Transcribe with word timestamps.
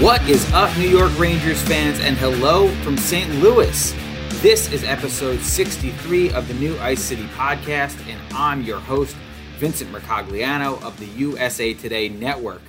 What 0.00 0.28
is 0.28 0.52
up, 0.52 0.76
New 0.76 0.88
York 0.88 1.16
Rangers 1.20 1.62
fans, 1.62 2.00
and 2.00 2.16
hello 2.16 2.66
from 2.82 2.98
St. 2.98 3.32
Louis. 3.36 3.94
This 4.42 4.70
is 4.72 4.82
episode 4.82 5.38
63 5.38 6.32
of 6.32 6.48
the 6.48 6.54
new 6.54 6.76
Ice 6.80 7.00
City 7.00 7.26
podcast, 7.28 7.96
and 8.08 8.20
I'm 8.34 8.62
your 8.62 8.80
host, 8.80 9.16
Vincent 9.58 9.92
Mercogliano 9.92 10.82
of 10.82 10.98
the 10.98 11.06
USA 11.06 11.74
Today 11.74 12.08
Network. 12.08 12.60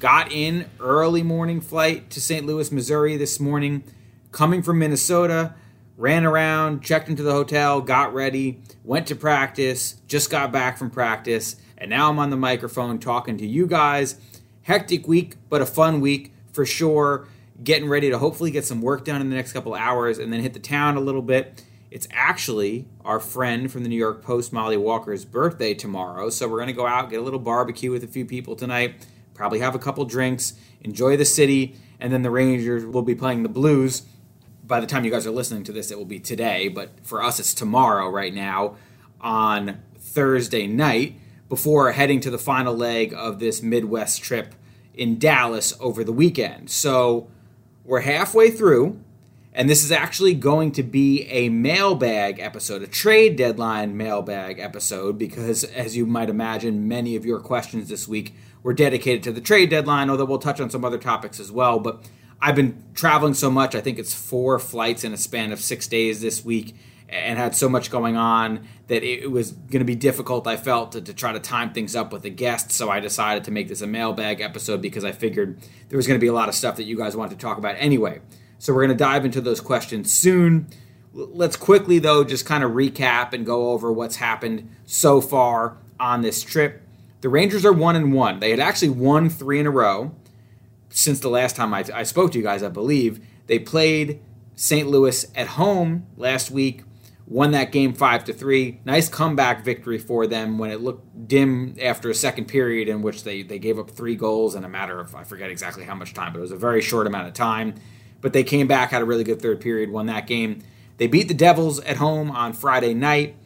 Got 0.00 0.32
in 0.32 0.68
early 0.80 1.22
morning 1.22 1.60
flight 1.60 2.10
to 2.10 2.20
St. 2.20 2.44
Louis, 2.44 2.72
Missouri 2.72 3.16
this 3.16 3.38
morning, 3.38 3.84
coming 4.32 4.60
from 4.60 4.80
Minnesota, 4.80 5.54
ran 5.96 6.26
around, 6.26 6.82
checked 6.82 7.08
into 7.08 7.22
the 7.22 7.32
hotel, 7.32 7.80
got 7.82 8.12
ready, 8.12 8.60
went 8.82 9.06
to 9.06 9.14
practice, 9.14 10.00
just 10.08 10.28
got 10.28 10.50
back 10.50 10.76
from 10.76 10.90
practice, 10.90 11.54
and 11.78 11.88
now 11.88 12.10
I'm 12.10 12.18
on 12.18 12.30
the 12.30 12.36
microphone 12.36 12.98
talking 12.98 13.38
to 13.38 13.46
you 13.46 13.68
guys. 13.68 14.16
Hectic 14.62 15.06
week, 15.06 15.36
but 15.48 15.62
a 15.62 15.66
fun 15.66 16.00
week 16.00 16.33
for 16.54 16.64
sure. 16.64 17.28
Getting 17.62 17.88
ready 17.88 18.10
to 18.10 18.18
hopefully 18.18 18.50
get 18.50 18.64
some 18.64 18.80
work 18.80 19.04
done 19.04 19.20
in 19.20 19.28
the 19.28 19.36
next 19.36 19.52
couple 19.52 19.74
hours 19.74 20.18
and 20.18 20.32
then 20.32 20.40
hit 20.40 20.54
the 20.54 20.60
town 20.60 20.96
a 20.96 21.00
little 21.00 21.22
bit. 21.22 21.62
It's 21.90 22.08
actually 22.10 22.88
our 23.04 23.20
friend 23.20 23.70
from 23.70 23.84
the 23.84 23.88
New 23.88 23.98
York 23.98 24.22
Post, 24.22 24.52
Molly 24.52 24.76
Walker's 24.76 25.24
birthday 25.24 25.74
tomorrow. 25.74 26.30
So 26.30 26.48
we're 26.48 26.56
going 26.56 26.66
to 26.66 26.72
go 26.72 26.86
out, 26.86 27.10
get 27.10 27.20
a 27.20 27.22
little 27.22 27.38
barbecue 27.38 27.92
with 27.92 28.02
a 28.02 28.08
few 28.08 28.24
people 28.24 28.56
tonight, 28.56 29.06
probably 29.34 29.60
have 29.60 29.76
a 29.76 29.78
couple 29.78 30.04
drinks, 30.04 30.54
enjoy 30.80 31.16
the 31.16 31.24
city, 31.24 31.76
and 32.00 32.12
then 32.12 32.22
the 32.22 32.30
Rangers 32.30 32.84
will 32.84 33.02
be 33.02 33.14
playing 33.14 33.44
the 33.44 33.48
Blues. 33.48 34.02
By 34.64 34.80
the 34.80 34.86
time 34.88 35.04
you 35.04 35.10
guys 35.12 35.26
are 35.26 35.30
listening 35.30 35.62
to 35.64 35.72
this, 35.72 35.92
it 35.92 35.98
will 35.98 36.04
be 36.04 36.18
today, 36.18 36.66
but 36.66 37.06
for 37.06 37.22
us, 37.22 37.38
it's 37.38 37.54
tomorrow 37.54 38.08
right 38.08 38.34
now 38.34 38.76
on 39.20 39.80
Thursday 39.96 40.66
night 40.66 41.20
before 41.48 41.92
heading 41.92 42.18
to 42.20 42.30
the 42.30 42.38
final 42.38 42.74
leg 42.74 43.14
of 43.14 43.38
this 43.38 43.62
Midwest 43.62 44.22
trip 44.22 44.54
in 44.94 45.18
Dallas 45.18 45.74
over 45.80 46.04
the 46.04 46.12
weekend. 46.12 46.70
So 46.70 47.28
we're 47.84 48.00
halfway 48.00 48.50
through, 48.50 49.00
and 49.52 49.68
this 49.68 49.84
is 49.84 49.92
actually 49.92 50.34
going 50.34 50.72
to 50.72 50.82
be 50.82 51.22
a 51.24 51.48
mailbag 51.48 52.40
episode, 52.40 52.82
a 52.82 52.86
trade 52.86 53.36
deadline 53.36 53.96
mailbag 53.96 54.58
episode, 54.58 55.18
because 55.18 55.64
as 55.64 55.96
you 55.96 56.06
might 56.06 56.30
imagine, 56.30 56.88
many 56.88 57.16
of 57.16 57.24
your 57.24 57.40
questions 57.40 57.88
this 57.88 58.08
week 58.08 58.34
were 58.62 58.72
dedicated 58.72 59.22
to 59.24 59.32
the 59.32 59.40
trade 59.40 59.70
deadline, 59.70 60.08
although 60.08 60.24
we'll 60.24 60.38
touch 60.38 60.60
on 60.60 60.70
some 60.70 60.84
other 60.84 60.98
topics 60.98 61.38
as 61.38 61.52
well. 61.52 61.78
But 61.78 62.08
I've 62.40 62.56
been 62.56 62.82
traveling 62.94 63.34
so 63.34 63.50
much, 63.50 63.74
I 63.74 63.80
think 63.80 63.98
it's 63.98 64.14
four 64.14 64.58
flights 64.58 65.04
in 65.04 65.12
a 65.12 65.18
span 65.18 65.52
of 65.52 65.60
six 65.60 65.86
days 65.86 66.20
this 66.20 66.44
week 66.44 66.74
and 67.14 67.38
had 67.38 67.54
so 67.54 67.68
much 67.68 67.90
going 67.90 68.16
on 68.16 68.66
that 68.88 69.02
it 69.02 69.30
was 69.30 69.52
going 69.52 69.78
to 69.78 69.84
be 69.84 69.94
difficult, 69.94 70.46
I 70.46 70.56
felt, 70.56 70.92
to, 70.92 71.00
to, 71.00 71.14
try 71.14 71.32
to 71.32 71.40
time 71.40 71.72
things 71.72 71.94
up 71.94 72.12
with 72.12 72.22
the 72.22 72.30
guests. 72.30 72.74
So 72.74 72.90
I 72.90 73.00
decided 73.00 73.44
to 73.44 73.50
make 73.50 73.68
this 73.68 73.80
a 73.80 73.86
mailbag 73.86 74.40
episode 74.40 74.82
because 74.82 75.04
I 75.04 75.12
figured 75.12 75.58
there 75.88 75.96
was 75.96 76.06
going 76.06 76.18
to 76.18 76.20
be 76.20 76.26
a 76.26 76.32
lot 76.32 76.48
of 76.48 76.54
stuff 76.54 76.76
that 76.76 76.84
you 76.84 76.96
guys 76.96 77.16
wanted 77.16 77.38
to 77.38 77.42
talk 77.42 77.56
about 77.56 77.76
anyway. 77.78 78.20
So 78.58 78.74
we're 78.74 78.84
going 78.84 78.96
to 78.96 79.02
dive 79.04 79.24
into 79.24 79.40
those 79.40 79.60
questions 79.60 80.12
soon. 80.12 80.66
Let's 81.12 81.56
quickly, 81.56 82.00
though, 82.00 82.24
just 82.24 82.44
kind 82.44 82.64
of 82.64 82.72
recap 82.72 83.32
and 83.32 83.46
go 83.46 83.70
over 83.70 83.92
what's 83.92 84.16
happened 84.16 84.70
so 84.84 85.20
far 85.20 85.76
on 86.00 86.22
this 86.22 86.42
trip. 86.42 86.82
The 87.20 87.28
Rangers 87.28 87.64
are 87.64 87.72
one 87.72 87.94
and 87.94 88.12
one. 88.12 88.40
They 88.40 88.50
had 88.50 88.60
actually 88.60 88.90
won 88.90 89.30
three 89.30 89.60
in 89.60 89.66
a 89.66 89.70
row 89.70 90.14
since 90.90 91.20
the 91.20 91.30
last 91.30 91.56
time 91.56 91.72
I, 91.72 91.84
I 91.94 92.02
spoke 92.02 92.32
to 92.32 92.38
you 92.38 92.44
guys, 92.44 92.62
I 92.62 92.68
believe. 92.68 93.24
They 93.46 93.58
played 93.58 94.20
St. 94.56 94.88
Louis 94.88 95.26
at 95.34 95.48
home 95.48 96.06
last 96.16 96.50
week 96.50 96.82
won 97.26 97.52
that 97.52 97.72
game 97.72 97.94
five 97.94 98.24
to 98.24 98.32
three. 98.32 98.80
Nice 98.84 99.08
comeback 99.08 99.64
victory 99.64 99.98
for 99.98 100.26
them 100.26 100.58
when 100.58 100.70
it 100.70 100.80
looked 100.80 101.28
dim 101.28 101.76
after 101.80 102.10
a 102.10 102.14
second 102.14 102.46
period 102.46 102.88
in 102.88 103.02
which 103.02 103.24
they 103.24 103.42
they 103.42 103.58
gave 103.58 103.78
up 103.78 103.90
three 103.90 104.16
goals 104.16 104.54
in 104.54 104.64
a 104.64 104.68
matter 104.68 105.00
of 105.00 105.14
I 105.14 105.24
forget 105.24 105.50
exactly 105.50 105.84
how 105.84 105.94
much 105.94 106.14
time, 106.14 106.32
but 106.32 106.38
it 106.38 106.42
was 106.42 106.52
a 106.52 106.56
very 106.56 106.82
short 106.82 107.06
amount 107.06 107.28
of 107.28 107.34
time. 107.34 107.74
But 108.20 108.32
they 108.32 108.44
came 108.44 108.66
back, 108.66 108.90
had 108.90 109.02
a 109.02 109.06
really 109.06 109.24
good 109.24 109.40
third 109.40 109.60
period, 109.60 109.90
won 109.90 110.06
that 110.06 110.26
game. 110.26 110.62
They 110.96 111.06
beat 111.06 111.28
the 111.28 111.34
Devils 111.34 111.80
at 111.80 111.96
home 111.96 112.30
on 112.30 112.52
Friday 112.52 112.94
night. 112.94 113.36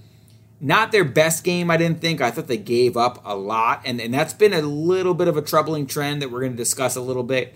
Not 0.60 0.92
their 0.92 1.04
best 1.04 1.44
game, 1.44 1.70
I 1.70 1.76
didn't 1.76 2.00
think. 2.00 2.20
I 2.20 2.30
thought 2.30 2.46
they 2.46 2.58
gave 2.58 2.96
up 2.96 3.20
a 3.24 3.34
lot, 3.36 3.82
and, 3.84 4.00
and 4.00 4.12
that's 4.12 4.34
been 4.34 4.52
a 4.52 4.60
little 4.60 5.14
bit 5.14 5.28
of 5.28 5.36
a 5.36 5.42
troubling 5.42 5.86
trend 5.86 6.20
that 6.20 6.30
we're 6.30 6.40
going 6.40 6.52
to 6.52 6.56
discuss 6.56 6.96
a 6.96 7.00
little 7.00 7.22
bit. 7.22 7.54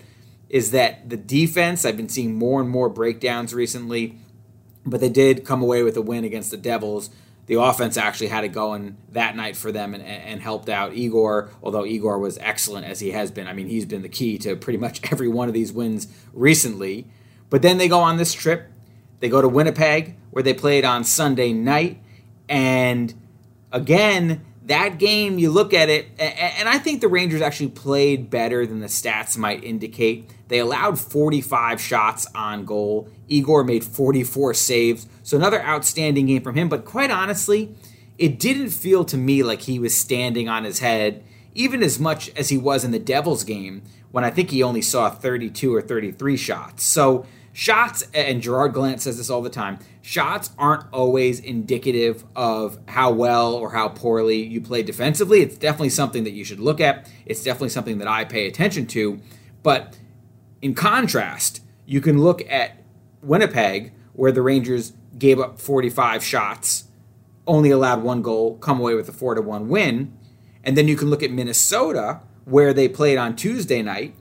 Is 0.49 0.71
that 0.71 1.09
the 1.09 1.17
defense? 1.17 1.85
I've 1.85 1.97
been 1.97 2.09
seeing 2.09 2.35
more 2.35 2.61
and 2.61 2.69
more 2.69 2.89
breakdowns 2.89 3.53
recently 3.53 4.17
but 4.85 4.99
they 4.99 5.09
did 5.09 5.45
come 5.45 5.61
away 5.61 5.83
with 5.83 5.95
a 5.97 6.01
win 6.01 6.23
against 6.23 6.51
the 6.51 6.57
Devils. 6.57 7.09
The 7.45 7.55
offense 7.55 7.97
actually 7.97 8.27
had 8.27 8.43
it 8.43 8.49
going 8.49 8.97
that 9.11 9.35
night 9.35 9.57
for 9.57 9.71
them 9.71 9.93
and, 9.93 10.03
and 10.03 10.41
helped 10.41 10.69
out 10.69 10.93
Igor, 10.93 11.49
although 11.61 11.85
Igor 11.85 12.19
was 12.19 12.37
excellent 12.39 12.85
as 12.85 13.01
he 13.01 13.11
has 13.11 13.31
been. 13.31 13.47
I 13.47 13.53
mean, 13.53 13.67
he's 13.67 13.85
been 13.85 14.01
the 14.01 14.09
key 14.09 14.37
to 14.39 14.55
pretty 14.55 14.77
much 14.77 15.01
every 15.11 15.27
one 15.27 15.47
of 15.47 15.53
these 15.53 15.73
wins 15.73 16.07
recently. 16.33 17.07
But 17.49 17.61
then 17.61 17.77
they 17.77 17.87
go 17.87 17.99
on 17.99 18.17
this 18.17 18.33
trip. 18.33 18.69
They 19.19 19.29
go 19.29 19.41
to 19.41 19.49
Winnipeg, 19.49 20.15
where 20.31 20.43
they 20.43 20.53
played 20.53 20.85
on 20.85 21.03
Sunday 21.03 21.53
night. 21.53 22.01
And 22.49 23.13
again, 23.71 24.43
that 24.65 24.97
game, 24.97 25.39
you 25.39 25.49
look 25.49 25.73
at 25.73 25.89
it, 25.89 26.07
and 26.17 26.69
I 26.69 26.77
think 26.77 27.01
the 27.01 27.09
Rangers 27.09 27.41
actually 27.41 27.69
played 27.69 28.29
better 28.29 28.65
than 28.65 28.79
the 28.79 28.87
stats 28.87 29.37
might 29.37 29.63
indicate. 29.63 30.29
They 30.47 30.59
allowed 30.59 30.99
45 30.99 31.81
shots 31.81 32.27
on 32.33 32.63
goal. 32.63 33.09
Igor 33.27 33.63
made 33.63 33.83
44 33.83 34.53
saves. 34.53 35.07
So 35.23 35.35
another 35.35 35.61
outstanding 35.61 36.27
game 36.27 36.43
from 36.43 36.55
him. 36.55 36.69
But 36.69 36.85
quite 36.85 37.11
honestly, 37.11 37.75
it 38.17 38.39
didn't 38.39 38.69
feel 38.69 39.03
to 39.05 39.17
me 39.17 39.43
like 39.43 39.63
he 39.63 39.79
was 39.79 39.97
standing 39.97 40.47
on 40.47 40.63
his 40.63 40.79
head, 40.79 41.23
even 41.53 41.83
as 41.83 41.99
much 41.99 42.29
as 42.37 42.49
he 42.49 42.57
was 42.57 42.85
in 42.85 42.91
the 42.91 42.99
Devils 42.99 43.43
game, 43.43 43.81
when 44.11 44.23
I 44.23 44.29
think 44.29 44.51
he 44.51 44.63
only 44.63 44.81
saw 44.81 45.09
32 45.09 45.75
or 45.75 45.81
33 45.81 46.37
shots. 46.37 46.83
So 46.83 47.25
shots, 47.53 48.03
and 48.13 48.41
Gerard 48.41 48.73
Gallant 48.73 49.01
says 49.01 49.17
this 49.17 49.29
all 49.29 49.41
the 49.41 49.49
time, 49.49 49.79
shots 50.01 50.51
aren't 50.57 50.91
always 50.91 51.39
indicative 51.39 52.25
of 52.35 52.79
how 52.87 53.11
well 53.11 53.53
or 53.53 53.71
how 53.71 53.87
poorly 53.87 54.43
you 54.43 54.59
play 54.59 54.83
defensively. 54.83 55.41
It's 55.41 55.57
definitely 55.57 55.89
something 55.89 56.23
that 56.25 56.31
you 56.31 56.43
should 56.43 56.59
look 56.59 56.81
at. 56.81 57.09
It's 57.25 57.43
definitely 57.43 57.69
something 57.69 57.99
that 57.99 58.07
I 58.07 58.25
pay 58.25 58.47
attention 58.47 58.87
to. 58.87 59.21
But 59.61 59.97
in 60.61 60.73
contrast, 60.73 61.61
you 61.85 62.01
can 62.01 62.21
look 62.21 62.41
at 62.49 62.83
Winnipeg, 63.21 63.93
where 64.13 64.31
the 64.31 64.41
Rangers 64.41 64.93
gave 65.17 65.39
up 65.39 65.59
45 65.59 66.23
shots, 66.23 66.85
only 67.45 67.69
allowed 67.69 68.03
one 68.03 68.21
goal, 68.21 68.57
come 68.57 68.79
away 68.79 68.95
with 68.95 69.07
a 69.07 69.13
4 69.13 69.35
to 69.35 69.41
1 69.41 69.69
win. 69.69 70.17
And 70.63 70.75
then 70.75 70.87
you 70.87 70.95
can 70.95 71.09
look 71.09 71.21
at 71.21 71.31
Minnesota, 71.31 72.21
where 72.45 72.73
they 72.73 72.87
played 72.87 73.17
on 73.17 73.35
Tuesday 73.35 73.81
night 73.81 74.15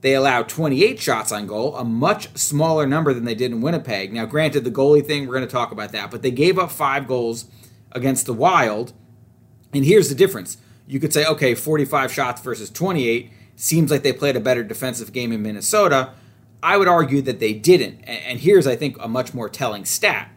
they 0.00 0.14
allowed 0.14 0.48
28 0.48 1.00
shots 1.00 1.32
on 1.32 1.46
goal, 1.46 1.76
a 1.76 1.84
much 1.84 2.36
smaller 2.36 2.86
number 2.86 3.12
than 3.12 3.24
they 3.24 3.34
did 3.34 3.50
in 3.50 3.60
Winnipeg. 3.60 4.12
Now, 4.12 4.26
granted, 4.26 4.64
the 4.64 4.70
goalie 4.70 5.04
thing, 5.04 5.26
we're 5.26 5.34
going 5.34 5.46
to 5.46 5.52
talk 5.52 5.72
about 5.72 5.92
that, 5.92 6.10
but 6.10 6.22
they 6.22 6.30
gave 6.30 6.58
up 6.58 6.70
five 6.70 7.08
goals 7.08 7.46
against 7.92 8.26
the 8.26 8.34
Wild. 8.34 8.92
And 9.72 9.84
here's 9.84 10.08
the 10.08 10.14
difference 10.14 10.58
you 10.86 11.00
could 11.00 11.12
say, 11.12 11.26
okay, 11.26 11.54
45 11.54 12.12
shots 12.12 12.40
versus 12.40 12.70
28 12.70 13.30
seems 13.56 13.90
like 13.90 14.02
they 14.02 14.12
played 14.12 14.36
a 14.36 14.40
better 14.40 14.62
defensive 14.62 15.12
game 15.12 15.32
in 15.32 15.42
Minnesota. 15.42 16.12
I 16.62 16.76
would 16.76 16.88
argue 16.88 17.20
that 17.22 17.40
they 17.40 17.52
didn't. 17.52 18.00
And 18.04 18.40
here's, 18.40 18.66
I 18.66 18.76
think, 18.76 18.96
a 19.00 19.08
much 19.08 19.34
more 19.34 19.48
telling 19.48 19.84
stat. 19.84 20.30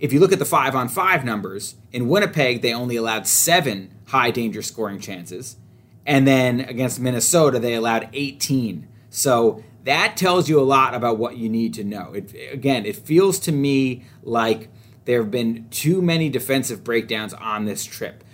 If 0.00 0.12
you 0.12 0.20
look 0.20 0.32
at 0.32 0.38
the 0.38 0.44
five 0.44 0.74
on 0.74 0.88
five 0.88 1.24
numbers, 1.24 1.76
in 1.92 2.08
Winnipeg, 2.08 2.60
they 2.60 2.74
only 2.74 2.96
allowed 2.96 3.26
seven 3.26 3.94
high 4.08 4.30
danger 4.30 4.62
scoring 4.62 5.00
chances. 5.00 5.56
And 6.06 6.26
then 6.26 6.60
against 6.60 7.00
Minnesota, 7.00 7.58
they 7.58 7.74
allowed 7.74 8.08
18. 8.12 8.88
So 9.10 9.62
that 9.84 10.16
tells 10.16 10.48
you 10.48 10.60
a 10.60 10.62
lot 10.62 10.94
about 10.94 11.18
what 11.18 11.36
you 11.36 11.48
need 11.48 11.74
to 11.74 11.84
know. 11.84 12.12
It, 12.14 12.34
again, 12.52 12.84
it 12.86 12.96
feels 12.96 13.38
to 13.40 13.52
me 13.52 14.04
like 14.22 14.68
there 15.04 15.20
have 15.20 15.30
been 15.30 15.68
too 15.70 16.02
many 16.02 16.28
defensive 16.28 16.82
breakdowns 16.82 17.34
on 17.34 17.64
this 17.64 17.84
trip. 17.84 18.24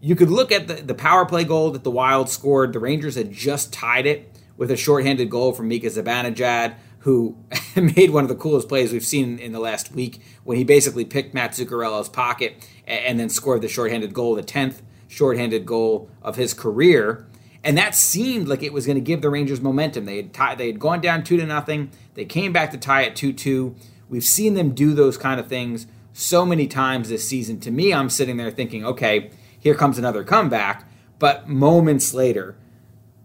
You 0.00 0.16
could 0.16 0.30
look 0.30 0.50
at 0.50 0.66
the, 0.66 0.74
the 0.74 0.94
power 0.94 1.26
play 1.26 1.44
goal 1.44 1.70
that 1.72 1.84
the 1.84 1.90
Wild 1.90 2.28
scored. 2.28 2.72
The 2.72 2.78
Rangers 2.78 3.16
had 3.16 3.32
just 3.32 3.72
tied 3.72 4.06
it 4.06 4.32
with 4.56 4.70
a 4.70 4.76
shorthanded 4.76 5.30
goal 5.30 5.52
from 5.52 5.68
Mika 5.68 5.88
Zibanejad. 5.88 6.74
who 7.00 7.36
made 7.76 8.10
one 8.10 8.24
of 8.24 8.28
the 8.28 8.36
coolest 8.36 8.68
plays 8.68 8.92
we've 8.92 9.04
seen 9.04 9.38
in 9.38 9.52
the 9.52 9.60
last 9.60 9.92
week 9.92 10.22
when 10.44 10.56
he 10.56 10.64
basically 10.64 11.04
picked 11.04 11.34
Matt 11.34 11.52
Zuccarello's 11.52 12.08
pocket 12.08 12.66
and 12.86 13.18
then 13.18 13.28
scored 13.28 13.62
the 13.62 13.68
shorthanded 13.68 14.14
goal, 14.14 14.34
the 14.34 14.42
10th 14.42 14.80
shorthanded 15.10 15.66
goal 15.66 16.08
of 16.22 16.36
his 16.36 16.54
career. 16.54 17.26
And 17.62 17.76
that 17.76 17.94
seemed 17.94 18.48
like 18.48 18.62
it 18.62 18.72
was 18.72 18.86
going 18.86 18.96
to 18.96 19.02
give 19.02 19.20
the 19.20 19.28
Rangers 19.28 19.60
momentum. 19.60 20.06
They 20.06 20.16
had 20.16 20.32
tie, 20.32 20.54
they 20.54 20.68
had 20.68 20.78
gone 20.78 21.00
down 21.00 21.24
two 21.24 21.36
to 21.36 21.44
nothing. 21.44 21.90
They 22.14 22.24
came 22.24 22.52
back 22.52 22.70
to 22.70 22.78
tie 22.78 23.04
at 23.04 23.16
two 23.16 23.32
two. 23.32 23.74
We've 24.08 24.24
seen 24.24 24.54
them 24.54 24.72
do 24.72 24.94
those 24.94 25.18
kind 25.18 25.38
of 25.38 25.46
things 25.48 25.86
so 26.12 26.46
many 26.46 26.66
times 26.66 27.08
this 27.08 27.28
season. 27.28 27.60
To 27.60 27.70
me, 27.70 27.92
I'm 27.92 28.08
sitting 28.08 28.36
there 28.38 28.50
thinking, 28.50 28.84
okay, 28.84 29.30
here 29.58 29.74
comes 29.74 29.98
another 29.98 30.24
comeback. 30.24 30.88
But 31.18 31.48
moments 31.48 32.14
later, 32.14 32.56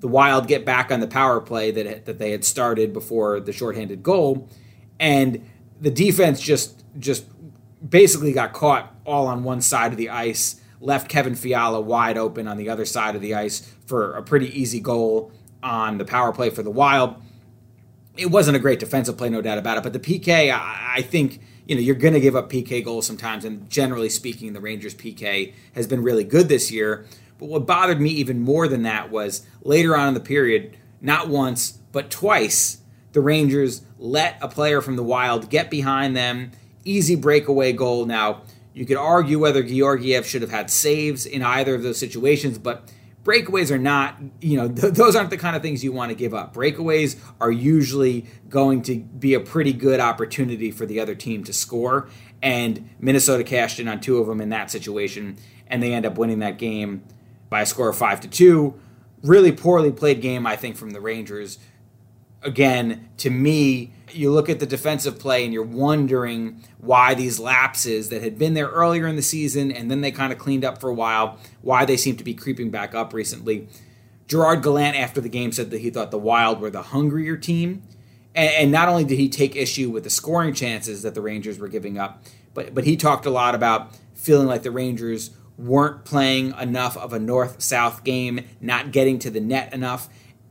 the 0.02 0.08
Wild 0.08 0.48
get 0.48 0.66
back 0.66 0.92
on 0.92 1.00
the 1.00 1.08
power 1.08 1.40
play 1.40 1.72
that 1.72 2.06
that 2.06 2.20
they 2.20 2.32
had 2.32 2.44
started 2.44 2.94
before 2.94 3.40
the 3.40 3.54
shorthanded 3.54 4.04
goal, 4.04 4.50
and 5.00 5.48
the 5.80 5.92
defense 5.92 6.42
just 6.42 6.84
just 7.00 7.26
basically 7.88 8.34
got 8.34 8.54
caught 8.54 8.94
all 9.06 9.28
on 9.28 9.44
one 9.44 9.62
side 9.62 9.92
of 9.92 9.98
the 9.98 10.10
ice, 10.10 10.60
left 10.86 11.10
Kevin 11.10 11.36
Fiala 11.36 11.82
wide 11.82 12.18
open 12.18 12.48
on 12.48 12.58
the 12.58 12.70
other 12.70 12.86
side 12.86 13.16
of 13.16 13.22
the 13.22 13.34
ice 13.34 13.74
for 13.86 14.14
a 14.14 14.22
pretty 14.22 14.48
easy 14.60 14.80
goal 14.80 15.32
on 15.64 15.98
the 15.98 16.06
power 16.06 16.32
play 16.32 16.50
for 16.50 16.64
the 16.64 16.72
Wild. 16.72 17.16
It 18.16 18.28
wasn't 18.28 18.56
a 18.56 18.60
great 18.60 18.80
defensive 18.80 19.18
play, 19.18 19.30
no 19.30 19.42
doubt 19.42 19.58
about 19.58 19.78
it, 19.78 19.84
but 19.84 19.94
the 19.94 20.00
PK, 20.00 20.54
I, 20.54 20.96
I 20.98 21.02
think 21.02 21.42
you 21.68 21.76
know 21.76 21.82
you're 21.82 21.96
going 21.96 22.14
to 22.14 22.20
give 22.20 22.36
up 22.36 22.50
PK 22.50 22.84
goals 22.84 23.06
sometimes, 23.06 23.44
and 23.44 23.70
generally 23.70 24.10
speaking, 24.10 24.54
the 24.54 24.62
Rangers 24.62 24.96
PK 24.96 25.54
has 25.74 25.88
been 25.88 26.04
really 26.04 26.24
good 26.24 26.48
this 26.48 26.72
year. 26.72 27.06
But 27.38 27.50
what 27.50 27.66
bothered 27.66 28.00
me 28.00 28.12
even 28.12 28.40
more 28.40 28.68
than 28.68 28.84
that 28.84 29.12
was 29.12 29.46
later 29.64 29.98
on 29.98 30.08
in 30.08 30.14
the 30.14 30.22
period, 30.22 30.78
not 31.02 31.28
once, 31.28 31.80
but 31.92 32.10
twice, 32.10 32.80
the 33.12 33.22
Rangers 33.22 33.82
let 33.98 34.38
a 34.42 34.48
player 34.48 34.82
from 34.82 34.96
the 34.96 35.04
Wild 35.04 35.50
get 35.50 35.70
behind 35.70 36.16
them. 36.16 36.52
Easy 36.86 37.16
breakaway 37.16 37.74
goal. 37.74 38.06
Now, 38.06 38.44
you 38.76 38.86
could 38.86 38.98
argue 38.98 39.40
whether 39.40 39.64
Georgiev 39.64 40.26
should 40.28 40.42
have 40.42 40.52
had 40.52 40.70
saves 40.70 41.26
in 41.26 41.42
either 41.42 41.74
of 41.74 41.82
those 41.82 41.98
situations, 41.98 42.58
but 42.58 42.92
breakaways 43.24 43.72
are 43.72 43.80
not, 43.80 44.18
you 44.42 44.58
know, 44.58 44.68
th- 44.68 44.94
those 44.94 45.16
aren't 45.16 45.30
the 45.30 45.38
kind 45.38 45.56
of 45.56 45.62
things 45.62 45.82
you 45.82 45.94
want 45.94 46.10
to 46.10 46.16
give 46.16 46.34
up. 46.34 46.54
Breakaways 46.54 47.18
are 47.40 47.52
usually 47.52 48.26
going 48.50 48.82
to 48.84 49.00
be 49.00 49.34
a 49.34 49.40
pretty 49.40 49.72
good 49.72 50.02
opportunity 50.02 50.72
for 50.72 50.86
the 50.86 51.00
other 51.00 51.16
team 51.16 51.42
to 51.46 51.54
score. 51.54 52.10
And 52.42 52.90
Minnesota 53.00 53.46
cashed 53.46 53.80
in 53.80 53.88
on 53.88 54.02
two 54.02 54.18
of 54.18 54.28
them 54.28 54.42
in 54.42 54.50
that 54.50 54.70
situation, 54.70 55.38
and 55.68 55.82
they 55.82 55.94
end 55.94 56.06
up 56.06 56.18
winning 56.18 56.40
that 56.40 56.58
game 56.58 57.02
by 57.50 57.62
a 57.62 57.66
score 57.66 57.88
of 57.88 57.98
five 57.98 58.20
to 58.22 58.28
two. 58.28 58.78
Really 59.24 59.54
poorly 59.54 59.94
played 59.94 60.22
game, 60.22 60.46
I 60.46 60.58
think, 60.58 60.76
from 60.76 60.92
the 60.92 61.00
Rangers. 61.00 61.60
Again, 62.46 63.10
to 63.18 63.30
me, 63.30 63.92
you 64.12 64.32
look 64.32 64.50
at 64.50 64.60
the 64.60 64.66
defensive 64.66 65.20
play 65.20 65.44
and 65.44 65.54
you're 65.54 65.64
wondering 65.64 66.62
why 66.78 67.14
these 67.14 67.40
lapses 67.40 68.10
that 68.10 68.22
had 68.22 68.38
been 68.38 68.54
there 68.54 68.70
earlier 68.70 69.08
in 69.08 69.16
the 69.16 69.22
season 69.22 69.72
and 69.72 69.92
then 69.92 70.02
they 70.02 70.12
kind 70.12 70.32
of 70.32 70.40
cleaned 70.40 70.64
up 70.64 70.80
for 70.80 70.90
a 70.90 70.94
while, 70.94 71.38
why 71.62 71.86
they 71.86 71.98
seem 71.98 72.16
to 72.18 72.24
be 72.24 72.34
creeping 72.34 72.70
back 72.70 72.96
up 72.96 73.14
recently. 73.14 73.68
Gerard 74.28 74.64
Gallant, 74.64 74.96
after 74.96 75.22
the 75.22 75.30
game, 75.30 75.52
said 75.52 75.72
that 75.72 75.82
he 75.82 75.90
thought 75.90 76.12
the 76.12 76.18
Wild 76.18 76.62
were 76.62 76.70
the 76.70 76.82
hungrier 76.82 77.36
team. 77.36 77.84
And, 78.34 78.70
not 78.70 78.90
only 78.90 79.06
did 79.06 79.18
he 79.18 79.30
take 79.30 79.56
issue 79.56 79.90
with 79.90 80.04
the 80.04 80.10
scoring 80.10 80.54
chances 80.54 81.04
that 81.04 81.16
the 81.16 81.22
Rangers 81.22 81.58
were 81.58 81.70
giving 81.70 81.98
up, 81.98 82.22
but, 82.54 82.76
but 82.76 82.84
he 82.84 82.98
talked 82.98 83.26
a 83.26 83.30
lot 83.30 83.56
about 83.56 83.92
feeling 84.14 84.48
like 84.48 84.64
the 84.64 84.72
Rangers 84.72 85.32
weren't 85.58 86.04
playing 86.04 86.54
enough 86.60 86.98
of 86.98 87.14
a 87.14 87.20
north 87.20 87.62
south 87.62 88.04
game, 88.04 88.42
not 88.60 88.92
getting 88.92 89.20
to 89.20 89.30
the 89.30 89.40
net 89.40 89.74
enough. 89.74 90.10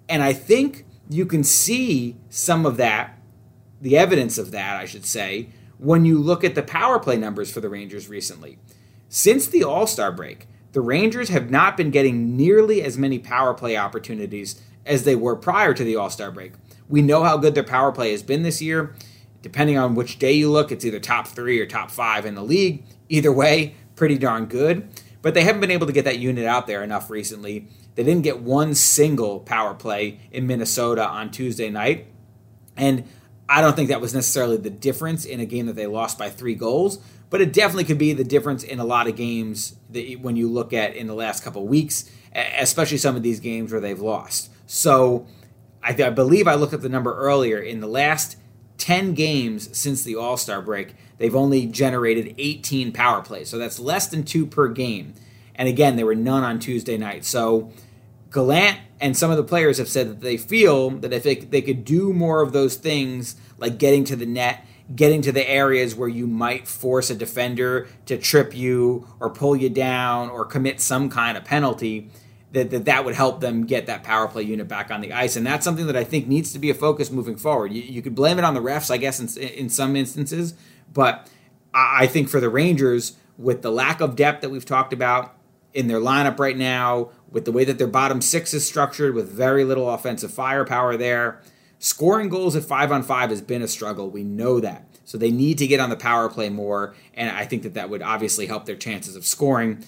And 0.09 0.23
I 0.23 0.33
think 0.33 0.87
you 1.09 1.27
can 1.27 1.45
see 1.45 2.17
some 2.31 2.65
of 2.65 2.77
that, 2.79 3.19
the 3.81 3.97
evidence 3.97 4.39
of 4.39 4.51
that, 4.53 4.81
I 4.81 4.87
should 4.87 5.05
say, 5.05 5.49
when 5.79 6.05
you 6.05 6.19
look 6.19 6.45
at 6.45 6.55
the 6.55 6.63
power 6.63 6.99
play 6.99 7.17
numbers 7.17 7.51
for 7.51 7.61
the 7.61 7.69
Rangers 7.69 8.09
recently. 8.09 8.59
Since 9.09 9.47
the 9.49 9.65
All 9.65 9.87
Star 9.87 10.11
break, 10.11 10.47
the 10.73 10.81
Rangers 10.81 11.29
have 11.29 11.51
not 11.51 11.77
been 11.77 11.91
getting 11.91 12.37
nearly 12.37 12.83
as 12.83 12.99
many 12.99 13.19
power 13.19 13.55
play 13.55 13.77
opportunities 13.77 14.61
as 14.87 15.05
they 15.05 15.15
were 15.15 15.37
prior 15.37 15.75
to 15.75 15.85
the 15.85 15.97
All 15.97 16.11
Star 16.11 16.31
break. 16.31 16.53
We 16.89 17.03
know 17.03 17.23
how 17.23 17.37
good 17.37 17.55
their 17.55 17.63
power 17.63 17.93
play 17.93 18.13
has 18.13 18.23
been 18.23 18.43
this 18.43 18.61
year. 18.61 18.95
Depending 19.43 19.77
on 19.77 19.95
which 19.95 20.19
day 20.19 20.33
you 20.33 20.51
look, 20.51 20.73
it's 20.73 20.85
either 20.85 20.99
top 20.99 21.27
three 21.27 21.61
or 21.61 21.67
top 21.67 21.91
five 21.91 22.25
in 22.25 22.35
the 22.35 22.43
league. 22.43 22.83
Either 23.09 23.31
way, 23.31 23.75
pretty 23.95 24.17
darn 24.17 24.47
good. 24.47 24.89
But 25.23 25.35
they 25.35 25.45
haven't 25.45 25.61
been 25.61 25.71
able 25.71 25.87
to 25.87 25.93
get 25.93 26.05
that 26.07 26.19
unit 26.19 26.47
out 26.47 26.67
there 26.67 26.83
enough 26.83 27.11
recently. 27.11 27.69
They 27.95 28.03
didn't 28.03 28.23
get 28.23 28.41
one 28.41 28.75
single 28.75 29.41
power 29.41 29.75
play 29.75 30.21
in 30.33 30.47
Minnesota 30.47 31.07
on 31.07 31.31
Tuesday 31.31 31.71
night. 31.71 32.07
And 32.77 33.05
I 33.49 33.61
don't 33.61 33.77
think 33.77 33.89
that 33.89 34.01
was 34.01 34.15
necessarily 34.15 34.57
the 34.57 34.71
difference 34.71 35.25
in 35.25 35.41
a 35.41 35.47
game 35.47 35.67
that 35.67 35.77
they 35.77 35.87
lost 35.87 36.19
by 36.19 36.31
three 36.31 36.55
goals, 36.55 36.99
but 37.31 37.41
it 37.41 37.53
definitely 37.53 37.85
could 37.85 37.99
be 37.99 38.13
the 38.13 38.25
difference 38.25 38.63
in 38.63 38.81
a 38.81 38.85
lot 38.85 39.07
of 39.07 39.17
games 39.17 39.77
that 39.91 40.21
when 40.21 40.37
you 40.37 40.49
look 40.49 40.73
at 40.73 40.97
in 40.97 41.07
the 41.07 41.15
last 41.15 41.45
couple 41.45 41.67
weeks, 41.67 42.11
especially 42.35 42.99
some 42.99 43.17
of 43.17 43.23
these 43.23 43.41
games 43.41 43.71
where 43.71 43.81
they've 43.81 44.01
lost. 44.01 44.51
So 44.67 45.27
I, 45.83 45.91
I 45.91 46.11
believe 46.11 46.49
I 46.49 46.55
looked 46.55 46.73
at 46.73 46.81
the 46.81 46.89
number 46.89 47.15
earlier. 47.15 47.59
In 47.59 47.81
the 47.81 47.87
last 47.87 48.37
10 48.79 49.15
games 49.15 49.77
since 49.77 50.03
the 50.03 50.17
All 50.17 50.37
Star 50.37 50.61
break, 50.63 50.95
they've 51.19 51.35
only 51.35 51.67
generated 51.67 52.35
18 52.39 52.93
power 52.93 53.23
plays. 53.23 53.49
So 53.49 53.59
that's 53.59 53.79
less 53.79 54.09
than 54.09 54.25
two 54.25 54.47
per 54.47 54.69
game. 54.69 55.15
And 55.55 55.69
again, 55.69 55.97
there 55.97 56.07
were 56.07 56.17
none 56.17 56.43
on 56.43 56.59
Tuesday 56.59 56.97
night. 56.97 57.25
So 57.25 57.71
Gallant 58.35 58.79
and 59.01 59.17
some 59.17 59.31
of 59.31 59.37
the 59.37 59.45
players 59.45 59.79
have 59.79 59.89
said 59.89 60.09
that 60.09 60.21
they 60.21 60.37
feel 60.37 60.91
that 60.91 61.13
if 61.13 61.23
they, 61.23 61.37
they 61.37 61.63
could 61.63 61.85
do 61.85 62.13
more 62.13 62.43
of 62.43 62.53
those 62.53 62.75
things, 62.75 63.37
like 63.59 63.79
getting 63.79 64.03
to 64.05 64.17
the 64.17 64.27
net, 64.27 64.67
getting 64.95 65.23
to 65.23 65.33
the 65.33 65.49
areas 65.49 65.95
where 65.95 66.09
you 66.09 66.27
might 66.27 66.67
force 66.67 67.11
a 67.11 67.15
defender 67.15 67.87
to 68.07 68.19
trip 68.19 68.57
you 68.57 69.07
or 69.21 69.31
pull 69.31 69.55
you 69.55 69.71
down 69.71 70.31
or 70.31 70.45
commit 70.45 70.81
some 70.81 71.09
kind 71.09 71.39
of 71.39 71.45
penalty, 71.45 72.11
that, 72.53 72.71
that 72.71 72.85
that 72.85 73.05
would 73.05 73.15
help 73.15 73.41
them 73.41 73.67
get 73.67 73.87
that 73.87 74.03
power 74.03 74.27
play 74.27 74.43
unit 74.43 74.67
back 74.67 74.91
on 74.91 75.01
the 75.01 75.13
ice. 75.13 75.37
And 75.37 75.47
that's 75.47 75.65
something 75.65 75.87
that 75.87 75.97
I 75.97 76.05
think 76.05 76.27
needs 76.27 76.53
to 76.53 76.59
be 76.59 76.71
a 76.71 76.75
focus 76.75 77.11
moving 77.11 77.37
forward. 77.37 77.73
You, 77.73 77.83
you 77.83 78.03
could 78.03 78.15
blame 78.15 78.39
it 78.39 78.45
on 78.45 78.55
the 78.55 78.61
refs, 78.61 78.91
I 78.91 78.97
guess, 78.97 79.21
in, 79.21 79.43
in 79.43 79.69
some 79.69 79.95
instances, 79.97 80.55
but 80.93 81.31
I 81.73 82.07
think 82.07 82.29
for 82.29 82.41
the 82.41 82.49
Rangers, 82.49 83.17
with 83.37 83.63
the 83.63 83.71
lack 83.71 84.01
of 84.01 84.15
depth 84.17 84.43
that 84.43 84.51
we've 84.51 84.65
talked 84.65 84.93
about 84.93 85.37
in 85.73 85.89
their 85.89 85.99
lineup 85.99 86.39
right 86.39 86.57
now, 86.57 87.11
with 87.35 87.45
the 87.45 87.53
way 87.53 87.65
that 87.65 87.77
their 87.77 87.87
bottom 87.87 88.23
six 88.23 88.55
is 88.55 88.67
structured, 88.67 89.15
with 89.15 89.31
very 89.31 89.65
little 89.65 89.91
offensive 89.91 90.33
firepower 90.33 90.97
there, 90.97 91.43
scoring 91.79 92.31
goals 92.31 92.57
at 92.57 92.63
five 92.63 92.91
on 92.91 93.03
five 93.03 93.29
has 93.29 93.43
been 93.43 93.61
a 93.61 93.69
struggle. 93.69 94.09
We 94.09 94.25
know 94.25 94.61
that. 94.61 94.87
So 95.05 95.19
they 95.19 95.31
need 95.31 95.59
to 95.59 95.67
get 95.67 95.81
on 95.81 95.91
the 95.91 95.97
power 95.97 96.31
play 96.31 96.49
more, 96.49 96.95
and 97.13 97.31
I 97.31 97.45
think 97.45 97.63
that 97.65 97.75
that 97.75 97.91
would 97.91 98.01
obviously 98.01 98.47
help 98.47 98.65
their 98.65 98.77
chances 98.77 99.15
of 99.15 99.27
scoring 99.27 99.85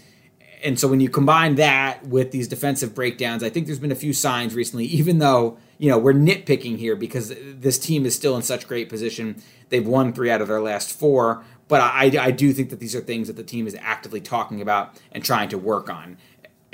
and 0.63 0.79
so 0.79 0.89
when 0.89 1.01
you 1.01 1.09
combine 1.09 1.57
that 1.57 2.05
with 2.07 2.31
these 2.31 2.49
defensive 2.49 2.95
breakdowns, 2.95 3.43
I 3.43 3.51
think 3.51 3.67
there's 3.67 3.79
been 3.79 3.93
a 3.93 3.97
few 3.97 4.13
signs 4.13 4.55
recently, 4.55 4.87
even 4.87 5.19
though, 5.19 5.59
you 5.79 5.91
know, 5.91 5.99
we're 5.99 6.15
nitpicking 6.15 6.79
here 6.79 6.97
because 6.97 7.33
this 7.37 7.79
team 7.79 8.07
is 8.07 8.15
still 8.15 8.37
in 8.37 8.43
such 8.43 8.67
great 8.67 8.89
position. 8.89 9.43
They've 9.69 9.87
won 9.87 10.13
three 10.13 10.31
out 10.31 10.41
of 10.41 10.49
their 10.49 10.61
last 10.61 10.93
four. 10.93 11.45
But 11.69 11.81
I, 11.81 12.13
I 12.21 12.31
do 12.31 12.53
think 12.53 12.71
that 12.71 12.79
these 12.79 12.95
are 12.95 13.01
things 13.01 13.27
that 13.27 13.37
the 13.37 13.43
team 13.43 13.67
is 13.67 13.77
actively 13.81 14.21
talking 14.21 14.61
about 14.61 15.01
and 15.11 15.25
trying 15.25 15.49
to 15.49 15.59
work 15.59 15.91
on. 15.91 16.17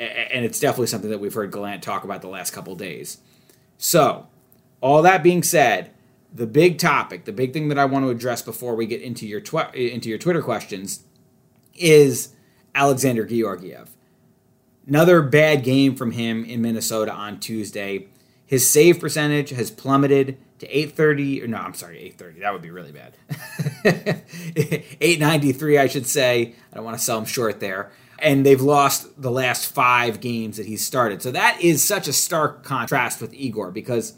And 0.02 0.44
it's 0.44 0.60
definitely 0.60 0.86
something 0.88 1.10
that 1.10 1.20
we've 1.20 1.34
heard 1.34 1.52
Gallant 1.52 1.82
talk 1.82 2.04
about 2.04 2.22
the 2.22 2.28
last 2.28 2.50
couple 2.52 2.74
days. 2.74 3.18
So, 3.78 4.26
all 4.80 5.02
that 5.02 5.22
being 5.22 5.42
said, 5.42 5.90
the 6.32 6.46
big 6.46 6.78
topic, 6.78 7.24
the 7.24 7.32
big 7.32 7.52
thing 7.52 7.68
that 7.68 7.78
I 7.78 7.84
want 7.84 8.04
to 8.04 8.10
address 8.10 8.42
before 8.42 8.74
we 8.74 8.86
get 8.86 9.02
into 9.02 9.26
your 9.26 9.40
tw- 9.40 9.74
into 9.74 10.08
your 10.08 10.18
Twitter 10.18 10.42
questions 10.42 11.04
is 11.74 12.34
Alexandar 12.74 13.24
Georgiev. 13.24 13.90
Another 14.86 15.22
bad 15.22 15.62
game 15.62 15.94
from 15.94 16.12
him 16.12 16.44
in 16.44 16.60
Minnesota 16.60 17.12
on 17.12 17.38
Tuesday. 17.38 18.08
His 18.44 18.68
save 18.68 18.98
percentage 18.98 19.50
has 19.50 19.70
plummeted 19.70 20.38
to 20.58 20.66
830 20.66 21.42
or 21.42 21.46
no, 21.46 21.58
I'm 21.58 21.74
sorry, 21.74 21.98
830. 21.98 22.40
That 22.40 22.52
would 22.52 22.62
be 22.62 22.70
really 22.70 22.92
bad. 22.92 23.16
893 25.00 25.78
I 25.78 25.86
should 25.86 26.06
say. 26.06 26.54
I 26.72 26.76
don't 26.76 26.84
want 26.84 26.98
to 26.98 27.02
sell 27.02 27.18
him 27.18 27.24
short 27.24 27.60
there. 27.60 27.92
And 28.22 28.46
they've 28.46 28.60
lost 28.60 29.20
the 29.20 29.30
last 29.30 29.70
5 29.72 30.20
games 30.20 30.56
that 30.56 30.66
he's 30.66 30.86
started. 30.86 31.20
So 31.20 31.32
that 31.32 31.60
is 31.60 31.82
such 31.82 32.08
a 32.08 32.12
stark 32.12 32.62
contrast 32.62 33.20
with 33.20 33.34
Igor 33.34 33.72
because 33.72 34.14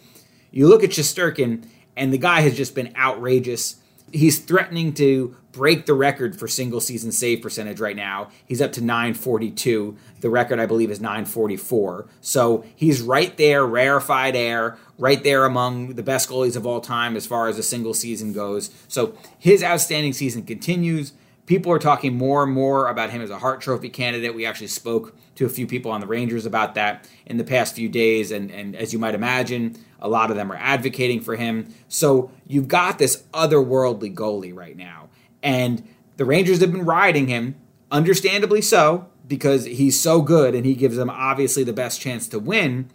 you 0.51 0.69
look 0.69 0.85
at 0.85 0.91
Shesterkin 0.91 1.67
and 1.97 2.13
the 2.13 2.19
guy 2.19 2.43
has 2.43 2.57
just 2.57 2.75
been 2.75 2.95
outrageous 2.97 3.77
he's 4.15 4.39
threatening 4.39 4.93
to 4.95 5.37
break 5.53 5.87
the 5.87 5.95
record 5.95 6.39
for 6.39 6.49
single 6.49 6.81
season 6.81 7.13
save 7.13 7.43
percentage 7.43 7.81
right 7.81 7.97
now. 7.97 8.31
He's 8.47 8.63
up 8.63 8.73
to 8.73 8.81
942. 8.81 9.97
The 10.21 10.31
record, 10.31 10.61
I 10.61 10.67
believe, 10.67 10.91
is 10.91 11.01
944. 11.01 12.07
So 12.21 12.65
he's 12.75 13.03
right 13.03 13.37
there, 13.37 13.67
rarefied 13.67 14.37
air, 14.37 14.79
right 14.99 15.23
there 15.23 15.45
among 15.45 15.95
the 15.95 16.03
best 16.03 16.29
goalies 16.29 16.57
of 16.57 16.67
all 16.67 16.81
time 16.81 17.17
as 17.17 17.27
far 17.27 17.49
as 17.49 17.59
a 17.59 17.63
single 17.63 17.95
season 17.95 18.33
goes. 18.33 18.71
So 18.89 19.17
his 19.39 19.63
outstanding 19.63 20.13
season 20.13 20.45
continues. 20.45 21.13
People 21.47 21.71
are 21.73 21.79
talking 21.79 22.17
more 22.17 22.43
and 22.43 22.53
more 22.53 22.89
about 22.89 23.11
him 23.11 23.21
as 23.21 23.31
a 23.31 23.39
Hart 23.39 23.61
Trophy 23.61 23.89
candidate. 23.89 24.35
We 24.35 24.47
actually 24.47 24.69
spoke 24.69 25.17
to 25.35 25.47
a 25.47 25.49
few 25.49 25.67
people 25.67 25.91
on 25.91 26.01
the 26.01 26.07
Rangers 26.07 26.47
about 26.47 26.75
that 26.75 27.09
in 27.27 27.37
the 27.37 27.45
past 27.45 27.75
few 27.75 27.89
days, 27.89 28.31
and, 28.31 28.51
and 28.51 28.75
as 28.75 28.93
you 28.93 28.99
might 28.99 29.15
imagine, 29.15 29.77
a 30.01 30.09
lot 30.09 30.31
of 30.31 30.37
them 30.37 30.51
are 30.51 30.57
advocating 30.57 31.21
for 31.21 31.37
him. 31.37 31.75
So 31.89 32.31
you've 32.47 32.69
got 32.69 32.99
this 32.99 33.25
otherworldly 33.33 34.15
goalie 34.15 34.55
right 34.55 34.77
now, 34.77 35.09
and 35.43 35.87
the 36.17 36.25
Rangers 36.25 36.61
have 36.61 36.73
been 36.73 36.85
riding 36.85 37.29
him, 37.29 37.57
understandably 37.91 38.63
so, 38.63 39.09
because 39.27 39.65
he's 39.65 39.99
so 39.99 40.21
good 40.21 40.55
and 40.55 40.67
he 40.67 40.75
gives 40.75 40.97
them 40.97 41.11
obviously 41.11 41.65
the 41.65 41.73
best 41.73 42.01
chance 42.01 42.29
to 42.29 42.39
win. 42.39 42.91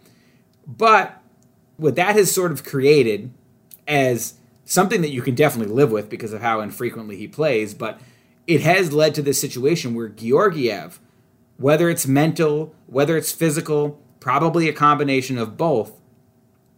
But 0.66 1.20
what 1.76 1.96
that 1.96 2.14
has 2.14 2.30
sort 2.30 2.52
of 2.52 2.64
created 2.64 3.32
as 3.88 4.34
something 4.64 5.00
that 5.00 5.10
you 5.10 5.22
can 5.22 5.34
definitely 5.34 5.74
live 5.74 5.90
with 5.90 6.08
because 6.08 6.32
of 6.32 6.40
how 6.40 6.60
infrequently 6.60 7.16
he 7.16 7.26
plays, 7.26 7.74
but 7.74 8.00
it 8.50 8.62
has 8.62 8.92
led 8.92 9.14
to 9.14 9.22
this 9.22 9.40
situation 9.40 9.94
where 9.94 10.08
Georgiev, 10.08 10.98
whether 11.56 11.88
it's 11.88 12.08
mental, 12.08 12.74
whether 12.88 13.16
it's 13.16 13.30
physical, 13.30 14.02
probably 14.18 14.68
a 14.68 14.72
combination 14.72 15.38
of 15.38 15.56
both, 15.56 16.00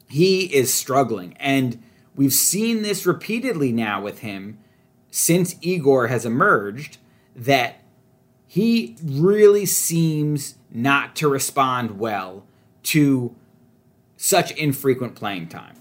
he 0.07 0.55
is 0.55 0.73
struggling. 0.73 1.35
And 1.41 1.83
we've 2.14 2.35
seen 2.35 2.83
this 2.83 3.07
repeatedly 3.07 3.73
now 3.73 4.02
with 4.02 4.19
him 4.19 4.59
since 5.11 5.57
Igor 5.62 6.09
has 6.09 6.26
emerged 6.26 6.99
that 7.35 7.76
he 8.47 8.99
really 9.02 9.64
seems 9.64 10.57
not 10.71 11.17
to 11.17 11.26
respond 11.26 11.99
well 11.99 12.45
to 12.83 13.35
such 14.19 14.50
infrequent 14.52 15.14
playing 15.14 15.49
time. 15.49 15.76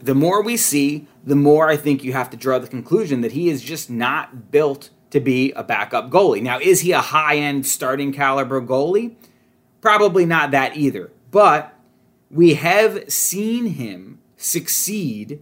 The 0.00 0.14
more 0.14 0.42
we 0.42 0.56
see, 0.56 1.06
the 1.22 1.36
more 1.36 1.68
I 1.68 1.76
think 1.76 2.02
you 2.02 2.14
have 2.14 2.30
to 2.30 2.38
draw 2.38 2.58
the 2.58 2.68
conclusion 2.68 3.20
that 3.20 3.32
he 3.32 3.50
is 3.50 3.60
just 3.60 3.90
not 3.90 4.50
built 4.50 4.88
to 5.10 5.20
be 5.20 5.52
a 5.52 5.62
backup 5.62 6.10
goalie. 6.10 6.42
Now, 6.42 6.58
is 6.58 6.80
he 6.80 6.92
a 6.92 7.00
high 7.00 7.36
end 7.36 7.66
starting 7.66 8.12
caliber 8.12 8.60
goalie? 8.60 9.14
Probably 9.80 10.26
not 10.26 10.50
that 10.50 10.76
either. 10.76 11.10
But 11.30 11.74
we 12.30 12.54
have 12.54 13.10
seen 13.10 13.66
him 13.66 14.20
succeed 14.36 15.40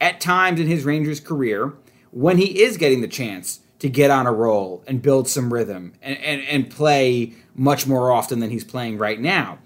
at 0.00 0.20
times 0.20 0.60
in 0.60 0.66
his 0.66 0.84
Rangers 0.84 1.20
career 1.20 1.74
when 2.10 2.38
he 2.38 2.62
is 2.62 2.76
getting 2.76 3.00
the 3.00 3.08
chance 3.08 3.60
to 3.78 3.88
get 3.88 4.10
on 4.10 4.26
a 4.26 4.32
roll 4.32 4.82
and 4.86 5.00
build 5.00 5.28
some 5.28 5.52
rhythm 5.52 5.94
and, 6.02 6.18
and, 6.18 6.42
and 6.42 6.70
play 6.70 7.34
much 7.54 7.86
more 7.86 8.10
often 8.10 8.40
than 8.40 8.50
he's 8.50 8.64
playing 8.64 8.98
right 8.98 9.20
now. 9.20 9.58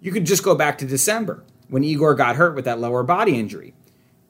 You 0.00 0.12
could 0.12 0.26
just 0.26 0.42
go 0.42 0.54
back 0.54 0.78
to 0.78 0.86
December 0.86 1.44
when 1.68 1.84
Igor 1.84 2.14
got 2.14 2.36
hurt 2.36 2.54
with 2.54 2.64
that 2.64 2.80
lower 2.80 3.02
body 3.02 3.38
injury. 3.38 3.74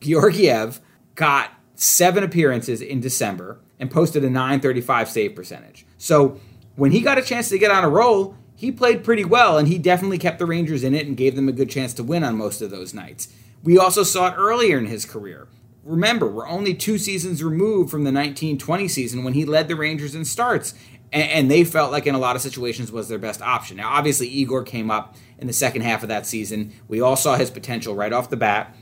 Georgiev 0.00 0.80
got 1.14 1.52
seven 1.75 2.23
appearances 2.23 2.83
in 2.83 3.00
December 3.00 3.59
and 3.81 3.91
posted 3.91 4.23
a 4.23 4.31
935 4.31 5.09
save 5.09 5.35
percentage. 5.35 5.85
So 5.99 6.39
when 6.77 6.93
he 6.93 7.01
got 7.01 7.19
a 7.19 7.23
chance 7.23 7.49
to 7.49 7.59
get 7.59 7.73
on 7.73 7.83
a 7.83 7.89
roll, 7.89 8.37
he 8.55 8.71
played 8.71 9.03
pretty 9.03 9.25
well 9.25 9.59
and 9.59 9.67
he 9.67 9.79
definitely 9.79 10.19
kept 10.19 10.39
the 10.39 10.47
Rangers 10.47 10.85
in 10.85 10.95
it 10.95 11.09
and 11.09 11.17
gave 11.17 11.35
them 11.35 11.49
a 11.49 11.53
good 11.53 11.71
chance 11.71 11.93
to 11.95 12.05
win 12.05 12.23
on 12.23 12.37
most 12.37 12.63
of 12.63 12.71
those 12.71 12.95
nights. 12.95 13.35
We 13.65 13.77
also 13.77 14.05
saw 14.05 14.29
it 14.29 14.37
earlier 14.37 14.79
in 14.79 14.87
his 14.87 15.05
career 15.05 15.49
remember, 15.85 16.29
we're 16.29 16.49
only 16.49 16.75
two 16.75 16.99
seasons 16.99 17.43
removed 17.43 17.91
from 17.91 18.05
the 18.05 18.13
1920 18.13 18.89
season 18.89 19.25
when 19.25 19.35
he 19.35 19.45
led 19.45 19.69
the 19.69 19.77
Rangers 19.77 20.15
in 20.15 20.25
starts, 20.25 20.75
and, 21.13 21.31
and, 21.31 21.51
they 21.51 21.65
felt 21.65 21.91
like 21.91 22.07
in 22.07 22.15
a 22.15 22.19
lot 22.19 22.37
of 22.37 22.43
situations 22.43 22.93
was 22.93 23.09
their 23.09 23.19
best 23.19 23.43
option. 23.43 23.79
Now, 23.79 23.91
obviously, 23.91 24.29
Igor 24.29 24.63
came 24.63 24.91
up 24.91 25.17
in 25.39 25.47
the 25.47 25.53
second 25.53 25.83
half 25.83 26.03
of 26.03 26.09
that 26.09 26.27
season. 26.27 26.73
We 26.87 27.01
all 27.01 27.17
saw 27.17 27.37
his 27.37 27.51
potential 27.51 27.95
right 27.95 28.13
off 28.13 28.31
the 28.31 28.37
bat, 28.37 28.75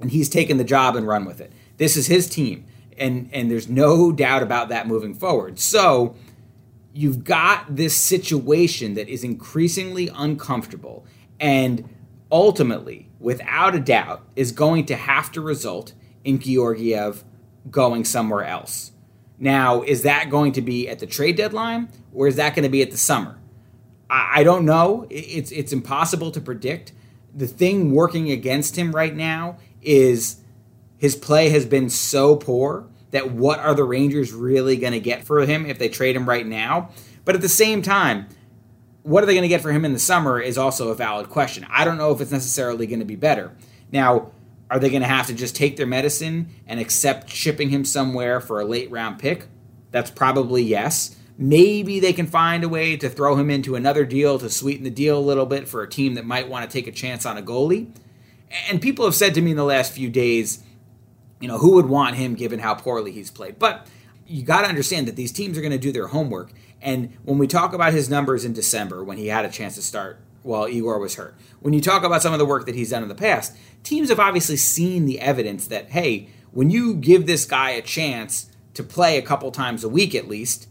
and 0.00 0.10
he's 0.10 0.28
taken 0.28 0.58
the 0.58 0.64
job 0.64 0.96
and 0.96 1.06
run 1.06 1.24
with 1.24 1.40
it. 1.40 1.52
This 1.78 1.96
is 1.96 2.08
his 2.08 2.28
team, 2.28 2.66
and 2.98 3.28
and 3.32 3.50
there's 3.50 3.68
no 3.68 4.12
doubt 4.12 4.42
about 4.42 4.68
that 4.70 4.86
moving 4.86 5.14
forward. 5.14 5.58
So. 5.58 6.16
You've 6.98 7.24
got 7.24 7.76
this 7.76 7.94
situation 7.94 8.94
that 8.94 9.06
is 9.06 9.22
increasingly 9.22 10.08
uncomfortable 10.14 11.04
and 11.38 11.86
ultimately, 12.30 13.08
without 13.20 13.74
a 13.74 13.80
doubt, 13.80 14.24
is 14.34 14.52
going 14.52 14.86
to 14.86 14.96
have 14.96 15.30
to 15.32 15.40
result 15.40 15.92
in 16.24 16.38
Georgiev 16.38 17.24
going 17.70 18.04
somewhere 18.04 18.44
else. 18.44 18.92
Now, 19.38 19.82
is 19.82 20.02
that 20.02 20.30
going 20.30 20.52
to 20.52 20.62
be 20.62 20.88
at 20.88 20.98
the 20.98 21.06
trade 21.06 21.36
deadline 21.36 21.88
or 22.12 22.26
is 22.26 22.36
that 22.36 22.54
going 22.54 22.62
to 22.62 22.68
be 22.68 22.82
at 22.82 22.90
the 22.90 22.96
summer? 22.96 23.38
I, 24.08 24.40
I 24.40 24.44
don't 24.44 24.64
know. 24.64 25.06
It's 25.10 25.52
it's 25.52 25.72
impossible 25.72 26.30
to 26.32 26.40
predict. 26.40 26.92
The 27.34 27.46
thing 27.46 27.92
working 27.92 28.30
against 28.30 28.76
him 28.76 28.92
right 28.92 29.14
now 29.14 29.58
is 29.82 30.40
his 30.98 31.16
play 31.16 31.48
has 31.50 31.66
been 31.66 31.90
so 31.90 32.36
poor 32.36 32.86
that 33.10 33.30
what 33.30 33.58
are 33.60 33.74
the 33.74 33.84
Rangers 33.84 34.32
really 34.32 34.76
going 34.76 34.92
to 34.92 35.00
get 35.00 35.24
for 35.24 35.44
him 35.44 35.66
if 35.66 35.78
they 35.78 35.88
trade 35.88 36.16
him 36.16 36.28
right 36.28 36.46
now? 36.46 36.90
But 37.24 37.34
at 37.34 37.40
the 37.40 37.48
same 37.48 37.82
time, 37.82 38.26
what 39.02 39.22
are 39.22 39.26
they 39.26 39.34
going 39.34 39.42
to 39.42 39.48
get 39.48 39.60
for 39.60 39.72
him 39.72 39.84
in 39.84 39.92
the 39.92 39.98
summer 39.98 40.40
is 40.40 40.58
also 40.58 40.88
a 40.88 40.94
valid 40.94 41.30
question. 41.30 41.66
I 41.70 41.84
don't 41.84 41.98
know 41.98 42.10
if 42.12 42.20
it's 42.20 42.32
necessarily 42.32 42.86
going 42.86 42.98
to 42.98 43.04
be 43.04 43.16
better. 43.16 43.52
Now, 43.92 44.32
are 44.68 44.78
they 44.80 44.90
going 44.90 45.02
to 45.02 45.08
have 45.08 45.28
to 45.28 45.34
just 45.34 45.54
take 45.54 45.76
their 45.76 45.86
medicine 45.86 46.48
and 46.66 46.80
accept 46.80 47.30
shipping 47.30 47.70
him 47.70 47.84
somewhere 47.84 48.40
for 48.40 48.60
a 48.60 48.64
late 48.64 48.90
round 48.90 49.18
pick? 49.18 49.46
That's 49.92 50.10
probably 50.10 50.62
yes. 50.62 51.16
Maybe 51.38 52.00
they 52.00 52.12
can 52.12 52.26
find 52.26 52.64
a 52.64 52.68
way 52.68 52.96
to 52.96 53.08
throw 53.08 53.36
him 53.36 53.50
into 53.50 53.76
another 53.76 54.04
deal 54.04 54.38
to 54.38 54.50
sweeten 54.50 54.84
the 54.84 54.90
deal 54.90 55.18
a 55.18 55.20
little 55.20 55.46
bit 55.46 55.68
for 55.68 55.82
a 55.82 55.88
team 55.88 56.14
that 56.14 56.24
might 56.24 56.48
want 56.48 56.68
to 56.68 56.72
take 56.72 56.88
a 56.88 56.92
chance 56.92 57.24
on 57.24 57.36
a 57.38 57.42
goalie. 57.42 57.90
And 58.68 58.80
people 58.80 59.04
have 59.04 59.14
said 59.14 59.34
to 59.34 59.42
me 59.42 59.52
in 59.52 59.56
the 59.56 59.64
last 59.64 59.92
few 59.92 60.08
days, 60.08 60.64
you 61.40 61.48
know, 61.48 61.58
who 61.58 61.74
would 61.74 61.86
want 61.86 62.16
him 62.16 62.34
given 62.34 62.60
how 62.60 62.74
poorly 62.74 63.12
he's 63.12 63.30
played? 63.30 63.58
But 63.58 63.86
you 64.26 64.42
got 64.42 64.62
to 64.62 64.68
understand 64.68 65.06
that 65.08 65.16
these 65.16 65.32
teams 65.32 65.56
are 65.56 65.60
going 65.60 65.72
to 65.72 65.78
do 65.78 65.92
their 65.92 66.08
homework. 66.08 66.52
And 66.82 67.16
when 67.24 67.38
we 67.38 67.46
talk 67.46 67.72
about 67.72 67.92
his 67.92 68.10
numbers 68.10 68.44
in 68.44 68.52
December, 68.52 69.04
when 69.04 69.18
he 69.18 69.28
had 69.28 69.44
a 69.44 69.50
chance 69.50 69.74
to 69.76 69.82
start 69.82 70.20
while 70.42 70.68
Igor 70.68 70.98
was 70.98 71.14
hurt, 71.14 71.34
when 71.60 71.74
you 71.74 71.80
talk 71.80 72.04
about 72.04 72.22
some 72.22 72.32
of 72.32 72.38
the 72.38 72.46
work 72.46 72.66
that 72.66 72.74
he's 72.74 72.90
done 72.90 73.02
in 73.02 73.08
the 73.08 73.14
past, 73.14 73.56
teams 73.82 74.08
have 74.08 74.20
obviously 74.20 74.56
seen 74.56 75.06
the 75.06 75.20
evidence 75.20 75.66
that, 75.68 75.90
hey, 75.90 76.28
when 76.52 76.70
you 76.70 76.94
give 76.94 77.26
this 77.26 77.44
guy 77.44 77.70
a 77.70 77.82
chance 77.82 78.50
to 78.74 78.82
play 78.82 79.18
a 79.18 79.22
couple 79.22 79.50
times 79.50 79.84
a 79.84 79.88
week 79.88 80.14
at 80.14 80.28
least, 80.28 80.68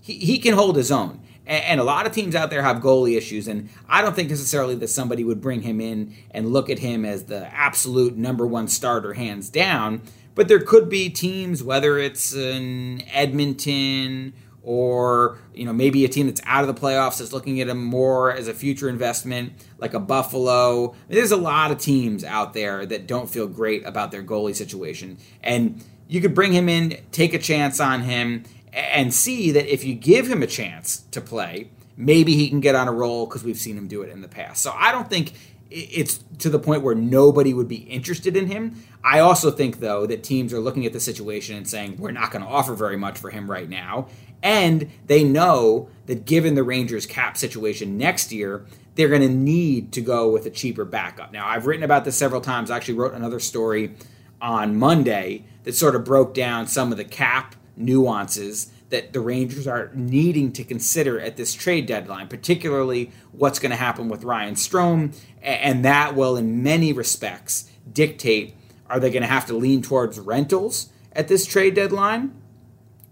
he, 0.00 0.14
he 0.18 0.38
can 0.38 0.54
hold 0.54 0.76
his 0.76 0.90
own. 0.92 1.20
And, 1.46 1.80
a 1.80 1.84
lot 1.84 2.06
of 2.06 2.12
teams 2.12 2.34
out 2.34 2.50
there 2.50 2.62
have 2.62 2.78
goalie 2.78 3.16
issues, 3.16 3.46
and 3.46 3.68
I 3.88 4.02
don't 4.02 4.16
think 4.16 4.30
necessarily 4.30 4.74
that 4.76 4.88
somebody 4.88 5.22
would 5.22 5.40
bring 5.40 5.62
him 5.62 5.80
in 5.80 6.14
and 6.32 6.52
look 6.52 6.68
at 6.68 6.80
him 6.80 7.04
as 7.04 7.24
the 7.24 7.46
absolute 7.54 8.16
number 8.16 8.46
one 8.46 8.66
starter, 8.66 9.12
hands 9.12 9.48
down. 9.48 10.02
But 10.34 10.48
there 10.48 10.60
could 10.60 10.88
be 10.88 11.08
teams, 11.08 11.62
whether 11.62 11.98
it's 11.98 12.34
an 12.34 13.02
Edmonton 13.12 14.34
or 14.66 15.38
you 15.54 15.64
know 15.64 15.72
maybe 15.72 16.04
a 16.04 16.08
team 16.08 16.26
that's 16.26 16.42
out 16.44 16.68
of 16.68 16.74
the 16.74 16.78
playoffs 16.78 17.20
is 17.20 17.32
looking 17.32 17.60
at 17.60 17.68
him 17.68 17.82
more 17.82 18.32
as 18.32 18.48
a 18.48 18.52
future 18.52 18.88
investment 18.88 19.52
like 19.78 19.94
a 19.94 20.00
buffalo 20.00 20.92
there's 21.08 21.30
a 21.30 21.36
lot 21.36 21.70
of 21.70 21.78
teams 21.78 22.24
out 22.24 22.52
there 22.52 22.84
that 22.84 23.06
don't 23.06 23.30
feel 23.30 23.46
great 23.46 23.86
about 23.86 24.10
their 24.10 24.24
goalie 24.24 24.54
situation 24.54 25.16
and 25.42 25.82
you 26.08 26.20
could 26.20 26.34
bring 26.34 26.52
him 26.52 26.68
in 26.68 26.98
take 27.12 27.32
a 27.32 27.38
chance 27.38 27.78
on 27.78 28.02
him 28.02 28.42
and 28.76 29.12
see 29.12 29.50
that 29.50 29.72
if 29.72 29.84
you 29.84 29.94
give 29.94 30.28
him 30.28 30.42
a 30.42 30.46
chance 30.46 30.98
to 31.10 31.20
play 31.20 31.70
maybe 31.96 32.34
he 32.34 32.48
can 32.48 32.60
get 32.60 32.74
on 32.74 32.86
a 32.88 32.92
roll 32.92 33.26
because 33.26 33.42
we've 33.42 33.58
seen 33.58 33.76
him 33.76 33.88
do 33.88 34.02
it 34.02 34.10
in 34.10 34.20
the 34.20 34.28
past 34.28 34.62
so 34.62 34.72
i 34.76 34.92
don't 34.92 35.08
think 35.08 35.32
it's 35.70 36.20
to 36.38 36.48
the 36.48 36.58
point 36.58 36.82
where 36.82 36.94
nobody 36.94 37.52
would 37.52 37.68
be 37.68 37.76
interested 37.76 38.36
in 38.36 38.46
him. 38.46 38.82
I 39.02 39.18
also 39.18 39.50
think, 39.50 39.80
though, 39.80 40.06
that 40.06 40.22
teams 40.22 40.52
are 40.52 40.60
looking 40.60 40.86
at 40.86 40.92
the 40.92 41.00
situation 41.00 41.56
and 41.56 41.68
saying, 41.68 41.96
we're 41.98 42.12
not 42.12 42.30
going 42.30 42.44
to 42.44 42.48
offer 42.48 42.74
very 42.74 42.96
much 42.96 43.18
for 43.18 43.30
him 43.30 43.50
right 43.50 43.68
now. 43.68 44.06
And 44.42 44.90
they 45.06 45.24
know 45.24 45.88
that 46.06 46.24
given 46.24 46.54
the 46.54 46.62
Rangers' 46.62 47.06
cap 47.06 47.36
situation 47.36 47.98
next 47.98 48.32
year, 48.32 48.64
they're 48.94 49.08
going 49.08 49.22
to 49.22 49.28
need 49.28 49.92
to 49.92 50.00
go 50.00 50.30
with 50.30 50.46
a 50.46 50.50
cheaper 50.50 50.84
backup. 50.84 51.32
Now, 51.32 51.48
I've 51.48 51.66
written 51.66 51.84
about 51.84 52.04
this 52.04 52.16
several 52.16 52.40
times. 52.40 52.70
I 52.70 52.76
actually 52.76 52.94
wrote 52.94 53.14
another 53.14 53.40
story 53.40 53.94
on 54.40 54.76
Monday 54.76 55.44
that 55.64 55.74
sort 55.74 55.96
of 55.96 56.04
broke 56.04 56.32
down 56.32 56.68
some 56.68 56.92
of 56.92 56.98
the 56.98 57.04
cap 57.04 57.56
nuances 57.76 58.70
that 58.88 59.12
the 59.12 59.20
Rangers 59.20 59.66
are 59.66 59.90
needing 59.94 60.52
to 60.52 60.64
consider 60.64 61.20
at 61.20 61.36
this 61.36 61.54
trade 61.54 61.86
deadline, 61.86 62.28
particularly 62.28 63.10
what's 63.32 63.58
going 63.58 63.70
to 63.70 63.76
happen 63.76 64.08
with 64.08 64.24
Ryan 64.24 64.54
Strome. 64.54 65.16
And 65.42 65.84
that 65.84 66.14
will, 66.14 66.36
in 66.36 66.62
many 66.62 66.92
respects, 66.92 67.70
dictate 67.92 68.54
are 68.88 69.00
they 69.00 69.10
going 69.10 69.22
to 69.22 69.28
have 69.28 69.46
to 69.46 69.56
lean 69.56 69.82
towards 69.82 70.20
rentals 70.20 70.90
at 71.12 71.26
this 71.26 71.44
trade 71.44 71.74
deadline? 71.74 72.32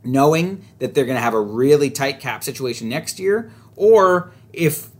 knowing 0.04 0.64
that 0.78 0.94
they're 0.94 1.06
going 1.06 1.16
to 1.16 1.22
have 1.22 1.34
a 1.34 1.40
really 1.40 1.90
tight 1.90 2.20
cap 2.20 2.44
situation 2.44 2.88
next 2.88 3.18
year, 3.18 3.50
or 3.74 4.32
if 4.52 4.90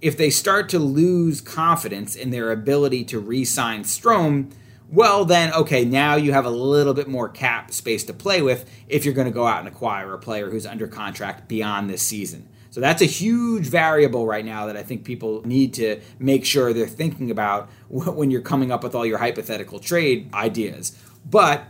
if 0.00 0.16
they 0.16 0.30
start 0.30 0.68
to 0.68 0.80
lose 0.80 1.40
confidence 1.40 2.16
in 2.16 2.30
their 2.30 2.50
ability 2.50 3.04
to 3.04 3.20
re-sign 3.20 3.84
Strome, 3.84 4.50
well 4.92 5.24
then 5.24 5.52
okay, 5.54 5.84
now 5.84 6.14
you 6.14 6.32
have 6.32 6.44
a 6.44 6.50
little 6.50 6.94
bit 6.94 7.08
more 7.08 7.28
cap 7.28 7.72
space 7.72 8.04
to 8.04 8.12
play 8.12 8.42
with 8.42 8.70
if 8.88 9.04
you're 9.04 9.14
going 9.14 9.26
to 9.26 9.32
go 9.32 9.46
out 9.46 9.60
and 9.60 9.68
acquire 9.68 10.12
a 10.12 10.18
player 10.18 10.50
who's 10.50 10.66
under 10.66 10.86
contract 10.86 11.48
beyond 11.48 11.90
this 11.90 12.02
season. 12.02 12.48
So 12.70 12.80
that's 12.80 13.02
a 13.02 13.06
huge 13.06 13.66
variable 13.66 14.26
right 14.26 14.44
now 14.44 14.64
that 14.66 14.78
I 14.78 14.82
think 14.82 15.04
people 15.04 15.46
need 15.46 15.74
to 15.74 16.00
make 16.18 16.46
sure 16.46 16.72
they're 16.72 16.86
thinking 16.86 17.30
about 17.30 17.68
when 17.88 18.30
you're 18.30 18.40
coming 18.40 18.70
up 18.70 18.82
with 18.82 18.94
all 18.94 19.04
your 19.04 19.18
hypothetical 19.18 19.78
trade 19.78 20.32
ideas. 20.32 20.96
But 21.28 21.64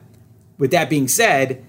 with 0.59 0.71
that 0.71 0.89
being 0.91 1.09
said, 1.09 1.65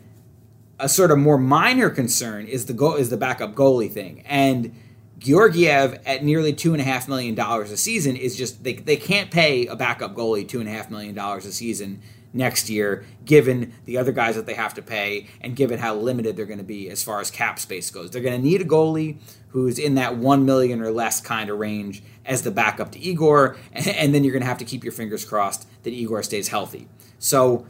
a 0.79 0.89
sort 0.89 1.11
of 1.11 1.17
more 1.17 1.37
minor 1.37 1.89
concern 1.89 2.45
is 2.45 2.65
the 2.65 2.73
goal 2.73 2.95
is 2.95 3.09
the 3.09 3.17
backup 3.17 3.55
goalie 3.55 3.91
thing. 3.91 4.23
And 4.27 4.75
Georgiev 5.23 6.01
at 6.05 6.21
nearly 6.23 6.51
two 6.51 6.73
and 6.73 6.81
a 6.81 6.83
half 6.83 7.07
million 7.07 7.33
dollars 7.33 7.71
a 7.71 7.77
season 7.77 8.17
is 8.17 8.35
just 8.35 8.61
they, 8.63 8.73
they 8.73 8.97
can't 8.97 9.31
pay 9.31 9.65
a 9.67 9.75
backup 9.75 10.13
goalie 10.13 10.47
two 10.47 10.59
and 10.59 10.67
a 10.67 10.71
half 10.71 10.91
million 10.91 11.15
dollars 11.15 11.45
a 11.45 11.53
season 11.53 12.01
next 12.33 12.69
year, 12.69 13.05
given 13.23 13.73
the 13.85 13.97
other 13.97 14.11
guys 14.11 14.35
that 14.35 14.45
they 14.45 14.55
have 14.55 14.73
to 14.73 14.81
pay 14.81 15.27
and 15.39 15.55
given 15.55 15.79
how 15.79 15.95
limited 15.95 16.35
they're 16.35 16.45
going 16.45 16.57
to 16.57 16.63
be 16.63 16.89
as 16.89 17.01
far 17.01 17.21
as 17.21 17.31
cap 17.31 17.57
space 17.57 17.89
goes. 17.89 18.11
They're 18.11 18.21
going 18.21 18.35
to 18.35 18.45
need 18.45 18.59
a 18.59 18.65
goalie 18.65 19.17
who's 19.49 19.79
in 19.79 19.95
that 19.95 20.17
one 20.17 20.45
million 20.45 20.81
or 20.81 20.91
less 20.91 21.21
kind 21.21 21.49
of 21.49 21.57
range 21.57 22.03
as 22.25 22.41
the 22.41 22.51
backup 22.51 22.91
to 22.91 22.99
Igor, 22.99 23.55
and 23.71 24.13
then 24.13 24.25
you're 24.25 24.33
going 24.33 24.41
to 24.41 24.47
have 24.47 24.57
to 24.57 24.65
keep 24.65 24.83
your 24.83 24.93
fingers 24.93 25.23
crossed 25.23 25.67
that 25.83 25.93
Igor 25.93 26.21
stays 26.23 26.49
healthy. 26.49 26.87
So 27.19 27.65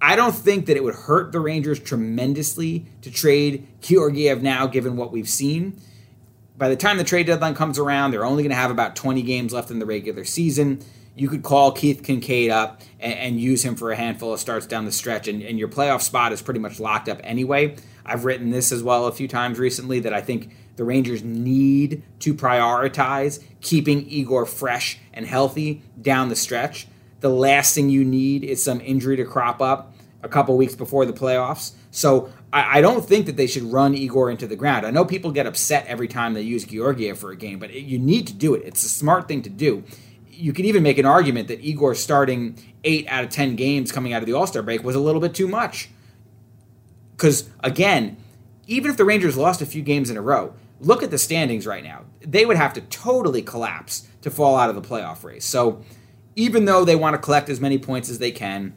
I 0.00 0.16
don't 0.16 0.34
think 0.34 0.66
that 0.66 0.76
it 0.76 0.82
would 0.82 0.94
hurt 0.94 1.30
the 1.30 1.40
Rangers 1.40 1.78
tremendously 1.78 2.86
to 3.02 3.12
trade 3.12 3.68
Georgiev 3.80 4.42
now, 4.42 4.66
given 4.66 4.96
what 4.96 5.12
we've 5.12 5.28
seen. 5.28 5.80
By 6.56 6.68
the 6.68 6.76
time 6.76 6.98
the 6.98 7.04
trade 7.04 7.26
deadline 7.26 7.54
comes 7.54 7.80
around, 7.80 8.12
they're 8.12 8.24
only 8.24 8.44
going 8.44 8.50
to 8.50 8.56
have 8.56 8.70
about 8.70 8.94
20 8.94 9.22
games 9.22 9.52
left 9.52 9.72
in 9.72 9.80
the 9.80 9.86
regular 9.86 10.24
season. 10.24 10.84
You 11.16 11.28
could 11.28 11.42
call 11.42 11.72
Keith 11.72 12.02
Kinkaid 12.02 12.50
up 12.50 12.80
and, 13.00 13.12
and 13.14 13.40
use 13.40 13.64
him 13.64 13.74
for 13.74 13.90
a 13.90 13.96
handful 13.96 14.32
of 14.32 14.38
starts 14.38 14.66
down 14.66 14.84
the 14.84 14.92
stretch, 14.92 15.26
and, 15.26 15.42
and 15.42 15.58
your 15.58 15.68
playoff 15.68 16.00
spot 16.02 16.32
is 16.32 16.42
pretty 16.42 16.60
much 16.60 16.78
locked 16.78 17.08
up 17.08 17.20
anyway. 17.24 17.76
I've 18.06 18.24
written 18.24 18.50
this 18.50 18.70
as 18.70 18.82
well 18.82 19.06
a 19.06 19.12
few 19.12 19.26
times 19.26 19.58
recently 19.58 20.00
that 20.00 20.12
I 20.12 20.20
think 20.20 20.52
the 20.76 20.84
Rangers 20.84 21.24
need 21.24 22.02
to 22.20 22.34
prioritize 22.34 23.42
keeping 23.60 24.08
Igor 24.08 24.46
fresh 24.46 24.98
and 25.12 25.26
healthy 25.26 25.82
down 26.00 26.28
the 26.28 26.36
stretch. 26.36 26.86
The 27.20 27.30
last 27.30 27.74
thing 27.74 27.88
you 27.88 28.04
need 28.04 28.44
is 28.44 28.62
some 28.62 28.80
injury 28.80 29.16
to 29.16 29.24
crop 29.24 29.60
up 29.60 29.94
a 30.22 30.28
couple 30.28 30.56
weeks 30.56 30.74
before 30.74 31.06
the 31.06 31.12
playoffs. 31.12 31.72
So 31.90 32.30
I, 32.54 32.78
I, 32.78 32.80
don't 32.80 33.04
think 33.04 33.26
that 33.26 33.36
they 33.36 33.48
should 33.48 33.64
run 33.64 33.94
Igor 33.94 34.30
into 34.30 34.46
the 34.46 34.56
ground. 34.56 34.86
I 34.86 34.90
know 34.90 35.04
people 35.04 35.32
get 35.32 35.46
upset 35.46 35.86
every 35.88 36.06
time 36.06 36.32
they 36.34 36.42
use 36.42 36.64
Georgiev 36.64 37.18
for 37.18 37.32
a 37.32 37.36
game, 37.36 37.58
but 37.58 37.70
it, 37.70 37.82
you 37.82 37.98
need 37.98 38.28
to 38.28 38.32
do 38.32 38.54
it. 38.54 38.62
It's 38.64 38.84
a 38.84 38.88
smart 38.88 39.26
thing 39.26 39.42
to 39.42 39.50
do. 39.50 39.82
You 40.30 40.52
could 40.52 40.64
even 40.64 40.82
make 40.82 40.98
an 40.98 41.04
argument 41.04 41.48
that 41.48 41.60
Igor 41.60 41.94
starting 41.96 42.56
eight 42.84 43.06
out 43.08 43.24
of 43.24 43.30
10 43.30 43.56
games 43.56 43.90
coming 43.90 44.12
out 44.12 44.22
of 44.22 44.26
the 44.26 44.32
All 44.32 44.46
Star 44.46 44.62
break 44.62 44.84
was 44.84 44.94
a 44.94 45.00
little 45.00 45.20
bit 45.20 45.34
too 45.34 45.48
much. 45.48 45.90
Because, 47.16 47.50
again, 47.60 48.16
even 48.66 48.90
if 48.90 48.96
the 48.96 49.04
Rangers 49.04 49.36
lost 49.36 49.60
a 49.60 49.66
few 49.66 49.82
games 49.82 50.08
in 50.08 50.16
a 50.16 50.22
row, 50.22 50.54
look 50.80 51.02
at 51.02 51.10
the 51.10 51.18
standings 51.18 51.66
right 51.66 51.84
now. 51.84 52.04
They 52.20 52.46
would 52.46 52.56
have 52.56 52.72
to 52.74 52.80
totally 52.82 53.42
collapse 53.42 54.08
to 54.22 54.30
fall 54.30 54.56
out 54.56 54.70
of 54.70 54.74
the 54.74 54.82
playoff 54.82 55.22
race. 55.24 55.44
So 55.44 55.82
even 56.36 56.64
though 56.64 56.84
they 56.84 56.96
want 56.96 57.14
to 57.14 57.18
collect 57.18 57.48
as 57.48 57.60
many 57.60 57.78
points 57.78 58.08
as 58.08 58.18
they 58.18 58.30
can, 58.30 58.74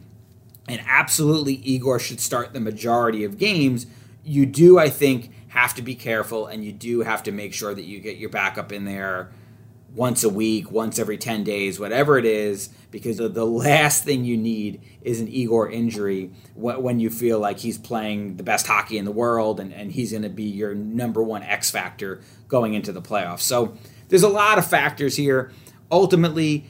and 0.68 0.82
absolutely 0.88 1.56
Igor 1.56 2.00
should 2.00 2.20
start 2.20 2.54
the 2.54 2.60
majority 2.60 3.24
of 3.24 3.38
games, 3.38 3.88
you 4.24 4.46
do, 4.46 4.78
I 4.78 4.90
think, 4.90 5.32
have 5.50 5.74
to 5.76 5.82
be 5.82 5.96
careful 5.96 6.48
and 6.48 6.64
you 6.64 6.72
do 6.72 7.02
have 7.02 7.24
to 7.24 7.32
make 7.32 7.54
sure 7.54 7.74
that 7.74 7.86
you 7.86 8.00
get 8.00 8.18
your 8.18 8.30
backup 8.30 8.72
in 8.72 8.86
there 8.86 9.32
once 9.96 10.24
a 10.24 10.30
week, 10.30 10.70
once 10.70 11.00
every 11.00 11.18
10 11.18 11.44
days, 11.44 11.80
whatever 11.80 12.20
it 12.20 12.26
is, 12.26 12.70
because 12.92 13.18
the 13.18 13.46
last 13.46 14.04
thing 14.04 14.24
you 14.24 14.38
need 14.38 14.82
is 15.02 15.20
an 15.20 15.28
Igor 15.28 15.72
injury 15.72 16.32
when 16.54 17.00
you 17.00 17.10
feel 17.10 17.40
like 17.40 17.60
he's 17.60 17.78
playing 17.78 18.38
the 18.38 18.44
best 18.44 18.68
hockey 18.68 18.98
in 18.98 19.06
the 19.06 19.12
world 19.12 19.60
and, 19.60 19.74
and 19.74 19.92
he's 19.92 20.12
going 20.12 20.24
to 20.24 20.30
be 20.30 20.44
your 20.44 20.76
number 20.76 21.24
one 21.24 21.42
X 21.42 21.72
factor 21.72 22.22
going 22.48 22.76
into 22.76 22.92
the 22.92 23.02
playoffs. 23.02 23.40
So 23.40 23.76
there's 24.10 24.24
a 24.24 24.30
lot 24.30 24.58
of 24.58 24.68
factors 24.68 25.16
here. 25.16 25.52
Ultimately, 25.92 26.66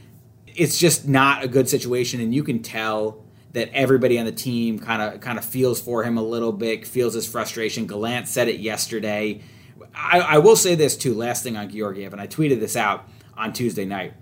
it's 0.45 0.79
just 0.79 1.07
not 1.07 1.43
a 1.43 1.47
good 1.47 1.67
situation, 1.67 2.21
and 2.21 2.33
you 2.33 2.43
can 2.43 2.61
tell 2.61 3.23
that 3.57 3.73
everybody 3.73 4.19
on 4.19 4.25
the 4.25 4.31
team 4.31 4.77
kind 4.77 5.01
of 5.01 5.19
kind 5.19 5.39
of 5.39 5.43
feels 5.43 5.81
for 5.81 6.03
him 6.03 6.15
a 6.15 6.21
little 6.21 6.51
bit, 6.51 6.85
feels 6.85 7.15
his 7.15 7.27
frustration. 7.27 7.87
Gallant 7.87 8.27
said 8.27 8.47
it 8.47 8.59
yesterday. 8.59 9.41
I, 9.95 10.19
I 10.19 10.37
will 10.37 10.55
say 10.55 10.75
this 10.75 10.95
too. 10.95 11.15
Last 11.15 11.41
thing 11.41 11.57
on 11.57 11.67
Georgiev, 11.67 12.13
and 12.13 12.21
I 12.21 12.27
tweeted 12.27 12.59
this 12.59 12.75
out 12.75 13.09
on 13.35 13.53
Tuesday 13.53 13.83
night. 13.83 14.13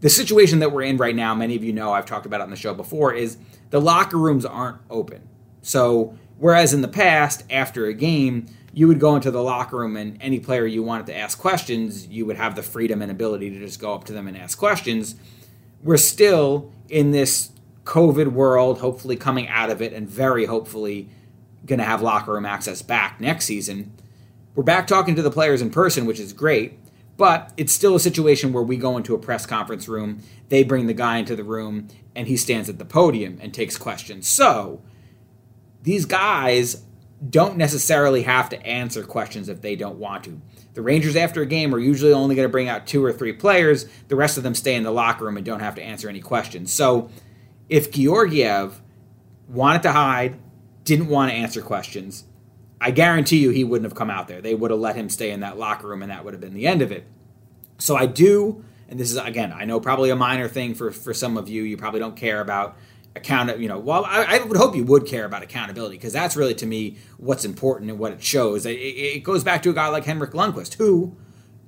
The 0.00 0.08
situation 0.08 0.60
that 0.60 0.72
we're 0.72 0.84
in 0.84 0.96
right 0.96 1.14
now, 1.14 1.34
many 1.34 1.54
of 1.54 1.62
you 1.62 1.74
know, 1.74 1.92
I've 1.92 2.06
talked 2.06 2.24
about 2.24 2.40
it 2.40 2.44
on 2.44 2.50
the 2.50 2.56
show 2.56 2.72
before, 2.72 3.12
is 3.12 3.36
the 3.68 3.80
locker 3.80 4.16
rooms 4.16 4.46
aren't 4.46 4.78
open. 4.88 5.28
So, 5.60 6.16
whereas 6.38 6.72
in 6.72 6.80
the 6.80 6.88
past, 6.88 7.44
after 7.50 7.86
a 7.86 7.92
game, 7.92 8.46
you 8.72 8.88
would 8.88 9.00
go 9.00 9.16
into 9.16 9.30
the 9.30 9.42
locker 9.42 9.76
room 9.76 9.98
and 9.98 10.16
any 10.22 10.40
player 10.40 10.64
you 10.64 10.82
wanted 10.82 11.06
to 11.06 11.16
ask 11.16 11.38
questions, 11.38 12.06
you 12.06 12.24
would 12.24 12.36
have 12.36 12.56
the 12.56 12.62
freedom 12.62 13.02
and 13.02 13.10
ability 13.10 13.50
to 13.50 13.58
just 13.58 13.80
go 13.80 13.92
up 13.94 14.04
to 14.04 14.14
them 14.14 14.28
and 14.28 14.36
ask 14.36 14.56
questions. 14.56 15.14
We're 15.82 15.98
still 15.98 16.72
in 16.88 17.10
this 17.10 17.50
COVID 17.84 18.28
world, 18.28 18.78
hopefully 18.78 19.16
coming 19.16 19.48
out 19.48 19.70
of 19.70 19.82
it, 19.82 19.92
and 19.92 20.08
very 20.08 20.46
hopefully 20.46 21.08
going 21.66 21.78
to 21.78 21.84
have 21.84 22.02
locker 22.02 22.32
room 22.32 22.46
access 22.46 22.82
back 22.82 23.20
next 23.20 23.46
season. 23.46 23.92
We're 24.54 24.64
back 24.64 24.86
talking 24.86 25.16
to 25.16 25.22
the 25.22 25.30
players 25.30 25.62
in 25.62 25.70
person, 25.70 26.06
which 26.06 26.20
is 26.20 26.32
great. 26.32 26.78
But 27.16 27.52
it's 27.56 27.72
still 27.72 27.94
a 27.94 28.00
situation 28.00 28.52
where 28.52 28.62
we 28.62 28.76
go 28.76 28.96
into 28.96 29.14
a 29.14 29.18
press 29.18 29.46
conference 29.46 29.86
room, 29.86 30.20
they 30.48 30.64
bring 30.64 30.86
the 30.86 30.94
guy 30.94 31.18
into 31.18 31.36
the 31.36 31.44
room, 31.44 31.88
and 32.14 32.26
he 32.26 32.36
stands 32.36 32.68
at 32.68 32.78
the 32.78 32.84
podium 32.84 33.38
and 33.40 33.54
takes 33.54 33.76
questions. 33.78 34.26
So 34.26 34.82
these 35.82 36.06
guys 36.06 36.82
don't 37.30 37.56
necessarily 37.56 38.22
have 38.22 38.48
to 38.50 38.66
answer 38.66 39.04
questions 39.04 39.48
if 39.48 39.60
they 39.62 39.76
don't 39.76 39.98
want 39.98 40.24
to. 40.24 40.40
The 40.74 40.82
Rangers, 40.82 41.14
after 41.14 41.40
a 41.40 41.46
game, 41.46 41.72
are 41.72 41.78
usually 41.78 42.12
only 42.12 42.34
going 42.34 42.48
to 42.48 42.52
bring 42.52 42.68
out 42.68 42.86
two 42.86 43.04
or 43.04 43.12
three 43.12 43.32
players. 43.32 43.86
The 44.08 44.16
rest 44.16 44.36
of 44.36 44.42
them 44.42 44.54
stay 44.54 44.74
in 44.74 44.82
the 44.82 44.90
locker 44.90 45.24
room 45.24 45.36
and 45.36 45.46
don't 45.46 45.60
have 45.60 45.76
to 45.76 45.82
answer 45.82 46.08
any 46.08 46.20
questions. 46.20 46.72
So 46.72 47.10
if 47.74 47.90
Georgiev 47.90 48.80
wanted 49.48 49.82
to 49.82 49.90
hide, 49.90 50.38
didn't 50.84 51.08
want 51.08 51.32
to 51.32 51.36
answer 51.36 51.60
questions, 51.60 52.22
I 52.80 52.92
guarantee 52.92 53.38
you 53.38 53.50
he 53.50 53.64
wouldn't 53.64 53.90
have 53.90 53.98
come 53.98 54.10
out 54.10 54.28
there. 54.28 54.40
They 54.40 54.54
would 54.54 54.70
have 54.70 54.78
let 54.78 54.94
him 54.94 55.08
stay 55.08 55.32
in 55.32 55.40
that 55.40 55.58
locker 55.58 55.88
room, 55.88 56.00
and 56.00 56.12
that 56.12 56.24
would 56.24 56.34
have 56.34 56.40
been 56.40 56.54
the 56.54 56.68
end 56.68 56.82
of 56.82 56.92
it. 56.92 57.04
So 57.78 57.96
I 57.96 58.06
do, 58.06 58.64
and 58.88 59.00
this 59.00 59.10
is 59.10 59.16
again, 59.16 59.52
I 59.52 59.64
know 59.64 59.80
probably 59.80 60.10
a 60.10 60.16
minor 60.16 60.46
thing 60.46 60.76
for 60.76 60.92
for 60.92 61.12
some 61.12 61.36
of 61.36 61.48
you. 61.48 61.64
You 61.64 61.76
probably 61.76 61.98
don't 61.98 62.14
care 62.14 62.40
about 62.40 62.76
account. 63.16 63.58
You 63.58 63.66
know, 63.66 63.80
well, 63.80 64.04
I, 64.04 64.38
I 64.38 64.44
would 64.44 64.56
hope 64.56 64.76
you 64.76 64.84
would 64.84 65.04
care 65.04 65.24
about 65.24 65.42
accountability 65.42 65.96
because 65.96 66.12
that's 66.12 66.36
really 66.36 66.54
to 66.54 66.66
me 66.66 66.98
what's 67.16 67.44
important 67.44 67.90
and 67.90 67.98
what 67.98 68.12
it 68.12 68.22
shows. 68.22 68.66
It, 68.66 68.74
it 68.74 69.24
goes 69.24 69.42
back 69.42 69.64
to 69.64 69.70
a 69.70 69.74
guy 69.74 69.88
like 69.88 70.04
Henrik 70.04 70.30
Lundqvist, 70.30 70.74
who 70.74 71.16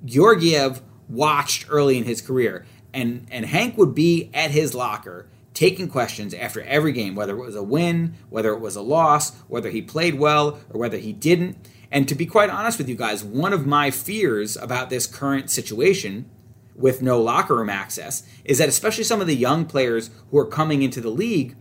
Georgiev 0.05 0.81
watched 1.09 1.65
early 1.69 1.97
in 1.97 2.05
his 2.05 2.21
career, 2.21 2.65
and 2.93 3.27
and 3.29 3.45
Hank 3.45 3.77
would 3.77 3.93
be 3.93 4.29
at 4.33 4.51
his 4.51 4.73
locker 4.73 5.27
taking 5.57 5.89
questions 5.89 6.35
after 6.35 6.61
every 6.61 6.91
game, 6.91 7.15
whether 7.15 7.35
it 7.35 7.43
was 7.43 7.55
a 7.55 7.63
win, 7.63 8.13
whether 8.29 8.53
it 8.53 8.59
was 8.59 8.75
a 8.75 8.81
loss, 8.81 9.35
whether 9.47 9.71
he 9.71 9.81
played 9.81 10.13
well, 10.13 10.59
or 10.69 10.79
whether 10.79 10.99
he 10.99 11.11
didn't. 11.11 11.57
And 11.91 12.07
to 12.07 12.13
be 12.13 12.27
quite 12.27 12.51
honest 12.51 12.77
with 12.77 12.87
you 12.87 12.93
guys, 12.93 13.23
one 13.23 13.53
of 13.53 13.65
my 13.65 13.89
fears 13.89 14.55
about 14.55 14.91
this 14.91 15.07
current 15.07 15.49
situation 15.49 16.29
with 16.75 17.01
no 17.01 17.19
locker 17.19 17.55
room 17.55 17.71
access 17.71 18.21
is 18.45 18.59
that, 18.59 18.69
especially 18.69 19.03
some 19.03 19.19
of 19.19 19.25
the 19.25 19.35
young 19.35 19.65
players 19.65 20.11
who 20.29 20.37
are 20.37 20.45
coming 20.45 20.83
into 20.83 21.01
the 21.01 21.09
league, 21.09 21.55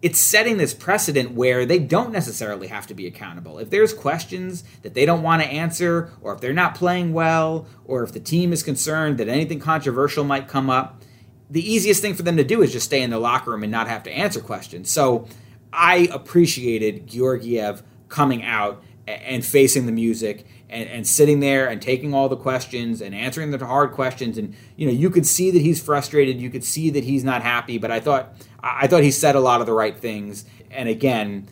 it's 0.00 0.20
setting 0.20 0.58
this 0.58 0.72
precedent 0.72 1.32
where 1.32 1.66
they 1.66 1.80
don't 1.80 2.12
necessarily 2.12 2.68
have 2.68 2.86
to 2.86 2.94
be 2.94 3.08
accountable. 3.08 3.58
If 3.58 3.68
there's 3.68 3.92
questions 3.92 4.62
that 4.82 4.94
they 4.94 5.04
don't 5.04 5.22
want 5.24 5.42
to 5.42 5.48
answer, 5.48 6.12
or 6.22 6.34
if 6.34 6.40
they're 6.40 6.52
not 6.52 6.76
playing 6.76 7.12
well, 7.12 7.66
or 7.84 8.04
if 8.04 8.12
the 8.12 8.20
team 8.20 8.52
is 8.52 8.62
concerned 8.62 9.18
that 9.18 9.28
anything 9.28 9.58
controversial 9.58 10.22
might 10.22 10.46
come 10.46 10.70
up, 10.70 11.02
the 11.50 11.72
easiest 11.72 12.00
thing 12.00 12.14
for 12.14 12.22
them 12.22 12.36
to 12.36 12.44
do 12.44 12.62
is 12.62 12.72
just 12.72 12.86
stay 12.86 13.02
in 13.02 13.10
the 13.10 13.18
locker 13.18 13.50
room 13.50 13.62
and 13.62 13.72
not 13.72 13.88
have 13.88 14.02
to 14.04 14.10
answer 14.10 14.40
questions. 14.40 14.90
So 14.90 15.28
I 15.72 16.08
appreciated 16.12 17.06
Georgiev 17.06 17.82
coming 18.08 18.42
out 18.42 18.82
and 19.06 19.44
facing 19.44 19.86
the 19.86 19.92
music 19.92 20.46
and, 20.70 20.88
and, 20.88 21.06
sitting 21.06 21.40
there 21.40 21.68
and 21.68 21.82
taking 21.82 22.14
all 22.14 22.28
the 22.28 22.36
questions 22.36 23.02
and 23.02 23.14
answering 23.14 23.50
the 23.50 23.64
hard 23.64 23.92
questions. 23.92 24.38
And 24.38 24.54
you 24.76 24.86
know 24.86 24.92
you 24.92 25.10
could 25.10 25.26
see 25.26 25.50
that 25.50 25.60
he's 25.60 25.82
frustrated. 25.82 26.40
You 26.40 26.48
could 26.48 26.64
see 26.64 26.90
that 26.90 27.04
he's 27.04 27.22
not 27.22 27.42
happy. 27.42 27.76
But 27.76 27.90
i 27.90 28.00
thought 28.00 28.34
i 28.62 28.86
thought 28.86 29.02
he 29.02 29.10
said 29.10 29.36
a 29.36 29.40
lot 29.40 29.60
of 29.60 29.66
the 29.66 29.74
right 29.74 29.96
things. 29.96 30.46
And 30.70 30.88
again 30.88 31.48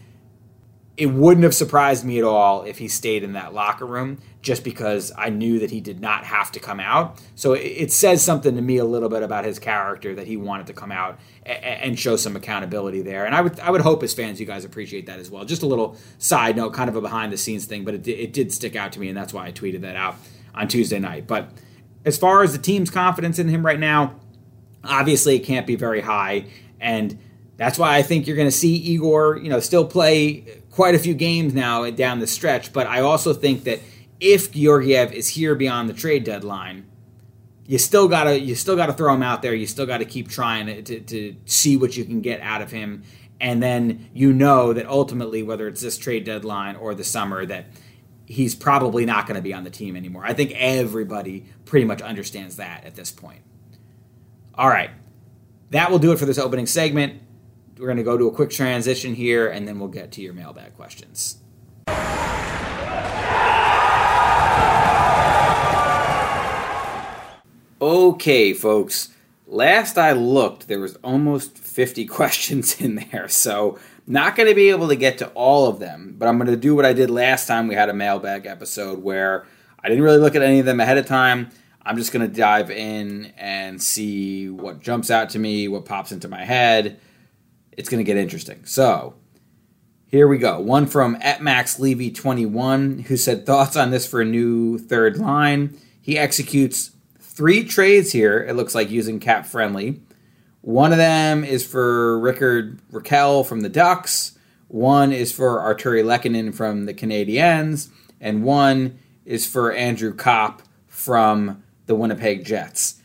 it 0.97 1.07
wouldn't 1.07 1.45
have 1.45 1.55
surprised 1.55 2.05
me 2.05 2.19
at 2.19 2.25
all 2.25 2.65
if 2.65 2.79
he 2.79 2.87
stayed 2.87 3.23
in 3.23 3.33
that 3.33 3.55
locker 3.55 3.87
room 3.87 4.19
just 4.43 4.63
because 4.63 5.11
I 5.17 5.31
knew 5.31 5.59
that 5.61 5.71
he 5.71 5.81
did 5.81 6.01
not 6.01 6.25
have 6.25 6.53
to 6.53 6.61
come 6.61 6.81
out. 6.81 7.19
So 7.35 7.55
it, 7.55 7.61
it 7.61 7.93
says 7.93 8.23
something 8.23 8.55
to 8.57 8.61
me 8.61 8.77
a 8.77 8.85
little 8.85 9.09
bit 9.09 9.23
about 9.23 9.45
his 9.45 9.59
character 9.59 10.15
that 10.15 10.27
he 10.27 10.37
wanted 10.37 10.67
to 10.67 10.75
come 10.75 10.93
out 10.93 11.19
and, 11.47 11.65
and 11.65 11.99
show 11.99 12.17
some 12.17 12.37
accountability 12.37 13.01
there. 13.01 13.25
And 13.25 13.35
I 13.35 13.41
would 13.41 13.59
I 13.61 13.71
would 13.71 13.81
hope 13.81 14.03
as 14.03 14.13
fans 14.13 14.39
you 14.39 14.47
guys 14.47 14.65
appreciate 14.65 15.07
that 15.07 15.19
as 15.19 15.31
well. 15.31 15.45
Just 15.45 15.63
a 15.63 15.67
little 15.67 15.97
side 16.19 16.57
note, 16.57 16.75
kind 16.75 16.91
of 16.91 16.97
a 16.97 17.01
behind 17.01 17.33
the 17.33 17.39
scenes 17.39 17.65
thing, 17.65 17.85
but 17.85 17.95
it, 17.95 18.07
it 18.09 18.33
did 18.33 18.53
stick 18.53 18.77
out 18.77 18.93
to 18.93 19.01
me, 19.01 19.09
and 19.09 19.17
that's 19.17 19.33
why 19.33 19.47
I 19.47 19.53
tweeted 19.53 19.81
that 19.83 19.97
out 19.97 20.17
on 20.55 20.69
Tuesday 20.69 20.99
night. 20.99 21.27
But 21.27 21.51
as 22.05 22.19
far 22.19 22.43
as 22.43 22.53
the 22.53 22.59
team's 22.59 22.91
confidence 22.91 23.39
in 23.39 23.49
him 23.49 23.65
right 23.65 23.81
now, 23.81 24.17
obviously 24.85 25.37
it 25.37 25.45
can't 25.45 25.67
be 25.67 25.77
very 25.77 26.03
high, 26.03 26.47
and 26.81 27.19
that's 27.57 27.79
why 27.79 27.97
I 27.97 28.03
think 28.03 28.27
you're 28.27 28.37
going 28.37 28.49
to 28.49 28.53
see 28.57 28.75
Igor, 28.75 29.39
you 29.39 29.49
know, 29.49 29.61
still 29.61 29.87
play 29.87 30.62
quite 30.73 30.97
a 30.97 30.99
few 30.99 31.15
games 31.15 31.55
now 31.55 31.89
down 31.91 32.19
the 32.19 32.27
stretch. 32.27 32.73
But 32.73 32.89
I 32.89 33.01
also 33.01 33.33
think 33.33 33.63
that 33.65 33.79
if 34.19 34.51
Georgiev 34.51 35.13
is 35.13 35.29
here 35.29 35.55
beyond 35.55 35.89
the 35.89 35.95
trade 35.95 36.25
deadline, 36.25 36.87
you 37.67 37.79
still 37.79 38.09
gotta 38.09 38.41
you 38.41 38.57
still 38.57 38.75
gotta 38.75 38.93
throw 38.93 39.15
him 39.15 39.23
out 39.23 39.43
there. 39.43 39.55
You 39.55 39.67
still 39.69 39.87
got 39.87 39.99
to 39.99 40.05
keep 40.05 40.29
trying 40.29 40.85
to, 40.85 41.01
to 41.01 41.37
see 41.47 41.77
what 41.77 41.97
you 41.97 42.05
can 42.05 42.21
get 42.21 42.41
out 42.41 42.61
of 42.61 42.73
him. 42.73 43.05
and 43.41 43.61
then 43.63 44.09
you 44.15 44.33
know 44.33 44.73
that 44.73 44.87
ultimately, 44.87 45.43
whether 45.43 45.67
it's 45.67 45.81
this 45.81 45.99
trade 45.99 46.25
deadline 46.25 46.77
or 46.77 46.95
the 46.95 47.05
summer, 47.05 47.45
that 47.45 47.67
he's 48.25 48.55
probably 48.55 49.05
not 49.05 49.27
going 49.27 49.35
to 49.35 49.43
be 49.43 49.53
on 49.53 49.65
the 49.65 49.71
team 49.71 49.97
anymore. 49.97 50.25
I 50.25 50.33
think 50.33 50.53
everybody 50.53 51.45
pretty 51.65 51.85
much 51.85 52.01
understands 52.01 52.57
that 52.57 52.85
at 52.85 52.95
this 52.95 53.11
point. 53.11 53.41
All 54.55 54.69
right, 54.69 54.91
that 55.71 55.91
will 55.91 55.99
do 55.99 56.13
it 56.13 56.19
for 56.19 56.25
this 56.25 56.39
opening 56.39 56.67
segment. 56.67 57.21
We're 57.83 57.89
going 57.89 57.97
to 57.97 58.05
go 58.05 58.17
to 58.17 58.29
a 58.29 58.31
quick 58.31 58.51
transition 58.51 59.13
here, 59.13 59.49
and 59.49 59.67
then 59.67 59.81
we'll 59.81 59.89
get 59.89 60.13
to 60.13 60.23
your 60.23 60.35
mailbag 60.35 60.77
questions. 60.77 61.39
Okay, 67.81 68.53
folks. 68.53 69.09
Last 69.49 69.99
I 69.99 70.13
looked, 70.13 70.69
there 70.69 70.79
was 70.79 70.95
almost 71.03 71.59
50 71.59 72.07
questions 72.07 72.81
in 72.81 73.05
there, 73.11 73.27
so 73.27 73.81
not 74.07 74.37
going 74.37 74.49
to 74.49 74.55
be 74.55 74.71
able 74.71 74.87
to 74.87 74.95
get 74.95 75.19
to 75.19 75.27
all 75.31 75.67
of 75.67 75.81
them, 75.81 76.15
but 76.17 76.29
I'm 76.29 76.39
going 76.39 76.53
to 76.53 76.57
do 76.57 76.77
what 76.77 76.87
I 76.87 76.93
did 76.93 77.11
last 77.11 77.49
time 77.49 77.67
we 77.67 77.75
had 77.75 77.89
a 77.89 77.93
mailbag 77.93 78.47
episode 78.47 79.03
where 79.03 79.45
I 79.83 79.89
didn't 79.89 80.05
really 80.05 80.19
look 80.19 80.37
at 80.37 80.43
any 80.43 80.61
of 80.61 80.67
them 80.67 80.79
ahead 80.79 80.99
of 80.99 81.07
time. 81.07 81.51
I'm 81.85 81.97
just 81.97 82.13
going 82.13 82.31
to 82.31 82.33
dive 82.33 82.71
in 82.71 83.33
and 83.37 83.83
see 83.83 84.49
what 84.49 84.79
jumps 84.79 85.11
out 85.11 85.31
to 85.31 85.41
me, 85.41 85.67
what 85.67 85.85
pops 85.85 86.13
into 86.13 86.29
my 86.29 86.45
head. 86.45 87.01
It's 87.73 87.89
going 87.89 87.99
to 87.99 88.05
get 88.05 88.17
interesting. 88.17 88.65
So, 88.65 89.15
here 90.07 90.29
we 90.29 90.39
go. 90.39 90.61
One 90.61 90.87
from 90.87 91.17
at 91.21 91.43
Max 91.43 91.79
Levy 91.79 92.11
21 92.11 93.01
who 93.09 93.17
said 93.17 93.47
thoughts 93.47 93.77
on 93.77 93.91
this 93.91 94.07
for 94.07 94.21
a 94.21 94.27
new 94.27 94.79
third 94.79 95.17
line. 95.17 95.79
He 96.01 96.19
executes 96.19 96.91
three 97.19 97.65
trades 97.65 98.13
here, 98.13 98.45
it 98.45 98.55
looks 98.55 98.75
like, 98.75 98.91
using 98.91 99.19
cap 99.21 99.47
friendly. 99.47 100.03
One 100.61 100.93
of 100.93 100.99
them 100.99 101.45
is 101.45 101.67
for 101.67 102.19
Rickard 102.19 102.81
Rakell 102.93 103.47
from 103.47 103.63
the 103.63 103.69
Ducks. 103.69 104.39
One 104.69 105.13
is 105.13 105.33
for 105.33 105.59
Artturi 105.59 106.05
Lehkonen 106.05 106.55
from 106.55 106.87
the 106.87 106.95
Canadiens. 106.95 107.89
And 108.21 108.45
one 108.45 108.99
is 109.25 109.47
for 109.47 109.73
Andrew 109.73 110.15
Copp 110.15 110.63
from 110.87 111.63
the 111.87 111.95
Winnipeg 111.95 112.45
Jets. 112.45 113.02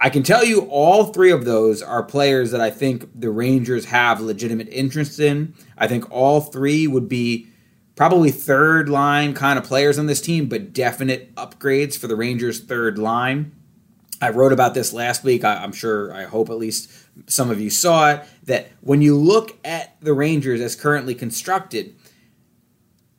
I 0.00 0.10
can 0.10 0.22
tell 0.22 0.44
you 0.44 0.60
all 0.70 1.06
three 1.06 1.32
of 1.32 1.44
those 1.44 1.82
are 1.82 2.02
players 2.04 2.52
that 2.52 2.60
I 2.60 2.70
think 2.70 3.08
the 3.20 3.30
Rangers 3.30 3.86
have 3.86 4.20
legitimate 4.20 4.68
interest 4.70 5.18
in. 5.18 5.54
I 5.76 5.88
think 5.88 6.10
all 6.10 6.40
three 6.40 6.86
would 6.86 7.08
be 7.08 7.48
probably 7.96 8.30
third 8.30 8.88
line 8.88 9.34
kind 9.34 9.58
of 9.58 9.64
players 9.64 9.98
on 9.98 10.06
this 10.06 10.20
team, 10.20 10.48
but 10.48 10.72
definite 10.72 11.34
upgrades 11.34 11.98
for 11.98 12.06
the 12.06 12.14
Rangers' 12.14 12.60
third 12.60 12.96
line. 12.96 13.52
I 14.22 14.30
wrote 14.30 14.52
about 14.52 14.74
this 14.74 14.92
last 14.92 15.24
week. 15.24 15.44
I, 15.44 15.64
am 15.64 15.72
sure, 15.72 16.14
I 16.14 16.24
hope 16.24 16.48
at 16.48 16.58
least 16.58 16.90
some 17.26 17.50
of 17.50 17.60
you 17.60 17.70
saw 17.70 18.12
it. 18.12 18.24
That 18.44 18.68
when 18.80 19.02
you 19.02 19.16
look 19.16 19.58
at 19.64 20.00
the 20.00 20.12
Rangers 20.12 20.60
as 20.60 20.76
currently 20.76 21.14
constructed, 21.14 21.96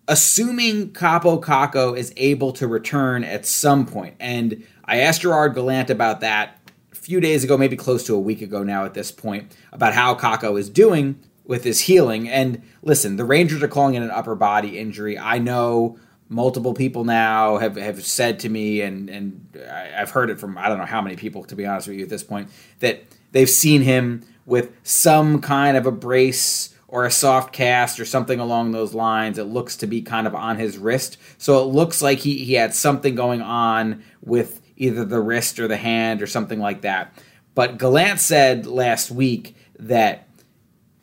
assuming 0.07 0.91
Kaapo 0.91 1.41
Kakko 1.41 1.97
is 1.97 2.13
able 2.15 2.53
to 2.53 2.65
return 2.65 3.25
at 3.25 3.45
some 3.45 3.85
point, 3.85 4.15
and 4.19 4.65
I 4.85 5.01
asked 5.01 5.21
Gerard 5.21 5.55
Gallant 5.55 5.89
about 5.89 6.21
that 6.21 6.58
few 6.99 7.19
days 7.19 7.43
ago, 7.43 7.57
maybe 7.57 7.75
close 7.75 8.03
to 8.05 8.15
a 8.15 8.19
week 8.19 8.41
ago 8.41 8.63
now 8.63 8.85
at 8.85 8.93
this 8.93 9.11
point, 9.11 9.55
about 9.71 9.93
how 9.93 10.15
Kakko 10.15 10.59
is 10.59 10.69
doing 10.69 11.19
with 11.45 11.63
his 11.63 11.81
healing. 11.81 12.29
And 12.29 12.61
listen, 12.81 13.15
the 13.15 13.25
Rangers 13.25 13.63
are 13.63 13.67
calling 13.67 13.95
it 13.95 14.03
an 14.03 14.11
upper 14.11 14.35
body 14.35 14.77
injury. 14.77 15.17
I 15.17 15.39
know 15.39 15.97
multiple 16.27 16.73
people 16.73 17.03
now 17.03 17.57
have, 17.57 17.75
have 17.75 18.05
said 18.05 18.39
to 18.41 18.49
me, 18.49 18.81
and, 18.81 19.09
and 19.09 19.57
I've 19.95 20.11
heard 20.11 20.29
it 20.29 20.39
from 20.39 20.57
I 20.57 20.69
don't 20.69 20.77
know 20.77 20.85
how 20.85 21.01
many 21.01 21.15
people, 21.15 21.43
to 21.45 21.55
be 21.55 21.65
honest 21.65 21.87
with 21.87 21.97
you, 21.97 22.03
at 22.03 22.09
this 22.09 22.23
point, 22.23 22.49
that 22.79 23.03
they've 23.31 23.49
seen 23.49 23.81
him 23.81 24.23
with 24.45 24.71
some 24.83 25.41
kind 25.41 25.75
of 25.75 25.85
a 25.85 25.91
brace 25.91 26.75
or 26.87 27.05
a 27.05 27.11
soft 27.11 27.53
cast 27.53 27.99
or 27.99 28.05
something 28.05 28.39
along 28.39 28.71
those 28.71 28.93
lines. 28.93 29.37
It 29.37 29.45
looks 29.45 29.77
to 29.77 29.87
be 29.87 30.01
kind 30.01 30.27
of 30.27 30.35
on 30.35 30.57
his 30.57 30.77
wrist. 30.77 31.17
So 31.37 31.61
it 31.61 31.65
looks 31.65 32.01
like 32.01 32.19
he, 32.19 32.43
he 32.43 32.53
had 32.53 32.73
something 32.73 33.15
going 33.15 33.41
on 33.41 34.03
with 34.21 34.58
either 34.79 35.05
the 35.05 35.21
wrist 35.21 35.59
or 35.59 35.67
the 35.67 35.77
hand 35.77 36.23
or 36.23 36.27
something 36.27 36.59
like 36.59 36.81
that. 36.81 37.13
But 37.53 37.77
Gallant 37.77 38.19
said 38.19 38.65
last 38.65 39.11
week 39.11 39.55
that 39.77 40.27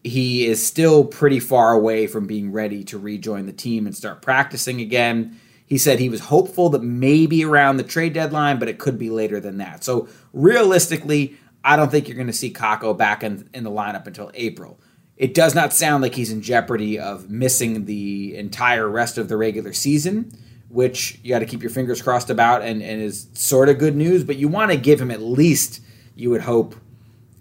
he 0.02 0.46
is 0.46 0.64
still 0.64 1.04
pretty 1.04 1.40
far 1.40 1.72
away 1.72 2.06
from 2.06 2.26
being 2.26 2.52
ready 2.52 2.82
to 2.84 2.98
rejoin 2.98 3.46
the 3.46 3.52
team 3.52 3.86
and 3.86 3.94
start 3.94 4.22
practicing 4.22 4.80
again. 4.80 5.38
He 5.66 5.78
said 5.78 5.98
he 5.98 6.08
was 6.08 6.20
hopeful 6.20 6.70
that 6.70 6.82
maybe 6.82 7.44
around 7.44 7.76
the 7.76 7.82
trade 7.82 8.12
deadline, 8.12 8.58
but 8.58 8.68
it 8.68 8.78
could 8.78 8.98
be 8.98 9.10
later 9.10 9.40
than 9.40 9.58
that. 9.58 9.84
So 9.84 10.08
realistically, 10.32 11.36
I 11.64 11.74
don't 11.74 11.90
think 11.90 12.06
you're 12.06 12.16
going 12.16 12.28
to 12.28 12.32
see 12.32 12.52
Kakko 12.52 12.96
back 12.96 13.24
in, 13.24 13.48
in 13.52 13.64
the 13.64 13.70
lineup 13.70 14.06
until 14.06 14.30
April. 14.34 14.78
It 15.16 15.34
does 15.34 15.54
not 15.54 15.72
sound 15.72 16.02
like 16.02 16.14
he's 16.14 16.30
in 16.30 16.40
jeopardy 16.40 16.98
of 16.98 17.28
missing 17.28 17.86
the 17.86 18.36
entire 18.36 18.88
rest 18.88 19.18
of 19.18 19.28
the 19.28 19.36
regular 19.36 19.72
season, 19.72 20.30
which 20.68 21.18
you 21.22 21.30
got 21.30 21.38
to 21.38 21.46
keep 21.46 21.62
your 21.62 21.70
fingers 21.70 22.02
crossed 22.02 22.30
about 22.30 22.62
and, 22.62 22.82
and 22.82 23.00
is 23.00 23.28
sort 23.34 23.68
of 23.68 23.78
good 23.78 23.96
news, 23.96 24.24
but 24.24 24.36
you 24.36 24.48
want 24.48 24.70
to 24.70 24.76
give 24.76 25.00
him 25.00 25.10
at 25.10 25.20
least, 25.20 25.80
you 26.14 26.30
would 26.30 26.42
hope, 26.42 26.74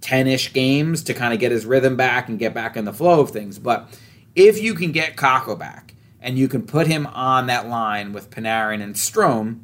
10 0.01 0.27
ish 0.27 0.53
games 0.53 1.01
to 1.03 1.13
kind 1.15 1.33
of 1.33 1.39
get 1.39 1.51
his 1.51 1.65
rhythm 1.65 1.95
back 1.95 2.29
and 2.29 2.37
get 2.37 2.53
back 2.53 2.77
in 2.77 2.85
the 2.85 2.93
flow 2.93 3.21
of 3.21 3.31
things. 3.31 3.57
But 3.57 3.89
if 4.35 4.61
you 4.61 4.75
can 4.75 4.91
get 4.91 5.15
Kakko 5.15 5.57
back 5.57 5.95
and 6.21 6.37
you 6.37 6.47
can 6.47 6.61
put 6.61 6.85
him 6.85 7.07
on 7.07 7.47
that 7.47 7.67
line 7.67 8.13
with 8.13 8.29
Panarin 8.29 8.83
and 8.83 8.93
Strome, 8.93 9.61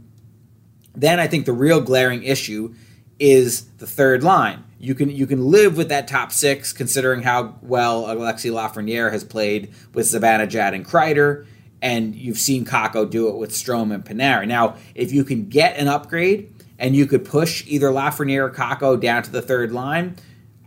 then 0.95 1.19
I 1.19 1.27
think 1.27 1.45
the 1.45 1.53
real 1.53 1.79
glaring 1.79 2.23
issue 2.23 2.73
is 3.19 3.65
the 3.77 3.85
third 3.85 4.23
line. 4.23 4.63
You 4.79 4.95
can 4.95 5.11
you 5.11 5.27
can 5.27 5.45
live 5.45 5.77
with 5.77 5.89
that 5.89 6.07
top 6.07 6.31
six, 6.31 6.73
considering 6.73 7.21
how 7.21 7.55
well 7.61 8.05
Alexi 8.05 8.51
Lafreniere 8.51 9.11
has 9.11 9.23
played 9.23 9.71
with 9.93 10.07
Zibanejad 10.07 10.73
and 10.73 10.83
Kreider, 10.83 11.45
and 11.81 12.15
you've 12.15 12.37
seen 12.37 12.65
Kakko 12.65 13.09
do 13.09 13.27
it 13.29 13.35
with 13.35 13.51
Strome 13.51 13.93
and 13.93 14.05
Panarin. 14.05 14.47
Now, 14.47 14.75
if 14.93 15.11
you 15.11 15.23
can 15.23 15.49
get 15.49 15.77
an 15.77 15.87
upgrade 15.87 16.53
and 16.77 16.95
you 16.95 17.05
could 17.05 17.25
push 17.25 17.63
either 17.67 17.87
Lafreniere 17.87 18.45
or 18.45 18.51
Kakko 18.51 18.99
down 18.99 19.23
to 19.23 19.31
the 19.31 19.41
third 19.41 19.71
line, 19.71 20.15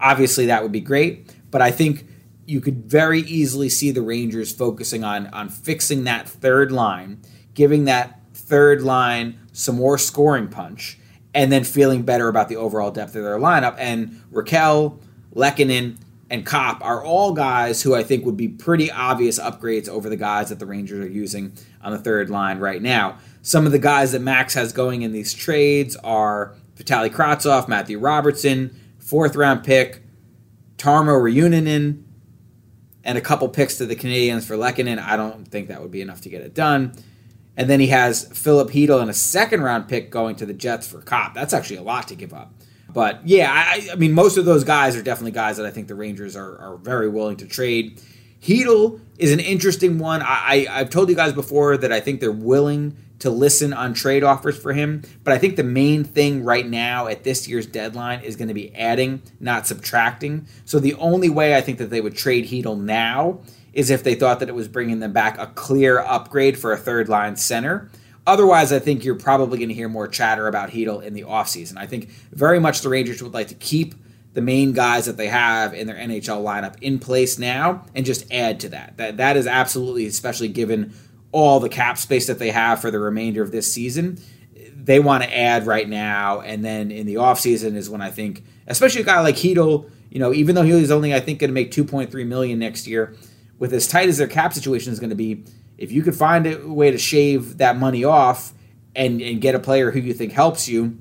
obviously 0.01 0.47
that 0.47 0.63
would 0.63 0.73
be 0.73 0.81
great. 0.81 1.35
But 1.51 1.63
I 1.63 1.71
think 1.71 2.07
you 2.47 2.61
could 2.61 2.85
very 2.85 3.21
easily 3.21 3.69
see 3.69 3.91
the 3.91 4.03
Rangers 4.03 4.53
focusing 4.53 5.05
on 5.05 5.29
on 5.29 5.49
fixing 5.49 6.05
that 6.05 6.29
third 6.29 6.73
line, 6.73 7.21
giving 7.55 7.85
that 7.85 8.21
third 8.35 8.83
line 8.83 9.39
some 9.53 9.77
more 9.77 9.97
scoring 9.97 10.49
punch, 10.49 10.99
and 11.33 11.51
then 11.51 11.65
feeling 11.65 12.03
better 12.03 12.29
about 12.29 12.49
the 12.49 12.57
overall 12.57 12.91
depth 12.91 13.15
of 13.15 13.23
their 13.23 13.39
lineup. 13.39 13.77
And 13.79 14.21
Rakell, 14.33 14.99
Lehkonen, 15.35 15.97
and 16.31 16.45
Copp 16.45 16.83
are 16.85 17.05
all 17.05 17.33
guys 17.33 17.83
who 17.83 17.95
I 17.95 18.03
think 18.03 18.25
would 18.25 18.37
be 18.37 18.49
pretty 18.49 18.91
obvious 18.91 19.39
upgrades 19.39 19.89
over 19.89 20.09
the 20.09 20.17
guys 20.17 20.49
that 20.49 20.59
the 20.59 20.67
Rangers 20.67 21.05
are 21.05 21.09
using 21.09 21.53
on 21.83 21.93
the 21.93 21.99
third 21.99 22.31
line 22.31 22.59
right 22.59 22.81
now. 22.81 23.19
Some 23.43 23.67
of 23.67 23.73
the 23.73 23.79
guys 23.79 24.13
that 24.13 24.23
Max 24.23 24.55
has 24.55 24.73
going 24.73 25.03
in 25.03 25.13
these 25.13 25.35
trades 25.35 25.97
are 25.97 26.55
Vitali 26.77 27.11
Kravtsov, 27.11 27.69
Matthew 27.69 27.99
Robertson, 27.99 28.75
fourth 28.99 29.37
round 29.37 29.65
pick, 29.65 30.03
Tarmo 30.77 31.21
Reunanen, 31.21 32.03
and 33.05 33.19
a 33.19 33.21
couple 33.21 33.49
picks 33.49 33.77
to 33.79 33.87
the 33.87 33.95
Canadiens 33.95 34.45
for 34.45 34.57
Lehkonen. 34.57 34.99
I 34.99 35.17
don't 35.17 35.47
think 35.47 35.69
that 35.69 35.83
would 35.83 35.91
be 35.91 36.01
enough 36.01 36.23
to 36.23 36.31
get 36.31 36.41
it 36.41 36.55
done. 36.55 36.95
And 37.57 37.71
then 37.71 37.79
he 37.79 37.89
has 37.89 38.25
Filip 38.37 38.71
Chytil 38.71 39.01
and 39.01 39.11
a 39.11 39.15
second 39.15 39.63
round 39.63 39.89
pick 39.89 40.11
going 40.11 40.37
to 40.37 40.47
the 40.47 40.55
Jets 40.55 40.89
for 40.89 41.01
Copp. 41.01 41.35
That's 41.35 41.53
actually 41.53 41.77
a 41.77 41.83
lot 41.83 42.09
to 42.09 42.17
give 42.17 42.33
up. 42.33 42.53
But 42.95 43.27
yeah, 43.27 43.53
I, 43.53 43.89
I 43.93 43.97
mean, 43.97 44.13
most 44.13 44.39
of 44.39 44.45
those 44.45 44.65
guys 44.65 44.97
are 44.97 45.03
definitely 45.03 45.33
guys 45.33 45.59
that 45.59 45.67
I 45.67 45.71
think 45.71 45.89
the 45.89 45.95
Rangers 45.95 46.37
are, 46.37 46.57
are 46.59 46.77
very 46.77 47.09
willing 47.09 47.37
to 47.39 47.47
trade. 47.47 48.01
Chytil 48.41 49.01
is 49.19 49.33
an 49.33 49.41
interesting 49.41 49.99
one. 49.99 50.23
I, 50.23 50.27
I, 50.27 50.81
I've 50.81 50.91
told 50.91 51.09
you 51.09 51.17
guys 51.17 51.33
before 51.33 51.77
that 51.77 51.93
I 51.93 52.01
think 52.01 52.21
they're 52.21 52.33
willing 52.33 52.97
to 53.19 53.31
listen 53.31 53.73
on 53.73 53.95
trade 53.95 54.23
offers 54.23 54.57
for 54.57 54.73
him. 54.73 55.03
But 55.25 55.33
I 55.33 55.39
think 55.39 55.57
the 55.57 55.65
main 55.65 56.05
thing 56.05 56.45
right 56.45 56.67
now 56.67 57.07
at 57.07 57.25
this 57.25 57.49
year's 57.49 57.67
deadline 57.67 58.21
is 58.21 58.37
going 58.37 58.49
to 58.49 58.55
be 58.55 58.75
adding, 58.75 59.23
not 59.41 59.67
subtracting. 59.67 60.47
So 60.65 60.79
the 60.79 60.95
only 60.95 61.31
way 61.31 61.57
I 61.57 61.61
think 61.63 61.79
that 61.79 61.91
they 61.91 62.01
would 62.01 62.17
trade 62.17 62.47
Chytil 62.47 62.81
now 62.81 63.41
is 63.73 63.91
if 63.91 64.05
they 64.05 64.15
thought 64.15 64.41
that 64.41 64.49
it 64.49 64.55
was 64.55 64.69
bringing 64.69 65.01
them 65.01 65.13
back 65.13 65.39
a 65.39 65.49
clear 65.49 65.99
upgrade 65.99 66.59
for 66.59 66.73
a 66.73 66.77
third 66.77 67.09
line 67.09 67.37
center. 67.37 67.91
Otherwise, 68.27 68.73
I 68.73 68.79
think 68.79 69.05
you're 69.05 69.17
probably 69.17 69.59
going 69.59 69.69
to 69.69 69.75
hear 69.75 69.89
more 69.89 70.09
chatter 70.09 70.49
about 70.49 70.71
Chytil 70.71 71.03
in 71.03 71.13
the 71.13 71.23
offseason. 71.23 71.77
I 71.77 71.87
think 71.87 72.09
very 72.33 72.59
much 72.59 72.81
the 72.81 72.89
Rangers 72.89 73.23
would 73.23 73.35
like 73.35 73.49
to 73.49 73.55
keep 73.55 73.95
the 74.33 74.41
main 74.41 74.73
guys 74.73 75.07
that 75.07 75.17
they 75.17 75.29
have 75.29 75.75
in 75.75 75.87
their 75.87 75.97
NHL 75.97 76.43
lineup 76.43 76.77
in 76.81 76.99
place 76.99 77.39
now 77.39 77.85
and 77.95 78.05
just 78.05 78.31
add 78.33 78.61
to 78.61 78.69
that. 78.71 78.97
That 78.97 79.19
that 79.19 79.37
is 79.37 79.47
absolutely 79.47 80.07
especially 80.07 80.49
given 80.49 80.93
all 81.33 81.61
the 81.61 81.69
cap 81.69 81.99
space 81.99 82.27
that 82.27 82.39
they 82.39 82.51
have 82.51 82.81
for 82.81 82.91
the 82.91 82.99
remainder 82.99 83.43
of 83.43 83.51
this 83.51 83.73
season. 83.73 84.19
They 84.75 85.01
want 85.01 85.25
to 85.25 85.37
add 85.37 85.67
right 85.67 85.89
now, 85.89 86.41
and 86.41 86.65
then 86.65 86.91
in 86.91 87.07
the 87.07 87.15
offseason 87.15 87.75
is 87.75 87.89
when 87.89 88.03
I 88.03 88.11
think, 88.11 88.45
especially 88.67 89.01
a 89.01 89.05
guy 89.05 89.21
like 89.21 89.37
Chytil, 89.37 89.91
you 90.11 90.19
know, 90.19 90.33
even 90.33 90.55
though 90.55 90.63
he's 90.63 90.91
only 90.91 91.15
I 91.15 91.21
think 91.21 91.41
going 91.41 91.49
to 91.49 91.55
make 91.55 91.71
2.3 91.71 92.27
million 92.27 92.59
next 92.59 92.87
year, 92.87 93.15
with 93.59 93.73
as 93.73 93.89
tight 93.89 94.09
as 94.09 94.19
their 94.19 94.29
cap 94.29 94.53
situation 94.53 94.93
is 94.93 95.01
going 95.01 95.11
to 95.11 95.17
be, 95.17 95.45
if 95.79 95.93
you 95.93 96.03
could 96.03 96.15
find 96.15 96.47
a 96.47 96.69
way 96.69 96.91
to 96.91 96.99
shave 96.99 97.59
that 97.59 97.77
money 97.77 98.05
off 98.05 98.53
and 98.95 99.21
and 99.21 99.41
get 99.41 99.55
a 99.55 99.59
player 99.59 99.91
who 99.91 100.01
you 100.01 100.15
think 100.15 100.33
helps 100.33 100.69
you, 100.69 100.99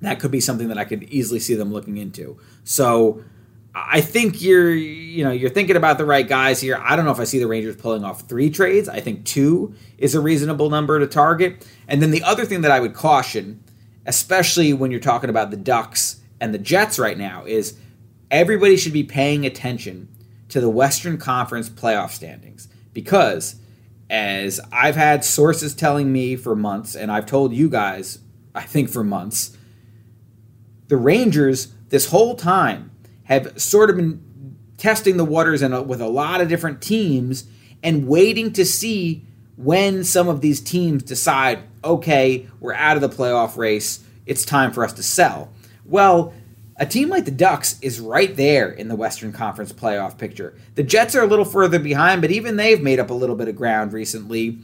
that 0.00 0.20
could 0.20 0.30
be 0.30 0.40
something 0.40 0.68
that 0.68 0.78
I 0.78 0.84
could 0.84 1.04
easily 1.04 1.40
see 1.40 1.54
them 1.54 1.72
looking 1.72 1.96
into. 1.96 2.38
So 2.64 3.24
I 3.74 4.00
think 4.00 4.40
you're 4.40 4.72
you 4.72 5.24
know 5.24 5.32
you're 5.32 5.50
thinking 5.50 5.76
about 5.76 5.98
the 5.98 6.04
right 6.04 6.26
guys 6.26 6.60
here. 6.60 6.80
I 6.82 6.96
don't 6.96 7.04
know 7.04 7.10
if 7.10 7.20
I 7.20 7.24
see 7.24 7.38
the 7.38 7.46
Rangers 7.46 7.76
pulling 7.76 8.04
off 8.04 8.22
three 8.28 8.50
trades. 8.50 8.88
I 8.88 9.00
think 9.00 9.24
two 9.24 9.74
is 9.98 10.14
a 10.14 10.20
reasonable 10.20 10.70
number 10.70 10.98
to 10.98 11.06
target. 11.06 11.66
And 11.88 12.00
then 12.00 12.10
the 12.10 12.22
other 12.22 12.44
thing 12.44 12.60
that 12.60 12.70
I 12.70 12.80
would 12.80 12.94
caution, 12.94 13.62
especially 14.06 14.72
when 14.72 14.90
you're 14.90 15.00
talking 15.00 15.30
about 15.30 15.50
the 15.50 15.56
Ducks 15.56 16.20
and 16.40 16.54
the 16.54 16.58
Jets 16.58 16.98
right 16.98 17.18
now, 17.18 17.44
is 17.46 17.76
everybody 18.30 18.76
should 18.76 18.92
be 18.92 19.04
paying 19.04 19.44
attention 19.44 20.08
to 20.50 20.60
the 20.60 20.68
Western 20.68 21.18
Conference 21.18 21.68
playoff 21.68 22.10
standings 22.10 22.68
because 22.92 23.56
as 24.14 24.60
I've 24.70 24.94
had 24.94 25.24
sources 25.24 25.74
telling 25.74 26.12
me 26.12 26.36
for 26.36 26.54
months 26.54 26.94
and 26.94 27.10
I've 27.10 27.26
told 27.26 27.52
you 27.52 27.68
guys 27.68 28.20
I 28.54 28.62
think 28.62 28.88
for 28.88 29.02
months 29.02 29.56
the 30.86 30.96
Rangers 30.96 31.74
this 31.88 32.10
whole 32.10 32.36
time 32.36 32.92
have 33.24 33.60
sort 33.60 33.90
of 33.90 33.96
been 33.96 34.56
testing 34.76 35.16
the 35.16 35.24
waters 35.24 35.62
and 35.62 35.88
with 35.88 36.00
a 36.00 36.06
lot 36.06 36.40
of 36.40 36.48
different 36.48 36.80
teams 36.80 37.44
and 37.82 38.06
waiting 38.06 38.52
to 38.52 38.64
see 38.64 39.26
when 39.56 40.04
some 40.04 40.28
of 40.28 40.40
these 40.40 40.60
teams 40.60 41.02
decide, 41.02 41.64
okay, 41.82 42.46
we're 42.60 42.74
out 42.74 42.96
of 42.96 43.02
the 43.02 43.08
playoff 43.08 43.56
race, 43.56 44.04
it's 44.26 44.44
time 44.44 44.70
for 44.70 44.84
us 44.84 44.92
to 44.92 45.02
sell. 45.02 45.52
Well, 45.84 46.32
a 46.76 46.86
team 46.86 47.08
like 47.08 47.24
the 47.24 47.30
Ducks 47.30 47.78
is 47.80 48.00
right 48.00 48.34
there 48.34 48.70
in 48.70 48.88
the 48.88 48.96
Western 48.96 49.32
Conference 49.32 49.72
playoff 49.72 50.18
picture. 50.18 50.54
The 50.74 50.82
Jets 50.82 51.14
are 51.14 51.22
a 51.22 51.26
little 51.26 51.44
further 51.44 51.78
behind, 51.78 52.20
but 52.20 52.32
even 52.32 52.56
they've 52.56 52.82
made 52.82 52.98
up 52.98 53.10
a 53.10 53.14
little 53.14 53.36
bit 53.36 53.48
of 53.48 53.56
ground 53.56 53.92
recently. 53.92 54.58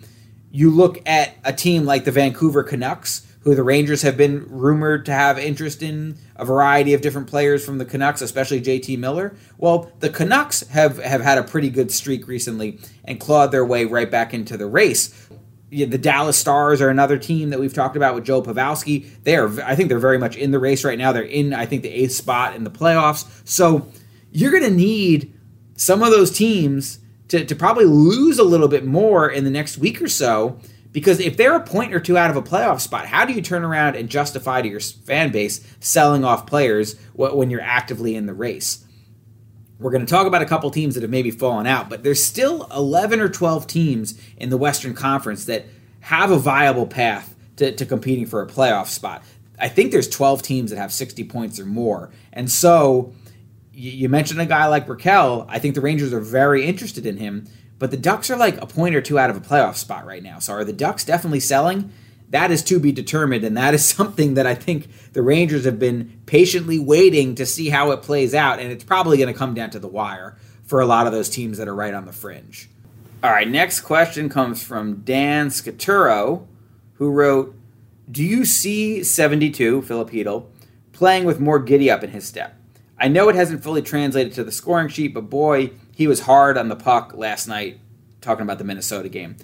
You 0.50 0.70
look 0.70 1.00
at 1.06 1.36
a 1.44 1.52
team 1.52 1.84
like 1.84 2.04
the 2.04 2.10
Vancouver 2.10 2.64
Canucks, 2.64 3.26
who 3.42 3.54
the 3.54 3.62
Rangers 3.62 4.02
have 4.02 4.16
been 4.16 4.44
rumored 4.48 5.06
to 5.06 5.12
have 5.12 5.38
interest 5.38 5.82
in 5.82 6.16
a 6.36 6.44
variety 6.44 6.94
of 6.94 7.00
different 7.00 7.28
players 7.28 7.64
from 7.64 7.78
the 7.78 7.84
Canucks, 7.84 8.20
especially 8.20 8.60
JT 8.60 8.98
Miller. 8.98 9.34
Well, 9.56 9.90
the 10.00 10.10
Canucks 10.10 10.66
have, 10.68 10.98
have 10.98 11.22
had 11.22 11.38
a 11.38 11.44
pretty 11.44 11.70
good 11.70 11.90
streak 11.90 12.26
recently 12.26 12.80
and 13.04 13.20
clawed 13.20 13.52
their 13.52 13.64
way 13.64 13.84
right 13.84 14.10
back 14.10 14.34
into 14.34 14.56
the 14.56 14.66
race. 14.66 15.28
The 15.70 15.98
Dallas 15.98 16.36
Stars 16.36 16.80
are 16.80 16.88
another 16.88 17.16
team 17.16 17.50
that 17.50 17.60
we've 17.60 17.72
talked 17.72 17.96
about 17.96 18.14
with 18.14 18.24
Joe 18.24 18.42
Pavelski. 18.42 19.08
They 19.22 19.36
are, 19.36 19.48
I 19.62 19.76
think, 19.76 19.88
they're 19.88 19.98
very 19.98 20.18
much 20.18 20.36
in 20.36 20.50
the 20.50 20.58
race 20.58 20.84
right 20.84 20.98
now. 20.98 21.12
They're 21.12 21.22
in, 21.22 21.54
I 21.54 21.66
think, 21.66 21.82
the 21.82 21.90
eighth 21.90 22.12
spot 22.12 22.56
in 22.56 22.64
the 22.64 22.70
playoffs. 22.70 23.26
So 23.48 23.86
you're 24.32 24.50
going 24.50 24.64
to 24.64 24.70
need 24.70 25.32
some 25.76 26.02
of 26.02 26.10
those 26.10 26.30
teams 26.30 26.98
to, 27.28 27.44
to 27.44 27.54
probably 27.54 27.84
lose 27.84 28.38
a 28.38 28.44
little 28.44 28.68
bit 28.68 28.84
more 28.84 29.30
in 29.30 29.44
the 29.44 29.50
next 29.50 29.78
week 29.78 30.02
or 30.02 30.08
so 30.08 30.58
because 30.92 31.20
if 31.20 31.36
they're 31.36 31.54
a 31.54 31.60
point 31.60 31.94
or 31.94 32.00
two 32.00 32.18
out 32.18 32.30
of 32.30 32.36
a 32.36 32.42
playoff 32.42 32.80
spot, 32.80 33.06
how 33.06 33.24
do 33.24 33.32
you 33.32 33.42
turn 33.42 33.64
around 33.64 33.94
and 33.94 34.08
justify 34.08 34.60
to 34.60 34.68
your 34.68 34.80
fan 34.80 35.30
base 35.30 35.64
selling 35.78 36.24
off 36.24 36.46
players 36.46 36.98
when 37.14 37.50
you're 37.50 37.60
actively 37.60 38.16
in 38.16 38.26
the 38.26 38.34
race? 38.34 38.84
We're 39.80 39.90
going 39.90 40.04
to 40.04 40.10
talk 40.10 40.26
about 40.26 40.42
a 40.42 40.46
couple 40.46 40.70
teams 40.70 40.94
that 40.94 41.02
have 41.02 41.10
maybe 41.10 41.30
fallen 41.30 41.66
out, 41.66 41.88
but 41.88 42.02
there's 42.02 42.22
still 42.22 42.68
11 42.74 43.18
or 43.18 43.28
12 43.28 43.66
teams 43.66 44.20
in 44.36 44.50
the 44.50 44.56
Western 44.56 44.94
Conference 44.94 45.46
that 45.46 45.66
have 46.00 46.30
a 46.30 46.38
viable 46.38 46.86
path 46.86 47.34
to, 47.56 47.72
to 47.72 47.86
competing 47.86 48.26
for 48.26 48.42
a 48.42 48.46
playoff 48.46 48.86
spot. 48.86 49.24
I 49.58 49.68
think 49.68 49.90
there's 49.90 50.08
12 50.08 50.42
teams 50.42 50.70
that 50.70 50.76
have 50.76 50.92
60 50.92 51.24
points 51.24 51.58
or 51.58 51.66
more. 51.66 52.10
And 52.32 52.50
so 52.50 53.14
you 53.72 54.08
mentioned 54.08 54.40
a 54.40 54.46
guy 54.46 54.66
like 54.66 54.86
Rakell. 54.86 55.46
I 55.48 55.58
think 55.58 55.74
the 55.74 55.80
Rangers 55.80 56.12
are 56.12 56.20
very 56.20 56.64
interested 56.64 57.06
in 57.06 57.16
him 57.16 57.46
but 57.80 57.90
the 57.90 57.96
Ducks 57.96 58.30
are 58.30 58.36
like 58.36 58.60
a 58.60 58.66
point 58.66 58.94
or 58.94 59.00
two 59.00 59.18
out 59.18 59.30
of 59.30 59.36
a 59.36 59.40
playoff 59.40 59.74
spot 59.74 60.04
right 60.04 60.22
now. 60.22 60.38
So 60.38 60.52
are 60.52 60.64
the 60.64 60.72
Ducks 60.72 61.02
definitely 61.02 61.40
selling? 61.40 61.90
That 62.30 62.50
is 62.50 62.62
to 62.64 62.78
be 62.78 62.92
determined, 62.92 63.44
and 63.44 63.56
that 63.56 63.74
is 63.74 63.84
something 63.96 64.34
that 64.34 64.46
I 64.46 64.54
think 64.54 64.88
the 65.12 65.22
Rangers 65.22 65.64
have 65.64 65.78
been 65.78 66.20
patiently 66.26 66.78
waiting 66.78 67.34
to 67.34 67.46
see 67.46 67.68
how 67.68 67.90
it 67.90 68.02
plays 68.02 68.34
out, 68.34 68.60
and 68.60 68.70
it's 68.70 68.84
probably 68.84 69.18
going 69.18 69.32
to 69.32 69.38
come 69.38 69.54
down 69.54 69.70
to 69.70 69.78
the 69.78 69.88
wire 69.88 70.36
for 70.64 70.80
a 70.80 70.86
lot 70.86 71.06
of 71.06 71.12
those 71.12 71.28
teams 71.28 71.58
that 71.58 71.68
are 71.68 71.74
right 71.74 71.94
on 71.94 72.06
the 72.06 72.12
fringe. 72.12 72.68
All 73.22 73.30
right, 73.30 73.48
next 73.48 73.80
question 73.80 74.28
comes 74.28 74.62
from 74.62 75.02
Dan 75.02 75.48
Scaturo, 75.48 76.46
who 76.94 77.10
wrote, 77.10 77.54
Do 78.10 78.24
you 78.24 78.44
see 78.44 79.02
72, 79.02 79.82
Filip 79.82 80.10
Chytil, 80.10 80.46
playing 80.92 81.24
with 81.24 81.40
more 81.40 81.58
giddy 81.58 81.90
up 81.90 82.04
in 82.04 82.10
his 82.10 82.26
step? 82.26 82.56
I 82.98 83.08
know 83.08 83.28
it 83.28 83.34
hasn't 83.34 83.62
fully 83.62 83.82
translated 83.82 84.32
to 84.34 84.44
the 84.44 84.52
scoring 84.52 84.88
sheet, 84.88 85.14
but 85.14 85.30
boy, 85.30 85.72
he 85.94 86.06
was 86.06 86.20
hard 86.20 86.56
on 86.56 86.68
the 86.68 86.76
puck 86.76 87.12
last 87.14 87.48
night, 87.48 87.80
talking 88.20 88.42
about 88.42 88.58
the 88.58 88.64
Minnesota 88.64 89.08
game. 89.08 89.36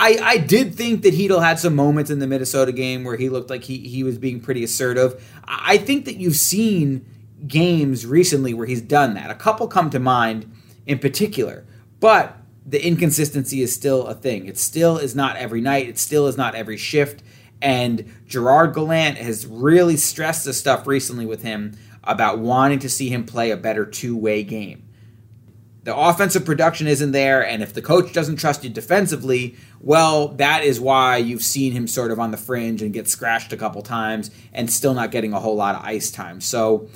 I, 0.00 0.18
I 0.22 0.38
did 0.38 0.76
think 0.76 1.02
that 1.02 1.14
Chytil 1.14 1.42
had 1.42 1.58
some 1.58 1.74
moments 1.74 2.08
in 2.08 2.20
the 2.20 2.26
Minnesota 2.28 2.70
game 2.70 3.02
where 3.02 3.16
he 3.16 3.28
looked 3.28 3.50
like 3.50 3.64
he, 3.64 3.78
he 3.78 4.04
was 4.04 4.16
being 4.16 4.40
pretty 4.40 4.62
assertive. 4.62 5.22
I 5.44 5.76
think 5.76 6.04
that 6.04 6.18
you've 6.18 6.36
seen 6.36 7.04
games 7.48 8.06
recently 8.06 8.54
where 8.54 8.66
he's 8.66 8.80
done 8.80 9.14
that. 9.14 9.28
A 9.28 9.34
couple 9.34 9.66
come 9.66 9.90
to 9.90 9.98
mind 9.98 10.50
in 10.86 11.00
particular, 11.00 11.66
but 11.98 12.36
the 12.64 12.84
inconsistency 12.84 13.60
is 13.60 13.74
still 13.74 14.06
a 14.06 14.14
thing. 14.14 14.46
It 14.46 14.56
still 14.56 14.98
is 14.98 15.16
not 15.16 15.36
every 15.36 15.60
night, 15.60 15.88
it 15.88 15.98
still 15.98 16.28
is 16.28 16.36
not 16.36 16.54
every 16.54 16.76
shift. 16.76 17.24
And 17.60 18.14
Gerard 18.28 18.74
Gallant 18.74 19.18
has 19.18 19.46
really 19.46 19.96
stressed 19.96 20.44
the 20.44 20.52
stuff 20.52 20.86
recently 20.86 21.26
with 21.26 21.42
him 21.42 21.76
about 22.04 22.38
wanting 22.38 22.78
to 22.78 22.88
see 22.88 23.08
him 23.08 23.24
play 23.24 23.50
a 23.50 23.56
better 23.56 23.84
two 23.84 24.16
way 24.16 24.44
game 24.44 24.87
the 25.88 25.96
offensive 25.96 26.44
production 26.44 26.86
isn't 26.86 27.12
there, 27.12 27.42
and 27.42 27.62
if 27.62 27.72
the 27.72 27.80
coach 27.80 28.12
doesn't 28.12 28.36
trust 28.36 28.62
you 28.62 28.68
defensively, 28.68 29.56
well, 29.80 30.28
that 30.28 30.62
is 30.62 30.78
why 30.78 31.16
you've 31.16 31.42
seen 31.42 31.72
him 31.72 31.86
sort 31.86 32.10
of 32.10 32.20
on 32.20 32.30
the 32.30 32.36
fringe 32.36 32.82
and 32.82 32.92
get 32.92 33.08
scratched 33.08 33.54
a 33.54 33.56
couple 33.56 33.80
times 33.80 34.30
and 34.52 34.70
still 34.70 34.92
not 34.92 35.10
getting 35.10 35.32
a 35.32 35.40
whole 35.40 35.56
lot 35.56 35.74
of 35.74 35.82
ice 35.82 36.10
time. 36.10 36.42
So 36.42 36.90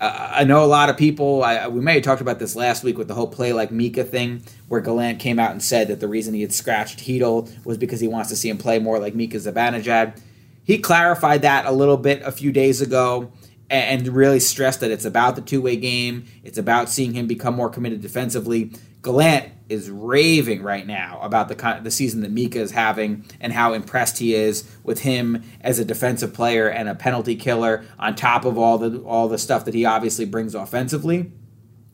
uh, 0.00 0.28
I 0.34 0.44
know 0.44 0.62
a 0.62 0.66
lot 0.66 0.90
of 0.90 0.96
people, 0.96 1.42
I, 1.42 1.66
we 1.66 1.80
may 1.80 1.94
have 1.94 2.04
talked 2.04 2.20
about 2.20 2.38
this 2.38 2.54
last 2.54 2.84
week 2.84 2.96
with 2.96 3.08
the 3.08 3.14
whole 3.14 3.26
play 3.26 3.52
like 3.52 3.72
Mika 3.72 4.04
thing, 4.04 4.44
where 4.68 4.80
Gallant 4.80 5.18
came 5.18 5.40
out 5.40 5.50
and 5.50 5.60
said 5.60 5.88
that 5.88 5.98
the 5.98 6.06
reason 6.06 6.34
he 6.34 6.42
had 6.42 6.52
scratched 6.52 7.00
Chytil 7.00 7.64
was 7.64 7.78
because 7.78 7.98
he 7.98 8.06
wants 8.06 8.28
to 8.28 8.36
see 8.36 8.48
him 8.48 8.58
play 8.58 8.78
more 8.78 9.00
like 9.00 9.16
Mika 9.16 9.38
Zibanejad. 9.38 10.20
He 10.62 10.78
clarified 10.78 11.42
that 11.42 11.66
a 11.66 11.72
little 11.72 11.96
bit 11.96 12.22
a 12.22 12.30
few 12.30 12.52
days 12.52 12.80
ago 12.80 13.32
and 13.74 14.08
really 14.08 14.40
stress 14.40 14.76
that 14.78 14.90
it's 14.90 15.04
about 15.04 15.36
the 15.36 15.42
two 15.42 15.60
way 15.60 15.76
game. 15.76 16.26
It's 16.42 16.58
about 16.58 16.88
seeing 16.88 17.14
him 17.14 17.26
become 17.26 17.54
more 17.54 17.68
committed 17.68 18.00
defensively. 18.00 18.72
Gallant 19.02 19.50
is 19.68 19.90
raving 19.90 20.62
right 20.62 20.86
now 20.86 21.18
about 21.22 21.48
the 21.48 21.80
the 21.82 21.90
season 21.90 22.20
that 22.20 22.30
Mika 22.30 22.60
is 22.60 22.70
having 22.70 23.24
and 23.40 23.52
how 23.52 23.72
impressed 23.72 24.18
he 24.18 24.34
is 24.34 24.70
with 24.82 25.00
him 25.00 25.42
as 25.60 25.78
a 25.78 25.84
defensive 25.84 26.32
player 26.32 26.68
and 26.68 26.88
a 26.88 26.94
penalty 26.94 27.36
killer 27.36 27.84
on 27.98 28.14
top 28.14 28.44
of 28.44 28.58
all 28.58 28.78
the 28.78 29.00
all 29.00 29.28
the 29.28 29.38
stuff 29.38 29.64
that 29.64 29.74
he 29.74 29.84
obviously 29.84 30.24
brings 30.24 30.54
offensively. 30.54 31.32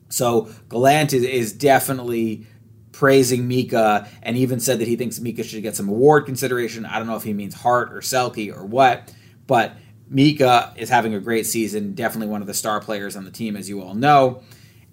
So 0.09 0.49
Gallant 0.69 1.13
is, 1.13 1.23
is 1.23 1.53
definitely 1.53 2.45
praising 2.91 3.47
Mika 3.47 4.07
and 4.21 4.37
even 4.37 4.59
said 4.59 4.79
that 4.79 4.87
he 4.87 4.95
thinks 4.95 5.19
Mika 5.19 5.43
should 5.43 5.63
get 5.63 5.75
some 5.75 5.89
award 5.89 6.25
consideration. 6.25 6.85
I 6.85 6.97
don't 6.97 7.07
know 7.07 7.15
if 7.15 7.23
he 7.23 7.33
means 7.33 7.55
Hart 7.55 7.93
or 7.93 8.01
Selke 8.01 8.55
or 8.55 8.65
what, 8.65 9.13
but 9.47 9.73
Mika 10.11 10.73
is 10.75 10.89
having 10.89 11.15
a 11.15 11.21
great 11.21 11.45
season, 11.45 11.93
definitely 11.93 12.27
one 12.27 12.41
of 12.41 12.47
the 12.47 12.53
star 12.53 12.81
players 12.81 13.15
on 13.15 13.23
the 13.23 13.31
team, 13.31 13.55
as 13.55 13.69
you 13.69 13.81
all 13.81 13.95
know. 13.95 14.43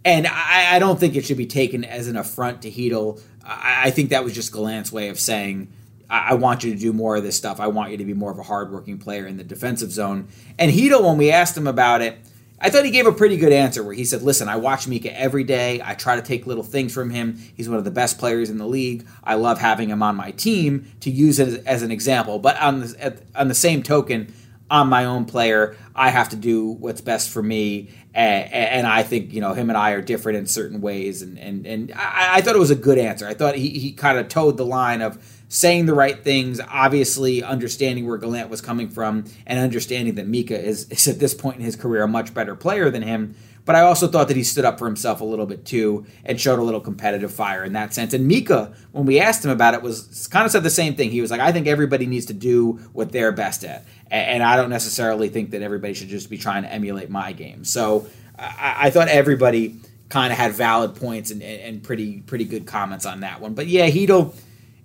And 0.05 0.29
I, 0.29 0.77
I 0.77 0.79
don't 0.79 0.99
think 0.99 1.17
it 1.17 1.25
should 1.25 1.37
be 1.37 1.47
taken 1.47 1.85
as 1.85 2.07
an 2.07 2.17
affront 2.17 2.63
to 2.63 2.71
Chytil. 2.71 3.21
I, 3.45 3.83
I 3.87 3.91
think 3.91 4.11
that 4.11 4.23
was 4.23 4.33
just 4.33 4.53
Gallant's 4.53 4.93
way 4.93 5.09
of 5.09 5.19
saying, 5.19 5.73
I, 6.09 6.31
I 6.31 6.35
want 6.35 6.63
you 6.63 6.73
to 6.73 6.79
do 6.79 6.93
more 6.93 7.17
of 7.17 7.25
this 7.25 7.37
stuff. 7.37 7.59
I 7.59 7.67
want 7.67 7.91
you 7.91 7.97
to 7.97 8.05
be 8.05 8.15
more 8.15 8.31
of 8.31 8.39
a 8.39 8.45
hardworking 8.45 8.99
player 8.99 9.27
in 9.27 9.37
the 9.37 9.45
defensive 9.45 9.91
zone. 9.91 10.29
And 10.57 10.71
Chytil, 10.71 11.05
when 11.05 11.19
we 11.19 11.33
asked 11.33 11.57
him 11.57 11.67
about 11.67 12.01
it, 12.01 12.17
I 12.61 12.71
thought 12.71 12.85
he 12.85 12.93
gave 12.93 13.07
a 13.07 13.13
pretty 13.13 13.37
good 13.37 13.53
answer 13.53 13.83
where 13.83 13.95
he 13.95 14.05
said, 14.05 14.23
Listen, 14.23 14.49
I 14.49 14.57
watch 14.57 14.87
Mika 14.87 15.17
every 15.19 15.45
day. 15.45 15.81
I 15.85 15.95
try 15.95 16.15
to 16.15 16.23
take 16.23 16.47
little 16.47 16.65
things 16.65 16.95
from 16.95 17.11
him. 17.11 17.39
He's 17.57 17.69
one 17.69 17.79
of 17.79 17.85
the 17.85 17.91
best 17.91 18.19
players 18.19 18.51
in 18.51 18.59
the 18.59 18.67
league. 18.67 19.05
I 19.25 19.35
love 19.35 19.59
having 19.59 19.91
him 19.91 20.03
on 20.03 20.15
my 20.15 20.31
team 20.31 20.93
to 21.01 21.11
use 21.11 21.41
it 21.41 21.49
as, 21.49 21.55
as 21.65 21.83
an 21.83 21.91
example. 21.91 22.39
But 22.39 22.61
on 22.61 22.81
the, 22.81 23.21
on 23.35 23.49
the 23.49 23.55
same 23.55 23.83
token, 23.83 24.33
I'm 24.71 24.89
my 24.89 25.05
own 25.05 25.25
player. 25.25 25.77
I 25.95 26.11
have 26.11 26.29
to 26.31 26.37
do 26.37 26.67
what's 26.67 27.01
best 27.01 27.31
for 27.31 27.43
me. 27.43 27.91
And, 28.15 28.53
and, 28.53 28.87
I 28.87 29.03
think, 29.03 29.33
you 29.33 29.41
know, 29.41 29.55
him 29.55 29.71
and 29.71 29.77
I 29.77 29.93
are 29.93 30.03
different 30.03 30.39
in 30.39 30.47
certain 30.47 30.81
ways. 30.81 31.23
And, 31.23 31.39
and, 31.39 31.67
and 31.67 31.93
I, 31.95 32.39
I 32.39 32.41
thought 32.41 32.57
it 32.57 32.59
was 32.59 32.71
a 32.71 32.77
good 32.77 32.99
answer. 32.99 33.27
I 33.27 33.35
thought 33.35 33.55
he, 33.55 33.71
he 33.71 33.93
kind 33.93 34.19
of 34.19 34.29
towed 34.29 34.57
the 34.57 34.67
line 34.67 35.03
of 35.03 35.19
saying 35.49 35.87
the 35.87 35.95
right 35.95 36.23
things, 36.23 36.61
obviously 36.69 37.43
understanding 37.43 38.07
where 38.07 38.19
Gallant 38.19 38.51
was 38.51 38.61
coming 38.61 38.89
from, 38.89 39.25
and 39.47 39.59
understanding 39.59 40.17
that 40.17 40.27
Mika 40.27 40.59
is, 40.59 40.89
is 40.91 41.09
at 41.09 41.19
this 41.19 41.33
point 41.33 41.57
in 41.57 41.63
his 41.63 41.77
career 41.77 42.03
a 42.03 42.09
much 42.09 42.35
better 42.35 42.55
player 42.55 42.91
than 42.91 43.03
him. 43.03 43.35
But 43.69 43.77
I 43.77 43.83
also 43.83 44.09
thought 44.09 44.29
that 44.29 44.37
he 44.39 44.45
stood 44.45 44.65
up 44.65 44.79
for 44.79 44.87
himself 44.87 45.21
a 45.21 45.27
little 45.27 45.45
bit 45.45 45.67
too 45.67 46.07
and 46.25 46.41
showed 46.41 46.59
a 46.59 46.63
little 46.63 46.81
competitive 46.81 47.31
fire 47.31 47.63
in 47.65 47.75
that 47.75 47.93
sense. 47.93 48.15
And 48.15 48.27
Mika, 48.27 48.73
when 48.93 49.05
we 49.05 49.21
asked 49.21 49.45
him 49.45 49.51
about 49.51 49.75
it, 49.75 49.83
was 49.83 50.27
kind 50.29 50.47
of 50.47 50.51
said 50.51 50.63
the 50.63 50.71
same 50.71 50.95
thing. 50.95 51.11
He 51.11 51.21
was 51.21 51.31
like, 51.31 51.43
I 51.43 51.53
think 51.53 51.67
everybody 51.67 52.07
needs 52.07 52.25
to 52.27 52.33
do 52.33 52.79
what 52.95 53.13
they're 53.13 53.31
best 53.31 53.65
at. 53.65 53.85
And 54.11 54.43
I 54.43 54.57
don't 54.57 54.71
necessarily 54.71 55.29
think 55.29 55.51
that 55.51 55.61
everybody 55.61 55.93
should 55.93 56.09
just 56.09 56.31
be 56.31 56.39
trying 56.39 56.63
to 56.63 56.73
emulate 56.73 57.11
my 57.11 57.33
game. 57.33 57.63
So 57.63 58.07
I, 58.39 58.89
thought 58.89 59.09
everybody 59.09 59.79
kind 60.09 60.33
of 60.33 60.39
had 60.39 60.55
valid 60.55 60.95
points 60.95 61.31
and, 61.31 61.43
and 61.43 61.83
pretty 61.83 62.23
pretty 62.23 62.47
good 62.47 62.65
comments 62.65 63.05
on 63.05 63.21
that 63.21 63.43
one. 63.43 63.53
But 63.53 63.67
yeah, 63.67 63.91
Chytil 63.91 64.35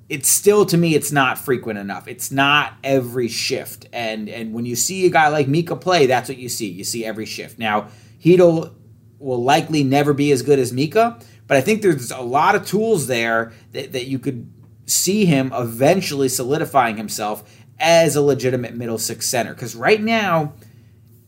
it's 0.10 0.28
still 0.28 0.66
to 0.66 0.78
me 0.78 0.94
it's 0.94 1.14
not 1.14 1.38
frequent 1.38 1.80
enough. 1.80 2.10
It's 2.10 2.32
not 2.32 2.74
every 2.84 3.30
shift. 3.30 3.88
And 3.94 4.28
and 4.28 4.54
when 4.54 4.66
you 4.66 4.76
see 4.76 5.06
a 5.06 5.10
guy 5.10 5.30
like 5.30 5.48
Mika 5.48 5.78
play, 5.78 6.06
that's 6.06 6.28
what 6.28 6.38
you 6.38 6.50
see. 6.50 6.68
You 6.68 6.84
see 6.84 7.06
every 7.06 7.26
shift. 7.26 7.58
Now, 7.58 7.88
Chytil 8.24 8.74
will 9.20 9.44
likely 9.44 9.84
never 9.84 10.14
be 10.14 10.32
as 10.32 10.42
good 10.42 10.60
as 10.60 10.72
Mika, 10.72 11.20
but 11.48 11.58
I 11.58 11.62
think 11.62 11.82
there's 11.82 12.12
a 12.12 12.22
lot 12.22 12.56
of 12.56 12.66
tools 12.66 13.08
there 13.08 13.54
that, 13.72 13.94
that 13.94 14.06
you 14.06 14.20
could 14.20 14.52
see 14.86 15.26
him 15.26 15.52
eventually 15.54 16.30
solidifying 16.30 16.98
himself 16.98 17.44
as 17.80 18.16
a 18.16 18.22
legitimate 18.22 18.76
middle 18.76 18.98
six 18.98 19.28
center. 19.28 19.54
Because 19.54 19.76
right 19.76 20.02
now, 20.02 20.54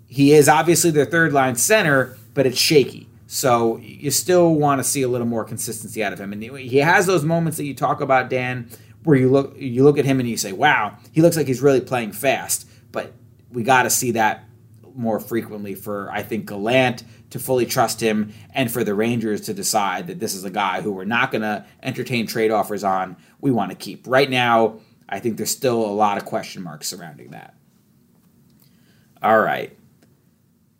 he 0.07 0.33
is 0.33 0.47
obviously 0.47 0.91
their 0.91 1.05
third 1.05 1.33
line 1.33 1.55
center, 1.55 2.17
but 2.33 2.45
it's 2.45 2.57
shaky. 2.57 3.09
So 3.27 3.77
you 3.77 4.11
still 4.11 4.53
want 4.53 4.79
to 4.79 4.83
see 4.83 5.01
a 5.01 5.07
little 5.07 5.27
more 5.27 5.43
consistency 5.43 6.03
out 6.03 6.13
of 6.13 6.19
him. 6.19 6.31
And 6.31 6.41
he 6.41 6.77
has 6.77 7.05
those 7.05 7.25
moments 7.25 7.57
that 7.57 7.65
you 7.65 7.73
talk 7.73 7.99
about, 7.99 8.29
Dan, 8.29 8.69
where 9.03 9.17
you 9.17 9.29
look 9.29 9.55
you 9.57 9.83
look 9.83 9.97
at 9.97 10.05
him 10.05 10.19
and 10.19 10.29
you 10.29 10.37
say, 10.37 10.51
"Wow, 10.51 10.97
he 11.11 11.21
looks 11.21 11.35
like 11.35 11.47
he's 11.47 11.61
really 11.61 11.81
playing 11.81 12.13
fast." 12.13 12.67
But 12.91 13.13
we 13.51 13.63
got 13.63 13.83
to 13.83 13.89
see 13.89 14.11
that 14.11 14.44
more 14.95 15.19
frequently 15.19 15.75
for 15.75 16.09
I 16.11 16.23
think 16.23 16.47
Gallant 16.47 17.03
to 17.31 17.39
fully 17.39 17.65
trust 17.65 18.01
him 18.01 18.33
and 18.53 18.71
for 18.71 18.83
the 18.83 18.93
Rangers 18.93 19.41
to 19.41 19.53
decide 19.53 20.07
that 20.07 20.19
this 20.19 20.33
is 20.33 20.43
a 20.43 20.49
guy 20.49 20.81
who 20.81 20.91
we're 20.91 21.05
not 21.05 21.31
going 21.31 21.41
to 21.41 21.65
entertain 21.83 22.27
trade 22.27 22.51
offers 22.51 22.83
on. 22.83 23.17
We 23.41 23.51
want 23.51 23.71
to 23.71 23.75
keep. 23.75 24.07
Right 24.07 24.29
now, 24.29 24.79
I 25.07 25.19
think 25.19 25.37
there's 25.37 25.51
still 25.51 25.85
a 25.85 25.91
lot 25.91 26.17
of 26.17 26.25
question 26.25 26.63
marks 26.63 26.87
surrounding 26.87 27.31
that. 27.31 27.55
All 29.21 29.39
right. 29.39 29.75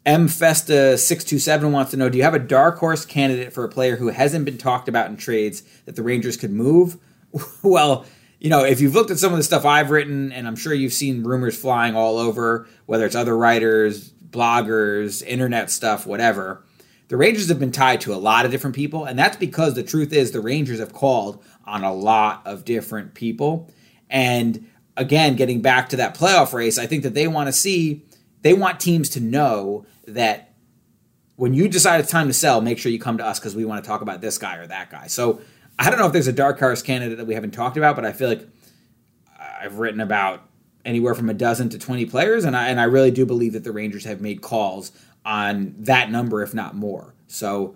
M 0.06 0.28
Festa 0.28 0.98
six 0.98 1.24
two 1.24 1.40
seven 1.40 1.72
wants 1.72 1.92
to 1.92 1.98
know: 1.98 2.10
Do 2.10 2.18
you 2.18 2.24
have 2.24 2.36
a 2.36 2.40
dark 2.40 2.78
horse 2.78 3.06
candidate 3.06 3.54
for 3.54 3.64
a 3.64 3.70
player 3.70 3.96
who 3.96 4.10
hasn't 4.10 4.46
been 4.46 4.58
talked 4.58 4.88
about 4.88 5.10
in 5.10 5.18
trades 5.18 5.64
that 5.86 5.96
the 5.96 6.04
Rangers 6.04 6.38
could 6.38 6.52
move? 6.52 6.98
well, 7.64 8.06
you 8.40 8.50
know, 8.50 8.64
if 8.64 8.82
you've 8.82 8.94
looked 8.94 9.12
at 9.12 9.20
some 9.20 9.32
of 9.32 9.38
the 9.38 9.44
stuff 9.44 9.66
I've 9.66 9.92
written, 9.92 10.32
and 10.32 10.48
I'm 10.48 10.56
sure 10.56 10.74
you've 10.74 10.94
seen 10.94 11.24
rumors 11.24 11.58
flying 11.58 11.96
all 11.96 12.18
over, 12.18 12.68
whether 12.86 13.06
it's 13.06 13.16
other 13.16 13.38
writers, 13.38 14.12
bloggers, 14.12 15.26
internet 15.26 15.72
stuff, 15.72 16.06
whatever, 16.06 16.64
the 17.08 17.18
Rangers 17.18 17.50
have 17.50 17.60
been 17.60 17.72
tied 17.72 18.02
to 18.02 18.14
a 18.14 18.18
lot 18.18 18.46
of 18.46 18.52
different 18.52 18.76
people, 18.76 19.06
and 19.06 19.18
that's 19.18 19.38
because 19.38 19.76
the 19.76 19.84
truth 19.84 20.12
is 20.12 20.32
the 20.32 20.42
Rangers 20.42 20.80
have 20.80 20.94
called 20.94 21.44
on 21.66 21.84
a 21.84 21.94
lot 21.94 22.42
of 22.46 22.66
different 22.66 23.14
people. 23.14 23.72
And 24.10 24.68
again, 24.98 25.36
getting 25.36 25.62
back 25.62 25.90
to 25.90 25.96
that 25.98 26.18
playoff 26.18 26.54
race, 26.54 26.78
I 26.78 26.88
think 26.88 27.04
that 27.04 27.14
they 27.14 27.28
want 27.28 27.48
to 27.48 27.54
see, 27.54 28.06
they 28.42 28.54
want 28.54 28.80
teams 28.80 29.10
to 29.10 29.20
know 29.20 29.86
that 30.08 30.54
when 31.36 31.54
you 31.54 31.68
decide 31.68 32.00
it's 32.00 32.12
time 32.12 32.28
to 32.28 32.34
sell, 32.34 32.62
make 32.62 32.78
sure 32.78 32.92
you 32.92 33.00
come 33.00 33.18
to 33.18 33.26
us 33.26 33.40
because 33.40 33.56
we 33.56 33.66
want 33.66 33.84
to 33.84 33.88
talk 33.88 34.02
about 34.02 34.22
this 34.22 34.38
guy 34.38 34.56
or 34.58 34.68
that 34.68 34.90
guy. 34.90 35.08
So 35.08 35.42
I 35.78 35.90
don't 35.90 36.00
know 36.00 36.08
if 36.08 36.14
there's 36.14 36.28
a 36.28 36.34
dark 36.34 36.60
horse 36.60 36.82
candidate 36.82 37.18
that 37.18 37.28
we 37.28 37.34
haven't 37.34 37.52
talked 37.52 37.78
about, 37.78 37.96
but 37.96 38.06
I 38.06 38.14
feel 38.14 38.30
like 38.30 38.48
I've 39.38 39.80
written 39.80 40.00
about 40.00 40.42
anywhere 40.86 41.16
from 41.16 41.30
a 41.30 41.34
dozen 41.34 41.70
to 41.70 41.80
20 41.80 42.06
players, 42.06 42.46
and 42.46 42.56
I 42.56 42.70
and 42.70 42.80
I 42.80 42.84
really 42.84 43.12
do 43.12 43.26
believe 43.26 43.54
that 43.54 43.64
the 43.64 43.72
Rangers 43.72 44.06
have 44.06 44.22
made 44.22 44.42
calls 44.42 44.92
on 45.26 45.76
that 45.80 46.12
number, 46.12 46.44
if 46.44 46.54
not 46.54 46.76
more. 46.76 47.16
So, 47.28 47.76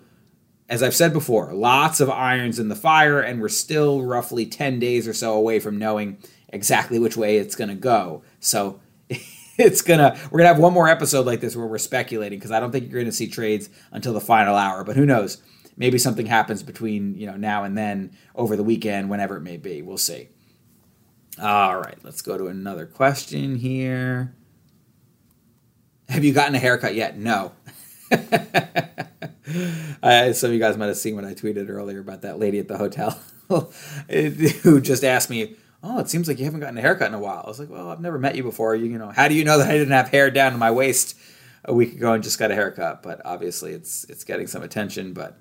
as 0.69 0.83
I've 0.83 0.95
said 0.95 1.11
before, 1.11 1.51
lots 1.53 1.99
of 1.99 2.09
irons 2.09 2.59
in 2.59 2.69
the 2.69 2.75
fire, 2.75 3.19
and 3.19 3.41
we're 3.41 3.49
still 3.49 4.03
roughly 4.03 4.45
10 4.45 4.79
days 4.79 5.07
or 5.07 5.13
so 5.13 5.33
away 5.33 5.59
from 5.59 5.79
knowing 5.79 6.19
exactly 6.49 6.99
which 6.99 7.17
way 7.17 7.37
it's 7.37 7.55
going 7.55 7.69
to 7.69 7.75
go. 7.75 8.23
So. 8.39 8.79
it's 9.57 9.81
gonna 9.81 10.17
we're 10.31 10.37
gonna 10.37 10.47
have 10.47 10.59
one 10.59 10.71
more 10.71 10.87
episode 10.87 11.25
like 11.25 11.41
this 11.41 11.53
where 11.53 11.65
we're 11.65 11.77
speculating 11.77 12.39
because 12.39 12.51
I 12.51 12.61
don't 12.61 12.71
think 12.71 12.89
you're 12.89 13.01
gonna 13.01 13.11
see 13.11 13.27
trades 13.27 13.69
until 13.91 14.13
the 14.13 14.21
final 14.21 14.55
hour. 14.55 14.85
But 14.85 14.95
who 14.95 15.05
knows? 15.05 15.41
Maybe 15.79 15.97
something 15.97 16.27
happens 16.27 16.61
between 16.61 17.15
you 17.15 17.25
know 17.25 17.37
now 17.37 17.63
and 17.63 17.75
then 17.75 18.11
over 18.35 18.55
the 18.55 18.63
weekend, 18.63 19.09
whenever 19.09 19.37
it 19.37 19.41
may 19.41 19.57
be. 19.57 19.81
We'll 19.81 19.97
see. 19.97 20.27
All 21.41 21.79
right, 21.79 21.97
let's 22.03 22.21
go 22.21 22.37
to 22.37 22.47
another 22.47 22.85
question 22.85 23.55
here. 23.55 24.35
Have 26.09 26.23
you 26.23 26.33
gotten 26.33 26.53
a 26.53 26.59
haircut 26.59 26.95
yet? 26.95 27.17
No. 27.17 27.53
uh, 28.11 28.17
some 30.33 30.49
of 30.49 30.53
you 30.53 30.59
guys 30.59 30.77
might 30.77 30.87
have 30.87 30.97
seen 30.97 31.15
what 31.15 31.23
I 31.23 31.33
tweeted 31.33 31.69
earlier 31.69 31.99
about 31.99 32.23
that 32.23 32.39
lady 32.39 32.59
at 32.59 32.67
the 32.67 32.77
hotel 32.77 33.17
who 34.09 34.81
just 34.81 35.03
asked 35.03 35.29
me, 35.29 35.55
"Oh, 35.81 35.99
it 35.99 36.09
seems 36.09 36.27
like 36.27 36.39
you 36.39 36.45
haven't 36.45 36.59
gotten 36.59 36.77
a 36.77 36.81
haircut 36.81 37.07
in 37.07 37.13
a 37.13 37.19
while." 37.19 37.43
I 37.45 37.47
was 37.47 37.59
like, 37.59 37.69
"Well, 37.69 37.89
I've 37.89 38.01
never 38.01 38.19
met 38.19 38.35
you 38.35 38.43
before. 38.43 38.75
You, 38.75 38.87
you 38.87 38.97
know, 38.97 39.09
how 39.09 39.27
do 39.27 39.35
you 39.35 39.45
know 39.45 39.59
that 39.59 39.69
I 39.69 39.73
didn't 39.73 39.93
have 39.93 40.09
hair 40.09 40.29
down 40.29 40.51
to 40.51 40.57
my 40.57 40.71
waist 40.71 41.17
a 41.63 41.73
week 41.73 41.93
ago 41.93 42.13
and 42.13 42.23
just 42.23 42.39
got 42.39 42.51
a 42.51 42.55
haircut?" 42.55 43.03
But 43.03 43.21
obviously, 43.23 43.71
it's 43.71 44.03
it's 44.05 44.23
getting 44.23 44.47
some 44.47 44.63
attention. 44.63 45.13
But 45.13 45.37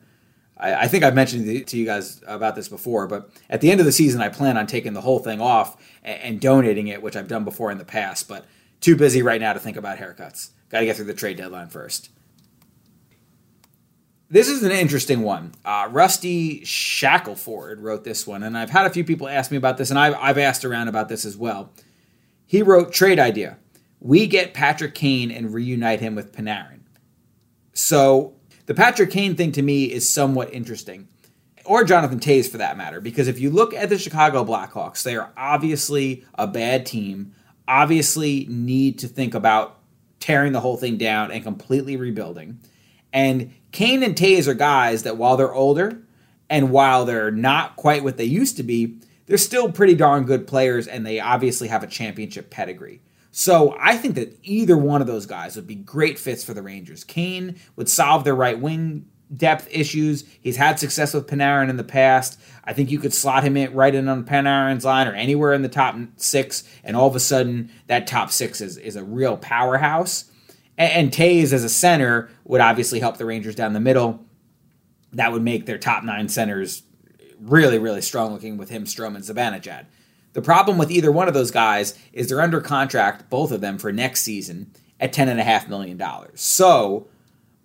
I, 0.59 0.75
I 0.75 0.89
think 0.89 1.05
I've 1.05 1.15
mentioned 1.15 1.67
to 1.67 1.77
you 1.77 1.87
guys 1.87 2.23
about 2.27 2.55
this 2.55 2.69
before, 2.69 3.07
but 3.07 3.31
at 3.49 3.61
the 3.61 3.71
end 3.71 3.81
of 3.81 3.87
the 3.87 3.93
season, 3.93 4.21
I 4.21 4.29
plan 4.29 4.57
on 4.57 4.67
taking 4.67 4.93
the 4.93 5.01
whole 5.01 5.19
thing 5.19 5.41
off 5.41 5.77
and, 6.03 6.21
and 6.21 6.41
donating 6.41 6.89
it, 6.89 7.03
which 7.03 7.17
I've 7.17 7.29
done 7.29 7.45
before 7.45 7.71
in 7.71 7.79
the 7.79 7.85
past. 7.85 8.29
But 8.29 8.45
too 8.81 8.97
busy 8.97 9.23
right 9.23 9.41
now 9.41 9.53
to 9.53 9.61
think 9.61 9.77
about 9.77 9.99
haircuts. 9.99 10.51
Got 10.71 10.81
to 10.81 10.87
get 10.87 10.97
through 10.97 11.07
the 11.07 11.15
trade 11.15 11.37
deadline 11.37 11.69
first. 11.69 12.11
This 14.31 14.49
is 14.49 14.63
an 14.63 14.73
interesting 14.73 15.23
one. 15.23 15.53
Uh, 15.65 15.89
Rusty 15.91 16.61
Shackleford 16.61 17.81
wrote 17.81 18.05
this 18.05 18.27
one, 18.27 18.43
and 18.43 18.59
I've 18.59 18.69
had 18.69 18.85
a 18.85 18.91
few 18.91 19.03
people 19.03 19.27
ask 19.27 19.51
me 19.51 19.57
about 19.57 19.79
this, 19.79 19.89
and 19.89 19.99
I've, 19.99 20.15
I've 20.17 20.37
asked 20.37 20.67
around 20.67 20.89
about 20.89 21.09
this 21.09 21.25
as 21.25 21.35
well. 21.35 21.73
He 22.45 22.63
wrote 22.63 22.93
trade 22.93 23.19
idea. 23.19 23.57
We 24.01 24.27
get 24.27 24.53
Patrick 24.53 24.95
Kane 24.95 25.31
and 25.31 25.55
reunite 25.55 26.01
him 26.01 26.15
with 26.15 26.33
Panarin. 26.33 26.81
So 27.73 28.35
the 28.69 28.75
Patrick 28.75 29.11
Kane 29.11 29.35
thing 29.35 29.51
to 29.53 29.63
me 29.63 29.85
is 29.85 30.07
somewhat 30.07 30.53
interesting, 30.53 31.09
or 31.65 31.85
Jonathan 31.85 32.21
Toews 32.21 32.51
for 32.51 32.59
that 32.59 32.77
matter, 32.77 33.01
because 33.01 33.27
if 33.27 33.41
you 33.41 33.49
look 33.49 33.73
at 33.73 33.89
the 33.89 33.99
Chicago 33.99 34.45
Blackhawks, 34.45 35.03
they 35.03 35.17
are 35.17 35.33
obviously 35.39 36.27
a 36.35 36.47
bad 36.47 36.85
team, 36.85 37.33
obviously 37.67 38.47
need 38.51 38.99
to 38.99 39.09
think 39.09 39.35
about 39.35 39.79
tearing 40.21 40.53
the 40.53 40.61
whole 40.61 40.77
thing 40.77 40.99
down 40.99 41.31
and 41.31 41.43
completely 41.43 41.97
rebuilding. 41.97 42.61
And 43.11 43.55
Kane 43.73 44.03
and 44.03 44.15
Toews 44.15 44.47
are 44.47 44.55
guys 44.55 45.05
that 45.05 45.17
while 45.17 45.39
they're 45.39 45.55
older 45.55 46.03
and 46.51 46.71
while 46.71 47.07
they're 47.07 47.31
not 47.31 47.75
quite 47.77 48.05
what 48.05 48.19
they 48.19 48.25
used 48.25 48.59
to 48.59 48.63
be, 48.63 48.99
they're 49.25 49.39
still 49.39 49.73
pretty 49.73 49.95
darn 49.95 50.25
good 50.25 50.47
players 50.47 50.87
and 50.87 51.07
they 51.07 51.21
obviously 51.21 51.69
have 51.69 51.83
a 51.83 51.87
championship 51.87 52.51
pedigree. 52.51 53.01
So 53.31 53.77
I 53.79 53.97
think 53.97 54.15
that 54.15 54.39
either 54.43 54.77
one 54.77 55.01
of 55.01 55.07
those 55.07 55.27
guys 55.27 55.57
would 55.57 55.67
be 55.67 55.75
great 55.75 56.19
fits 56.19 56.43
for 56.43 56.55
the 56.55 56.63
Rangers. 56.63 57.05
Kane 57.05 57.57
would 57.77 57.89
solve 57.89 58.25
their 58.25 58.35
right 58.35 58.59
wing 58.59 59.07
depth 59.35 59.69
issues. 59.71 60.25
He's 60.41 60.57
had 60.57 60.79
success 60.79 61.13
with 61.13 61.27
Panarin 61.27 61.69
in 61.69 61.77
the 61.77 61.85
past. 61.85 62.41
I 62.65 62.73
think 62.73 62.91
you 62.91 62.99
could 62.99 63.13
slot 63.13 63.45
him 63.45 63.57
in 63.57 63.75
right 63.75 63.95
in 63.95 64.09
on 64.09 64.25
Panarin's 64.25 64.85
line 64.85 65.07
or 65.07 65.13
anywhere 65.13 65.53
in 65.53 65.63
the 65.63 65.69
top 65.69 65.97
six, 66.17 66.65
and 66.83 66.97
all 66.97 67.09
of 67.09 67.17
a 67.17 67.21
sudden 67.21 67.71
that 67.87 68.07
top 68.07 68.31
six 68.31 68.61
is, 68.61 68.77
is 68.79 68.97
a 68.97 69.05
real 69.05 69.37
powerhouse. 69.37 70.31
And, 70.79 70.93
and 70.93 71.13
Toews 71.13 71.53
as 71.53 71.65
a 71.65 71.69
center 71.69 72.31
would 72.45 72.61
obviously 72.61 73.01
help 73.01 73.19
the 73.19 73.27
Rangers 73.27 73.55
down 73.55 73.75
the 73.75 73.81
middle. 73.81 74.25
That 75.13 75.33
would 75.33 75.43
make 75.43 75.67
their 75.67 75.79
top 75.79 76.05
nine 76.05 76.29
centers 76.29 76.83
really, 77.41 77.79
really 77.79 78.03
strong 78.03 78.33
looking 78.33 78.57
with 78.57 78.71
him, 78.71 78.85
Strome, 78.85 79.15
and 79.15 79.25
Zibanejad. 79.25 79.87
The 80.33 80.43
problem 80.43 80.79
with 80.79 80.91
either 80.91 81.11
one 81.11 81.29
of 81.29 81.35
those 81.35 81.51
guys 81.51 81.99
is 82.13 82.29
they're 82.29 82.41
under 82.41 82.61
contract, 82.61 83.31
both 83.31 83.51
of 83.51 83.61
them, 83.61 83.79
for 83.79 83.93
next 83.93 84.23
season 84.23 84.73
at 85.01 85.13
$10.5 85.13 85.69
million. 85.69 86.01
So, 86.35 87.09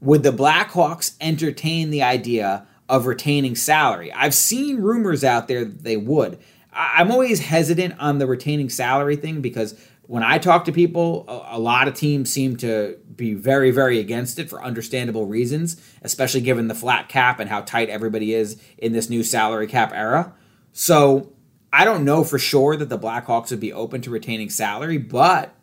would 0.02 0.24
the 0.24 0.32
Blackhawks 0.32 1.16
entertain 1.22 1.90
the 1.90 2.04
idea 2.04 2.66
of 2.90 3.06
retaining 3.06 3.56
salary? 3.56 4.12
I've 4.12 4.34
seen 4.34 4.78
rumors 4.78 5.24
out 5.24 5.48
there 5.48 5.66
that 5.66 5.84
they 5.84 5.98
would. 5.98 6.40
I'm 6.72 7.12
always 7.12 7.40
hesitant 7.40 7.96
on 8.00 8.18
the 8.18 8.28
retaining 8.28 8.70
salary 8.70 9.16
thing 9.16 9.42
because 9.42 9.80
when 10.08 10.24
I 10.24 10.38
talk 10.38 10.66
to 10.66 10.72
people, 10.72 11.26
a, 11.28 11.60
lot 11.60 11.88
of 11.88 11.94
teams 11.94 12.32
seem 12.32 12.58
to 12.58 13.00
be 13.16 13.34
very, 13.34 13.72
very 13.72 14.00
against 14.00 14.38
it 14.38 14.50
for 14.50 14.62
understandable 14.62 15.26
reasons, 15.26 15.82
especially 16.02 16.42
given 16.42 16.68
the 16.68 16.76
flat 16.76 17.08
cap 17.08 17.40
and 17.40 17.50
how 17.50 17.62
tight 17.62 17.90
everybody 17.90 18.34
is 18.34 18.62
in 18.78 18.92
this 18.92 19.10
new 19.10 19.24
salary 19.24 19.68
cap 19.68 19.92
era. 19.94 20.34
So 20.74 21.33
I 21.74 21.86
don't 21.86 22.06
know 22.06 22.24
for 22.24 22.38
sure 22.38 22.78
that 22.78 22.90
the 22.90 23.00
Blackhawks 23.00 23.50
would 23.50 23.60
be 23.60 23.74
open 23.74 24.02
to 24.04 24.12
retaining 24.12 24.52
salary, 24.52 25.00
but 25.00 25.56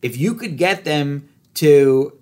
if 0.00 0.16
you 0.16 0.34
could 0.34 0.56
get 0.56 0.84
them 0.84 1.28
to 1.54 2.16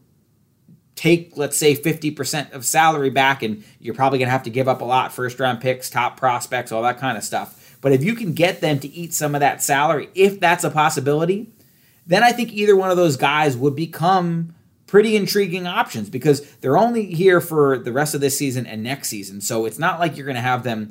take, 0.96 1.36
let's 1.36 1.58
say, 1.58 1.76
50% 1.76 2.52
of 2.52 2.64
salary 2.64 3.10
back, 3.10 3.42
and 3.42 3.62
you're 3.78 3.94
probably 3.94 4.18
going 4.18 4.28
to 4.28 4.32
have 4.32 4.44
to 4.44 4.50
give 4.50 4.68
up 4.68 4.80
a 4.80 4.86
lot 4.86 5.12
first 5.12 5.38
round 5.38 5.60
picks, 5.60 5.90
top 5.90 6.16
prospects, 6.16 6.72
all 6.72 6.82
that 6.82 6.98
kind 6.98 7.18
of 7.18 7.22
stuff. 7.22 7.76
But 7.82 7.92
if 7.92 8.02
you 8.02 8.14
can 8.14 8.32
get 8.32 8.62
them 8.62 8.78
to 8.80 8.88
eat 8.88 9.12
some 9.12 9.34
of 9.34 9.40
that 9.40 9.62
salary, 9.62 10.08
if 10.14 10.40
that's 10.40 10.64
a 10.64 10.70
possibility, 10.70 11.52
then 12.06 12.22
I 12.22 12.32
think 12.32 12.52
either 12.52 12.74
one 12.74 12.90
of 12.90 12.96
those 12.96 13.18
guys 13.18 13.54
would 13.54 13.76
become 13.76 14.54
pretty 14.86 15.14
intriguing 15.14 15.66
options 15.66 16.08
because 16.10 16.40
they're 16.56 16.76
only 16.78 17.06
here 17.06 17.40
for 17.40 17.78
the 17.78 17.92
rest 17.92 18.14
of 18.14 18.20
this 18.20 18.36
season 18.36 18.66
and 18.66 18.82
next 18.82 19.08
season. 19.08 19.40
So 19.40 19.66
it's 19.66 19.78
not 19.78 20.00
like 20.00 20.16
you're 20.16 20.26
going 20.26 20.36
to 20.36 20.42
have 20.42 20.64
them 20.64 20.90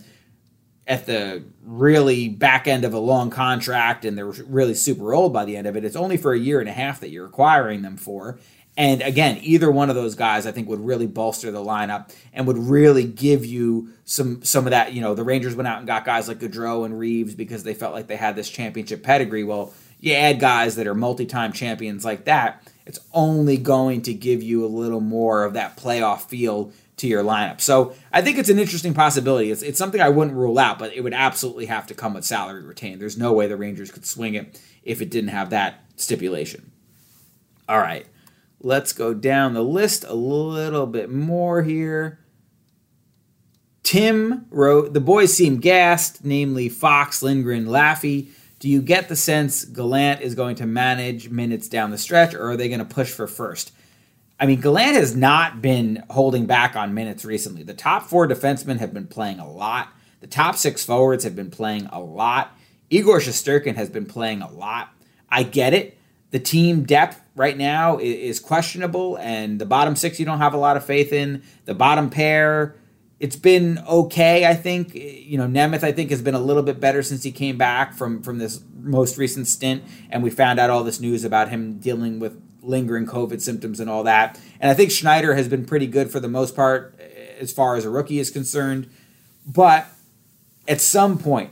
at 0.89 1.05
the 1.05 1.43
really 1.63 2.27
back 2.27 2.67
end 2.67 2.83
of 2.83 2.95
a 2.95 2.99
long 2.99 3.29
contract 3.29 4.03
and 4.03 4.17
they're 4.17 4.25
really 4.25 4.73
super 4.73 5.13
old 5.13 5.31
by 5.31 5.45
the 5.45 5.55
end 5.55 5.67
of 5.67 5.77
it. 5.77 5.85
It's 5.85 5.95
only 5.95 6.17
for 6.17 6.33
a 6.33 6.39
year 6.39 6.59
and 6.59 6.67
a 6.67 6.73
half 6.73 6.99
that 7.01 7.11
you're 7.11 7.27
acquiring 7.27 7.83
them 7.83 7.95
for. 7.95 8.39
And 8.75 9.03
again, 9.03 9.37
either 9.43 9.69
one 9.69 9.89
of 9.89 9.95
those 9.95 10.15
guys 10.15 10.47
I 10.47 10.51
think 10.51 10.67
would 10.67 10.79
really 10.79 11.05
bolster 11.05 11.51
the 11.51 11.63
lineup 11.63 12.11
and 12.33 12.47
would 12.47 12.57
really 12.57 13.03
give 13.03 13.45
you 13.45 13.89
some 14.03 14.43
some 14.43 14.65
of 14.65 14.71
that, 14.71 14.93
you 14.93 15.01
know, 15.01 15.13
the 15.13 15.23
Rangers 15.23 15.55
went 15.55 15.67
out 15.67 15.77
and 15.77 15.85
got 15.85 16.05
guys 16.05 16.27
like 16.27 16.39
Goodrow 16.39 16.85
and 16.85 16.97
Reaves 16.97 17.35
because 17.35 17.63
they 17.63 17.75
felt 17.75 17.93
like 17.93 18.07
they 18.07 18.15
had 18.15 18.35
this 18.35 18.49
championship 18.49 19.03
pedigree. 19.03 19.43
Well, 19.43 19.73
you 19.99 20.13
add 20.13 20.39
guys 20.39 20.75
that 20.77 20.87
are 20.87 20.95
multi-time 20.95 21.53
champions 21.53 22.03
like 22.03 22.25
that, 22.25 22.63
it's 22.87 22.99
only 23.13 23.57
going 23.57 24.01
to 24.03 24.13
give 24.13 24.41
you 24.41 24.65
a 24.65 24.67
little 24.67 25.01
more 25.01 25.43
of 25.43 25.53
that 25.53 25.77
playoff 25.77 26.21
feel 26.21 26.71
to 26.99 27.07
your 27.07 27.23
lineup. 27.23 27.61
So 27.61 27.93
I 28.11 28.21
think 28.21 28.37
it's 28.37 28.49
an 28.49 28.59
interesting 28.59 28.93
possibility. 28.93 29.51
It's, 29.51 29.61
it's 29.61 29.77
something 29.77 30.01
I 30.01 30.09
wouldn't 30.09 30.35
rule 30.35 30.59
out, 30.59 30.77
but 30.77 30.93
it 30.93 31.01
would 31.01 31.13
absolutely 31.13 31.65
have 31.67 31.87
to 31.87 31.93
come 31.93 32.13
with 32.13 32.25
salary 32.25 32.61
retained. 32.63 33.01
There's 33.01 33.17
no 33.17 33.31
way 33.33 33.47
the 33.47 33.57
Rangers 33.57 33.89
could 33.89 34.05
swing 34.05 34.35
it 34.35 34.61
if 34.83 35.01
it 35.01 35.09
didn't 35.09 35.29
have 35.29 35.49
that 35.49 35.83
stipulation. 35.95 36.71
All 37.69 37.79
right, 37.79 38.05
let's 38.59 38.91
go 38.93 39.13
down 39.13 39.53
the 39.53 39.63
list 39.63 40.03
a 40.03 40.13
little 40.13 40.87
bit 40.87 41.09
more 41.09 41.63
here. 41.63 42.19
Tim 43.83 44.45
wrote, 44.49 44.93
The 44.93 44.99
boys 44.99 45.33
seem 45.33 45.59
gassed, 45.59 46.25
namely 46.25 46.67
Fox, 46.67 47.23
Lindgren, 47.23 47.65
Laffey. 47.65 48.27
Do 48.59 48.67
you 48.67 48.81
get 48.81 49.07
the 49.07 49.15
sense 49.15 49.63
Gallant 49.63 50.21
is 50.21 50.35
going 50.35 50.57
to 50.57 50.65
manage 50.65 51.29
minutes 51.29 51.69
down 51.69 51.91
the 51.91 51.97
stretch, 51.97 52.33
or 52.33 52.49
are 52.49 52.57
they 52.57 52.67
going 52.67 52.79
to 52.79 52.85
push 52.85 53.09
for 53.09 53.25
first? 53.25 53.71
I 54.39 54.45
mean, 54.45 54.61
Gallant 54.61 54.95
has 54.95 55.15
not 55.15 55.61
been 55.61 56.03
holding 56.09 56.45
back 56.45 56.75
on 56.75 56.93
minutes 56.93 57.25
recently. 57.25 57.63
The 57.63 57.73
top 57.73 58.03
four 58.03 58.27
defensemen 58.27 58.79
have 58.79 58.93
been 58.93 59.07
playing 59.07 59.39
a 59.39 59.49
lot. 59.49 59.89
The 60.21 60.27
top 60.27 60.55
six 60.55 60.85
forwards 60.85 61.23
have 61.23 61.35
been 61.35 61.51
playing 61.51 61.87
a 61.87 61.99
lot. 61.99 62.57
Igor 62.89 63.19
Shesterkin 63.19 63.75
has 63.75 63.89
been 63.89 64.05
playing 64.05 64.41
a 64.41 64.49
lot. 64.49 64.89
I 65.29 65.43
get 65.43 65.73
it. 65.73 65.97
The 66.31 66.39
team 66.39 66.83
depth 66.83 67.21
right 67.35 67.57
now 67.57 67.97
is 67.97 68.39
questionable, 68.39 69.17
and 69.17 69.59
the 69.59 69.65
bottom 69.65 69.95
six 69.95 70.19
you 70.19 70.25
don't 70.25 70.37
have 70.37 70.53
a 70.53 70.57
lot 70.57 70.77
of 70.77 70.85
faith 70.85 71.11
in. 71.11 71.41
The 71.65 71.73
bottom 71.73 72.09
pair, 72.09 72.75
it's 73.19 73.35
been 73.35 73.79
okay. 73.79 74.45
I 74.45 74.53
think 74.53 74.93
you 74.93 75.37
know 75.37 75.47
Nemeth. 75.47 75.83
I 75.83 75.91
think 75.91 76.11
has 76.11 76.21
been 76.21 76.35
a 76.35 76.39
little 76.39 76.61
bit 76.61 76.79
better 76.79 77.01
since 77.01 77.23
he 77.23 77.31
came 77.31 77.57
back 77.57 77.93
from 77.93 78.21
from 78.21 78.37
this 78.37 78.61
most 78.79 79.17
recent 79.17 79.47
stint, 79.47 79.83
and 80.11 80.21
we 80.21 80.29
found 80.29 80.59
out 80.59 80.69
all 80.69 80.83
this 80.83 80.99
news 80.99 81.23
about 81.23 81.49
him 81.49 81.79
dealing 81.79 82.19
with 82.19 82.39
lingering 82.69 83.05
COVID 83.05 83.41
symptoms 83.41 83.79
and 83.79 83.89
all 83.89 84.03
that. 84.03 84.39
And 84.59 84.69
I 84.69 84.73
think 84.73 84.91
Schneider 84.91 85.33
has 85.33 85.47
been 85.47 85.65
pretty 85.65 85.87
good 85.87 86.11
for 86.11 86.19
the 86.19 86.27
most 86.27 86.55
part 86.55 86.95
eh, 86.99 87.33
as 87.39 87.51
far 87.51 87.75
as 87.75 87.85
a 87.85 87.89
rookie 87.89 88.19
is 88.19 88.29
concerned. 88.29 88.89
But 89.45 89.87
at 90.67 90.79
some 90.79 91.17
point, 91.17 91.51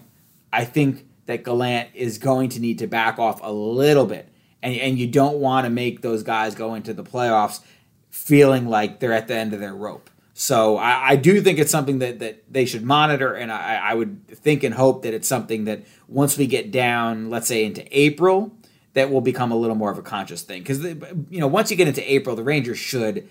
I 0.53 0.63
think 0.63 1.05
that 1.25 1.43
Gallant 1.43 1.89
is 1.93 2.17
going 2.17 2.49
to 2.49 2.59
need 2.59 2.79
to 2.79 2.87
back 2.87 3.19
off 3.19 3.39
a 3.43 3.51
little 3.51 4.05
bit. 4.05 4.29
And, 4.61 4.75
and 4.75 4.97
you 4.97 5.07
don't 5.07 5.39
want 5.39 5.65
to 5.65 5.69
make 5.69 6.01
those 6.01 6.23
guys 6.23 6.55
go 6.55 6.75
into 6.75 6.93
the 6.93 7.03
playoffs 7.03 7.61
feeling 8.09 8.67
like 8.67 8.99
they're 8.99 9.13
at 9.13 9.27
the 9.27 9.35
end 9.35 9.53
of 9.53 9.59
their 9.59 9.75
rope. 9.75 10.09
So 10.33 10.77
I, 10.77 11.09
I 11.09 11.15
do 11.15 11.41
think 11.41 11.57
it's 11.57 11.71
something 11.71 11.99
that, 11.99 12.19
that 12.19 12.43
they 12.51 12.65
should 12.65 12.83
monitor, 12.83 13.33
and 13.33 13.51
I, 13.51 13.77
I 13.77 13.93
would 13.95 14.27
think 14.27 14.63
and 14.63 14.73
hope 14.73 15.01
that 15.01 15.13
it's 15.15 15.27
something 15.27 15.65
that 15.65 15.83
once 16.07 16.37
we 16.37 16.45
get 16.45 16.71
down, 16.71 17.31
let's 17.31 17.47
say 17.47 17.65
into 17.65 17.83
April, 17.91 18.55
that 18.97 19.11
will 19.11 19.21
become 19.21 19.51
a 19.51 19.55
little 19.55 19.75
more 19.75 19.91
of 19.91 19.99
a 19.99 20.01
conscious 20.01 20.41
thing. 20.41 20.63
Because 20.63 20.83
you 20.83 21.39
know, 21.39 21.45
once 21.45 21.69
you 21.69 21.77
get 21.77 21.87
into 21.87 22.11
April, 22.11 22.35
the 22.35 22.43
Rangers 22.43 22.79
should, 22.79 23.29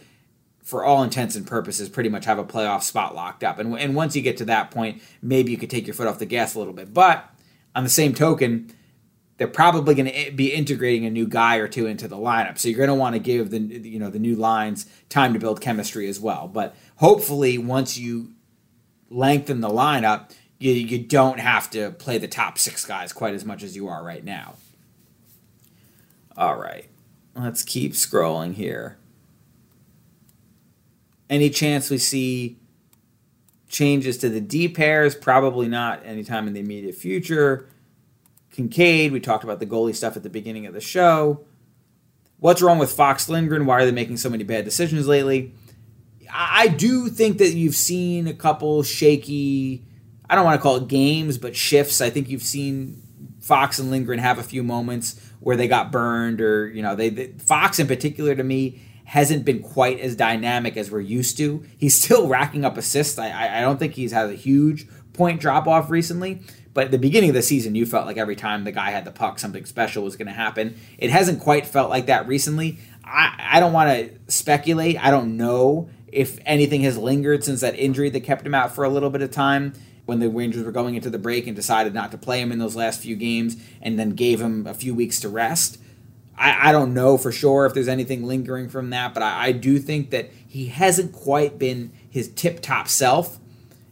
for 0.62 0.84
all 0.84 1.02
intents 1.02 1.34
and 1.34 1.44
purposes, 1.44 1.88
pretty 1.88 2.08
much 2.08 2.24
have 2.24 2.38
a 2.38 2.44
playoff 2.44 2.84
spot 2.84 3.16
locked 3.16 3.42
up. 3.42 3.58
And 3.58 3.76
and 3.76 3.96
once 3.96 4.14
you 4.14 4.22
get 4.22 4.36
to 4.36 4.44
that 4.44 4.70
point, 4.70 5.02
maybe 5.20 5.50
you 5.50 5.58
could 5.58 5.68
take 5.68 5.84
your 5.88 5.94
foot 5.94 6.06
off 6.06 6.20
the 6.20 6.26
gas 6.26 6.54
a 6.54 6.60
little 6.60 6.72
bit. 6.72 6.94
But 6.94 7.28
on 7.74 7.82
the 7.82 7.90
same 7.90 8.14
token, 8.14 8.72
they're 9.38 9.48
probably 9.48 9.96
going 9.96 10.06
to 10.06 10.14
eh, 10.14 10.30
be 10.30 10.52
integrating 10.52 11.04
a 11.04 11.10
new 11.10 11.26
guy 11.26 11.56
or 11.56 11.66
two 11.66 11.86
into 11.86 12.06
the 12.06 12.16
lineup. 12.16 12.58
So 12.58 12.68
you're 12.68 12.78
going 12.78 12.86
to 12.88 12.94
want 12.94 13.16
to 13.16 13.18
give 13.18 13.50
the 13.50 13.58
you 13.58 13.98
know 13.98 14.08
the 14.08 14.20
new 14.20 14.36
lines 14.36 14.86
time 15.08 15.32
to 15.32 15.40
build 15.40 15.60
chemistry 15.60 16.08
as 16.08 16.20
well. 16.20 16.46
But 16.46 16.76
hopefully, 16.98 17.58
once 17.58 17.98
you 17.98 18.34
lengthen 19.10 19.62
the 19.62 19.68
lineup, 19.68 20.30
you, 20.60 20.70
you 20.74 20.98
don't 21.00 21.40
have 21.40 21.68
to 21.70 21.90
play 21.90 22.18
the 22.18 22.28
top 22.28 22.56
six 22.56 22.84
guys 22.84 23.12
quite 23.12 23.34
as 23.34 23.44
much 23.44 23.64
as 23.64 23.74
you 23.74 23.88
are 23.88 24.04
right 24.04 24.24
now. 24.24 24.54
All 26.36 26.56
right, 26.56 26.86
let's 27.34 27.62
keep 27.62 27.92
scrolling 27.92 28.54
here. 28.54 28.98
Any 31.30 31.48
chance 31.50 31.88
we 31.88 31.98
see 31.98 32.58
changes 33.68 34.18
to 34.18 34.28
the 34.28 34.40
D 34.40 34.68
pairs? 34.68 35.14
Probably 35.14 35.66
not 35.66 36.04
anytime 36.04 36.46
in 36.46 36.52
the 36.52 36.60
immediate 36.60 36.94
future. 36.94 37.68
Kinkaid, 38.52 39.12
we 39.12 39.20
talked 39.20 39.44
about 39.44 39.60
the 39.60 39.66
goalie 39.66 39.94
stuff 39.94 40.16
at 40.16 40.22
the 40.22 40.30
beginning 40.30 40.66
of 40.66 40.74
the 40.74 40.80
show. 40.80 41.44
What's 42.38 42.60
wrong 42.60 42.78
with 42.78 42.92
Fox 42.92 43.28
Lindgren? 43.28 43.66
Why 43.66 43.80
are 43.80 43.84
they 43.86 43.92
making 43.92 44.18
so 44.18 44.28
many 44.28 44.44
bad 44.44 44.64
decisions 44.64 45.08
lately? 45.08 45.54
I 46.30 46.68
do 46.68 47.08
think 47.08 47.38
that 47.38 47.54
you've 47.54 47.76
seen 47.76 48.26
a 48.26 48.34
couple 48.34 48.82
shaky, 48.82 49.84
I 50.28 50.34
don't 50.34 50.44
want 50.44 50.58
to 50.58 50.62
call 50.62 50.76
it 50.76 50.88
games, 50.88 51.38
but 51.38 51.56
shifts. 51.56 52.00
I 52.00 52.10
think 52.10 52.28
you've 52.28 52.42
seen 52.42 53.02
Fox 53.40 53.78
and 53.78 53.90
Lindgren 53.90 54.18
have 54.18 54.38
a 54.38 54.42
few 54.42 54.62
moments 54.62 55.25
where 55.40 55.56
they 55.56 55.68
got 55.68 55.92
burned, 55.92 56.40
or, 56.40 56.68
you 56.68 56.82
know, 56.82 56.94
they, 56.94 57.08
they 57.08 57.26
Fox 57.38 57.78
in 57.78 57.86
particular 57.86 58.34
to 58.34 58.42
me 58.42 58.80
hasn't 59.04 59.44
been 59.44 59.62
quite 59.62 60.00
as 60.00 60.16
dynamic 60.16 60.76
as 60.76 60.90
we're 60.90 61.00
used 61.00 61.36
to. 61.38 61.64
He's 61.78 61.96
still 62.02 62.26
racking 62.28 62.64
up 62.64 62.76
assists. 62.76 63.18
I, 63.18 63.58
I 63.58 63.60
don't 63.60 63.78
think 63.78 63.94
he's 63.94 64.12
had 64.12 64.28
a 64.28 64.34
huge 64.34 64.86
point 65.12 65.40
drop 65.40 65.66
off 65.66 65.90
recently, 65.90 66.42
but 66.74 66.86
at 66.86 66.90
the 66.90 66.98
beginning 66.98 67.30
of 67.30 67.34
the 67.34 67.42
season, 67.42 67.74
you 67.74 67.86
felt 67.86 68.06
like 68.06 68.16
every 68.16 68.36
time 68.36 68.64
the 68.64 68.72
guy 68.72 68.90
had 68.90 69.04
the 69.04 69.12
puck, 69.12 69.38
something 69.38 69.64
special 69.64 70.02
was 70.04 70.16
going 70.16 70.26
to 70.26 70.32
happen. 70.32 70.76
It 70.98 71.10
hasn't 71.10 71.40
quite 71.40 71.66
felt 71.66 71.88
like 71.88 72.06
that 72.06 72.26
recently. 72.26 72.78
I, 73.04 73.34
I 73.38 73.60
don't 73.60 73.72
want 73.72 73.90
to 73.90 74.10
speculate. 74.32 75.02
I 75.02 75.10
don't 75.10 75.36
know 75.36 75.88
if 76.08 76.38
anything 76.44 76.82
has 76.82 76.98
lingered 76.98 77.44
since 77.44 77.60
that 77.60 77.78
injury 77.78 78.10
that 78.10 78.20
kept 78.20 78.44
him 78.44 78.54
out 78.54 78.74
for 78.74 78.84
a 78.84 78.88
little 78.88 79.10
bit 79.10 79.22
of 79.22 79.30
time 79.30 79.72
when 80.06 80.20
the 80.20 80.30
Rangers 80.30 80.64
were 80.64 80.72
going 80.72 80.94
into 80.94 81.10
the 81.10 81.18
break 81.18 81.46
and 81.46 81.54
decided 81.54 81.92
not 81.92 82.10
to 82.12 82.18
play 82.18 82.40
him 82.40 82.52
in 82.52 82.58
those 82.58 82.76
last 82.76 83.00
few 83.00 83.16
games 83.16 83.56
and 83.82 83.98
then 83.98 84.10
gave 84.10 84.40
him 84.40 84.66
a 84.66 84.74
few 84.74 84.94
weeks 84.94 85.20
to 85.20 85.28
rest. 85.28 85.78
I, 86.38 86.68
I 86.68 86.72
don't 86.72 86.94
know 86.94 87.18
for 87.18 87.32
sure 87.32 87.66
if 87.66 87.74
there's 87.74 87.88
anything 87.88 88.24
lingering 88.24 88.68
from 88.68 88.90
that, 88.90 89.12
but 89.14 89.22
I, 89.22 89.46
I 89.46 89.52
do 89.52 89.78
think 89.78 90.10
that 90.10 90.30
he 90.46 90.66
hasn't 90.66 91.12
quite 91.12 91.58
been 91.58 91.92
his 92.08 92.28
tip 92.28 92.60
top 92.60 92.88
self. 92.88 93.38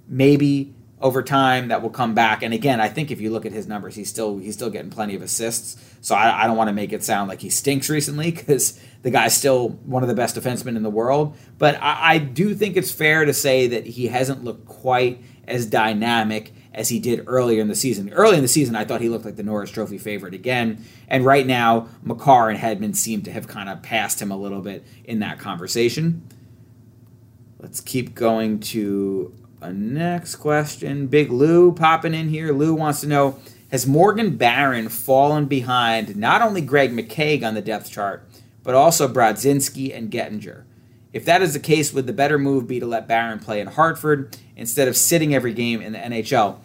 Maybe 0.07 0.75
over 1.01 1.23
time 1.23 1.69
that 1.69 1.83
will 1.83 1.91
come 1.91 2.15
back. 2.15 2.43
And 2.43 2.55
again, 2.55 2.81
I 2.81 2.89
think 2.89 3.11
if 3.11 3.21
you 3.21 3.31
look 3.31 3.45
at 3.45 3.53
his 3.53 3.67
numbers, 3.67 3.95
he's 3.95 4.09
still 4.09 4.39
he's 4.39 4.55
still 4.55 4.71
getting 4.71 4.91
plenty 4.91 5.15
of 5.15 5.23
assists. 5.23 5.77
So 6.01 6.15
I, 6.15 6.45
I 6.45 6.47
don't 6.47 6.57
want 6.57 6.69
to 6.69 6.73
make 6.73 6.93
it 6.93 7.05
sound 7.05 7.29
like 7.29 7.41
he 7.41 7.51
stinks 7.51 7.91
recently 7.91 8.31
because 8.33 8.81
the 9.03 9.11
guy's 9.11 9.37
still 9.37 9.69
one 9.69 10.03
of 10.03 10.09
the 10.09 10.15
best 10.15 10.37
defensemen 10.37 10.77
in 10.77 10.83
the 10.83 10.91
world. 10.91 11.37
But 11.59 11.77
I, 11.77 12.15
I 12.15 12.19
do 12.19 12.55
think 12.55 12.77
it's 12.77 12.91
fair 12.91 13.25
to 13.25 13.35
say 13.35 13.67
that 13.69 13.87
he 13.87 14.07
hasn't 14.07 14.45
looked 14.45 14.67
quite 14.67 15.23
as 15.47 15.67
dynamic 15.67 16.53
as 16.73 16.89
he 16.89 16.99
did 16.99 17.25
earlier 17.27 17.61
in 17.61 17.69
the 17.69 17.75
season. 17.75 18.13
Early 18.13 18.37
in 18.37 18.43
the 18.43 18.49
season, 18.49 18.75
I 18.75 18.85
thought 18.85 19.01
he 19.01 19.09
looked 19.09 19.25
like 19.25 19.37
the 19.37 19.43
Norris 19.43 19.71
Trophy 19.71 19.99
favorite 19.99 20.35
again. 20.35 20.85
And 21.09 21.25
right 21.25 21.47
now, 21.47 21.89
Makar 22.03 22.51
and 22.51 22.59
Hedman 22.59 22.97
seem 22.97 23.23
to 23.23 23.33
have 23.33 23.47
kind 23.47 23.69
of 23.69 23.83
passed 23.83 24.21
him 24.21 24.31
a 24.31 24.37
little 24.37 24.61
bit 24.61 24.85
in 25.05 25.21
that 25.21 25.39
conversation. 25.39 26.29
Let's 27.61 27.81
keep 27.81 28.15
going 28.15 28.61
to 28.61 29.35
a 29.61 29.73
next 29.73 30.37
question. 30.37 31.07
Big 31.07 31.31
Lou 31.31 31.73
popping 31.73 32.15
in 32.15 32.29
here. 32.29 32.53
Lou 32.53 32.75
wants 32.75 33.01
to 33.01 33.07
know 33.07 33.39
Has 33.71 33.87
Morgan 33.87 34.37
Barron 34.37 34.89
fallen 34.89 35.47
behind 35.47 36.17
not 36.17 36.43
only 36.43 36.61
Greg 36.61 36.93
McKegg 36.93 37.43
on 37.43 37.55
the 37.55 37.63
depth 37.63 37.91
chart, 37.91 38.29
but 38.63 38.75
also 38.75 39.09
Brodzinski 39.09 39.97
and 39.97 40.11
Gettinger? 40.11 40.65
If 41.15 41.25
that 41.27 41.43
is 41.43 41.53
the 41.53 41.61
case, 41.61 41.93
would 41.93 42.09
the 42.09 42.13
better 42.13 42.41
move 42.41 42.67
be 42.67 42.81
to 42.81 42.87
let 42.87 43.07
Barron 43.07 43.39
play 43.39 43.61
in 43.61 43.69
Hartford 43.69 44.37
instead 44.57 44.89
of 44.89 44.97
sitting 44.97 45.33
every 45.33 45.55
game 45.55 45.81
in 45.81 45.93
the 45.93 45.99
NHL? 45.99 46.57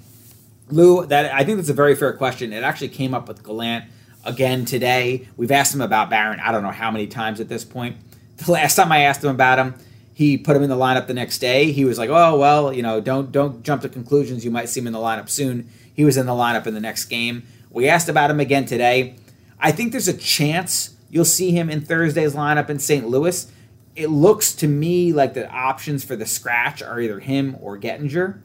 Lou, 0.72 1.06
that 1.06 1.32
I 1.32 1.44
think 1.44 1.58
that's 1.58 1.70
a 1.70 1.74
very 1.74 1.96
fair 1.96 2.14
question. 2.14 2.52
It 2.52 2.64
actually 2.64 2.90
came 2.90 3.14
up 3.14 3.28
with 3.28 3.44
Gallant 3.44 3.86
again 4.26 4.66
today. 4.66 5.28
We've 5.38 5.52
asked 5.52 5.74
him 5.74 5.82
about 5.82 6.10
Barron, 6.10 6.40
I 6.40 6.52
don't 6.52 6.64
know 6.64 6.72
how 6.72 6.90
many 6.90 7.06
times 7.06 7.40
at 7.40 7.48
this 7.48 7.64
point. 7.64 7.98
The 8.38 8.52
last 8.52 8.76
time 8.76 8.92
I 8.92 9.02
asked 9.02 9.24
him 9.24 9.30
about 9.30 9.60
him, 9.60 9.76
he 10.14 10.38
put 10.38 10.56
him 10.56 10.64
in 10.64 10.70
the 10.70 10.76
lineup 10.76 11.06
the 11.06 11.14
next 11.14 11.38
day. 11.40 11.72
He 11.72 11.86
was 11.86 12.00
like, 12.00 12.10
"Oh 12.10 12.38
well, 12.38 12.74
you 12.74 12.82
know, 12.82 13.00
don't 13.00 13.32
don't 13.32 13.64
jump 13.64 13.84
to 13.84 13.90
conclusions. 13.90 14.44
You 14.44 14.52
might 14.52 14.70
see 14.70 14.80
him 14.80 14.88
in 14.88 14.94
the 14.94 15.00
lineup 15.00 15.30
soon." 15.30 15.70
He 15.94 16.04
was 16.04 16.18
in 16.18 16.26
the 16.26 16.32
lineup 16.32 16.66
in 16.66 16.74
the 16.74 16.80
next 16.80 17.06
game. 17.06 17.44
We 17.70 17.88
asked 17.88 18.10
about 18.10 18.32
him 18.32 18.40
again 18.40 18.66
today. 18.66 19.16
I 19.60 19.72
think 19.72 19.92
there's 19.92 20.08
a 20.08 20.18
chance 20.18 20.96
you'll 21.10 21.26
see 21.26 21.52
him 21.52 21.70
in 21.70 21.82
Thursday's 21.82 22.34
lineup 22.34 22.70
in 22.70 22.80
St. 22.80 23.08
Louis. 23.08 23.52
It 24.00 24.10
looks 24.10 24.54
to 24.56 24.68
me 24.68 25.12
like 25.12 25.34
the 25.34 25.52
options 25.52 26.06
for 26.06 26.16
the 26.16 26.26
scratch 26.26 26.82
are 26.82 27.02
either 27.02 27.20
him 27.20 27.58
or 27.60 27.78
Gettinger. 27.78 28.40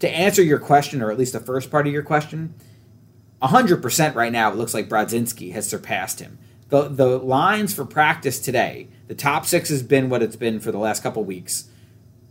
To 0.00 0.10
answer 0.10 0.42
your 0.42 0.58
question, 0.58 1.02
or 1.02 1.12
at 1.12 1.18
least 1.18 1.32
the 1.32 1.40
first 1.40 1.70
part 1.70 1.86
of 1.86 1.92
your 1.92 2.02
question, 2.02 2.54
100% 3.40 4.14
right 4.16 4.32
now, 4.32 4.50
it 4.50 4.56
looks 4.56 4.74
like 4.74 4.88
Brodzinski 4.88 5.52
has 5.52 5.68
surpassed 5.68 6.18
him. 6.18 6.38
The, 6.68 6.88
the 6.88 7.16
lines 7.18 7.72
for 7.72 7.84
practice 7.84 8.40
today 8.40 8.88
the 9.06 9.14
top 9.14 9.46
six 9.46 9.70
has 9.70 9.82
been 9.82 10.10
what 10.10 10.22
it's 10.22 10.36
been 10.36 10.60
for 10.60 10.70
the 10.70 10.78
last 10.78 11.02
couple 11.02 11.24
weeks. 11.24 11.70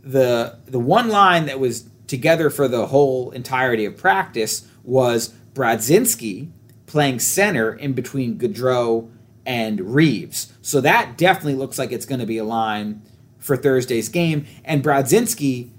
The 0.02 0.58
the 0.66 0.78
one 0.78 1.08
line 1.08 1.46
that 1.46 1.58
was 1.58 1.88
together 2.06 2.50
for 2.50 2.68
the 2.68 2.86
whole 2.86 3.32
entirety 3.32 3.84
of 3.84 3.96
practice 3.96 4.68
was 4.84 5.34
Brodzinski 5.54 6.50
playing 6.86 7.18
center 7.18 7.74
in 7.74 7.94
between 7.94 8.38
Goodrow 8.38 9.10
and 9.48 9.94
Reaves. 9.94 10.52
So 10.60 10.82
that 10.82 11.16
definitely 11.16 11.54
looks 11.54 11.78
like 11.78 11.90
it's 11.90 12.04
going 12.04 12.20
to 12.20 12.26
be 12.26 12.36
a 12.36 12.44
line 12.44 13.02
for 13.38 13.56
Thursday's 13.56 14.10
game. 14.10 14.46
And 14.62 14.84
Brodzinski 14.84 15.70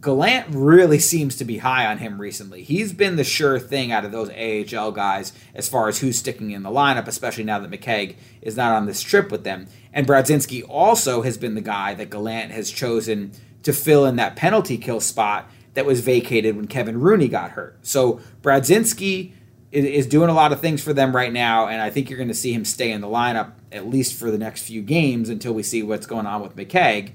Gallant 0.00 0.46
really 0.50 0.98
seems 0.98 1.36
to 1.36 1.44
be 1.44 1.58
high 1.58 1.86
on 1.86 1.98
him 1.98 2.20
recently. 2.20 2.64
He's 2.64 2.92
been 2.92 3.14
the 3.14 3.22
sure 3.22 3.60
thing 3.60 3.92
out 3.92 4.04
of 4.04 4.10
those 4.10 4.30
AHL 4.30 4.90
guys 4.90 5.32
as 5.54 5.68
far 5.68 5.88
as 5.88 6.00
who's 6.00 6.18
sticking 6.18 6.50
in 6.50 6.64
the 6.64 6.70
lineup, 6.70 7.06
especially 7.06 7.44
now 7.44 7.60
that 7.60 7.70
McKegg 7.70 8.16
is 8.42 8.56
not 8.56 8.72
on 8.72 8.86
this 8.86 9.00
trip 9.00 9.30
with 9.30 9.44
them. 9.44 9.68
And 9.92 10.04
Brodzinski 10.04 10.64
also 10.68 11.22
has 11.22 11.38
been 11.38 11.54
the 11.54 11.60
guy 11.60 11.94
that 11.94 12.10
Gallant 12.10 12.50
has 12.50 12.68
chosen 12.68 13.30
to 13.62 13.72
fill 13.72 14.06
in 14.06 14.16
that 14.16 14.34
penalty 14.34 14.76
kill 14.76 15.00
spot 15.00 15.48
that 15.74 15.86
was 15.86 16.00
vacated 16.00 16.56
when 16.56 16.66
Kevin 16.66 17.00
Rooney 17.00 17.28
got 17.28 17.52
hurt. 17.52 17.78
So 17.82 18.20
Brodzinski 18.42 19.34
is 19.70 20.06
doing 20.06 20.30
a 20.30 20.34
lot 20.34 20.52
of 20.52 20.60
things 20.60 20.82
for 20.82 20.92
them 20.92 21.14
right 21.14 21.32
now, 21.32 21.66
and 21.66 21.80
I 21.80 21.90
think 21.90 22.08
you're 22.08 22.16
going 22.16 22.28
to 22.28 22.34
see 22.34 22.52
him 22.52 22.64
stay 22.64 22.90
in 22.90 23.00
the 23.00 23.06
lineup 23.06 23.52
at 23.70 23.86
least 23.86 24.18
for 24.18 24.30
the 24.30 24.38
next 24.38 24.62
few 24.62 24.80
games 24.80 25.28
until 25.28 25.52
we 25.52 25.62
see 25.62 25.82
what's 25.82 26.06
going 26.06 26.26
on 26.26 26.40
with 26.40 26.56
McKegg. 26.56 27.12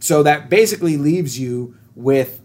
So 0.00 0.22
that 0.24 0.48
basically 0.48 0.96
leaves 0.96 1.38
you 1.38 1.76
with 1.94 2.40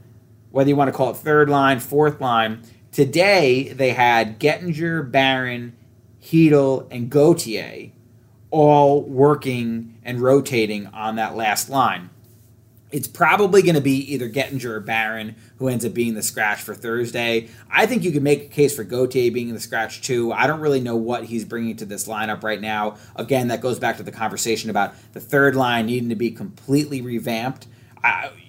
whether 0.52 0.70
you 0.70 0.76
want 0.76 0.90
to 0.90 0.92
call 0.96 1.12
it 1.12 1.18
third 1.18 1.50
line, 1.50 1.80
fourth 1.80 2.22
line. 2.22 2.62
Today 2.92 3.70
they 3.70 3.92
had 3.92 4.40
Gettinger, 4.40 5.10
Barron, 5.10 5.76
Chytil, 6.22 6.88
and 6.92 7.10
Gauthier 7.10 7.92
all 8.52 9.02
working 9.02 9.98
and 10.04 10.22
rotating 10.22 10.88
on 10.88 11.16
that 11.16 11.36
last 11.36 11.70
line. 11.70 12.10
It's 12.92 13.08
probably 13.08 13.62
going 13.62 13.76
to 13.76 13.82
be 13.82 14.14
either 14.14 14.30
Gettinger 14.30 14.66
or 14.66 14.80
Barron 14.80 15.36
who 15.58 15.68
ends 15.68 15.84
up 15.84 15.94
being 15.94 16.14
the 16.14 16.22
scratch 16.22 16.62
for 16.62 16.76
Thursday. 16.76 17.50
I 17.70 17.86
think 17.86 18.04
you 18.04 18.12
could 18.12 18.24
make 18.24 18.44
a 18.44 18.48
case 18.48 18.76
for 18.76 18.84
Gauthier 18.84 19.32
being 19.32 19.54
the 19.54 19.60
scratch 19.60 20.02
too. 20.02 20.32
I 20.32 20.48
don't 20.48 20.60
really 20.60 20.80
know 20.80 20.96
what 20.96 21.26
he's 21.26 21.46
bringing 21.46 21.76
to 21.78 21.86
this 21.86 22.08
lineup 22.08 22.44
right 22.44 22.62
now. 22.62 22.98
Again, 23.16 23.48
that 23.50 23.62
goes 23.62 23.80
back 23.80 23.98
to 23.98 24.04
the 24.04 24.12
conversation 24.12 24.70
about 24.70 24.94
the 25.14 25.20
third 25.20 25.56
line 25.56 25.88
needing 25.88 26.10
to 26.10 26.16
be 26.16 26.32
completely 26.32 27.02
revamped. 27.02 27.68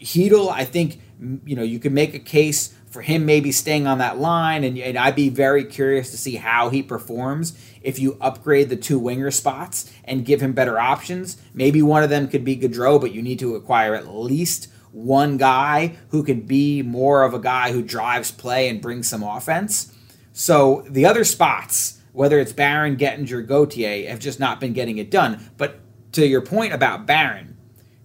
Chytil, 0.02 0.50
I 0.50 0.64
think 0.64 1.00
you 1.44 1.56
know 1.56 1.62
you 1.62 1.78
could 1.78 1.92
make 1.92 2.14
a 2.14 2.18
case 2.18 2.74
for 2.90 3.02
him 3.02 3.26
maybe 3.26 3.52
staying 3.52 3.86
on 3.86 3.98
that 3.98 4.18
line, 4.18 4.64
and, 4.64 4.78
and, 4.78 4.96
I'd 4.96 5.14
be 5.14 5.28
very 5.28 5.64
curious 5.64 6.10
to 6.12 6.16
see 6.16 6.36
how 6.36 6.70
he 6.70 6.82
performs 6.82 7.58
if 7.86 8.00
you 8.00 8.18
upgrade 8.20 8.68
the 8.68 8.76
two 8.76 8.98
winger 8.98 9.30
spots 9.30 9.90
and 10.04 10.24
give 10.24 10.40
him 10.42 10.52
better 10.52 10.76
options. 10.76 11.40
Maybe 11.54 11.80
one 11.80 12.02
of 12.02 12.10
them 12.10 12.26
could 12.26 12.44
be 12.44 12.56
Goodrow, 12.56 13.00
but 13.00 13.12
you 13.12 13.22
need 13.22 13.38
to 13.38 13.54
acquire 13.54 13.94
at 13.94 14.12
least 14.12 14.66
one 14.90 15.36
guy 15.36 15.96
who 16.08 16.24
can 16.24 16.40
be 16.40 16.82
more 16.82 17.22
of 17.22 17.32
a 17.32 17.38
guy 17.38 17.70
who 17.70 17.82
drives 17.82 18.32
play 18.32 18.68
and 18.68 18.82
brings 18.82 19.08
some 19.08 19.22
offense. 19.22 19.94
So 20.32 20.84
the 20.88 21.06
other 21.06 21.22
spots, 21.22 22.00
whether 22.12 22.40
it's 22.40 22.52
Barron, 22.52 22.96
Gettinger, 22.96 23.46
Gauthier, 23.46 24.10
have 24.10 24.18
just 24.18 24.40
not 24.40 24.58
been 24.58 24.72
getting 24.72 24.98
it 24.98 25.10
done. 25.10 25.50
But 25.56 25.78
to 26.12 26.26
your 26.26 26.40
point 26.40 26.72
about 26.72 27.06
Barron, 27.06 27.56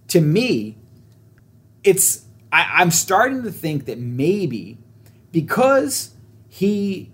to 0.08 0.20
me, 0.20 0.78
it's 1.82 2.24
I, 2.52 2.68
I'm 2.74 2.92
starting 2.92 3.42
to 3.42 3.50
think 3.50 3.86
that 3.86 3.98
maybe 3.98 4.78
because 5.32 6.14
he 6.48 7.11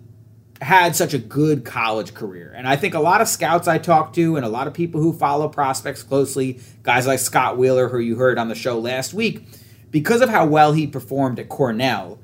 had 0.60 0.96
such 0.96 1.14
a 1.14 1.18
good 1.18 1.64
college 1.64 2.14
career. 2.14 2.52
And 2.56 2.66
I 2.66 2.76
think 2.76 2.94
a 2.94 3.00
lot 3.00 3.20
of 3.20 3.28
scouts 3.28 3.68
I 3.68 3.78
talk 3.78 4.12
to 4.14 4.36
and 4.36 4.44
a 4.44 4.48
lot 4.48 4.66
of 4.66 4.74
people 4.74 5.00
who 5.00 5.12
follow 5.12 5.48
prospects 5.48 6.02
closely, 6.02 6.60
guys 6.82 7.06
like 7.06 7.20
Scott 7.20 7.56
Wheeler, 7.56 7.88
who 7.88 7.98
you 7.98 8.16
heard 8.16 8.38
on 8.38 8.48
the 8.48 8.54
show 8.54 8.78
last 8.78 9.14
week, 9.14 9.46
because 9.90 10.20
of 10.20 10.28
how 10.28 10.46
well 10.46 10.72
he 10.72 10.86
performed 10.86 11.38
at 11.38 11.48
Cornell, 11.48 12.18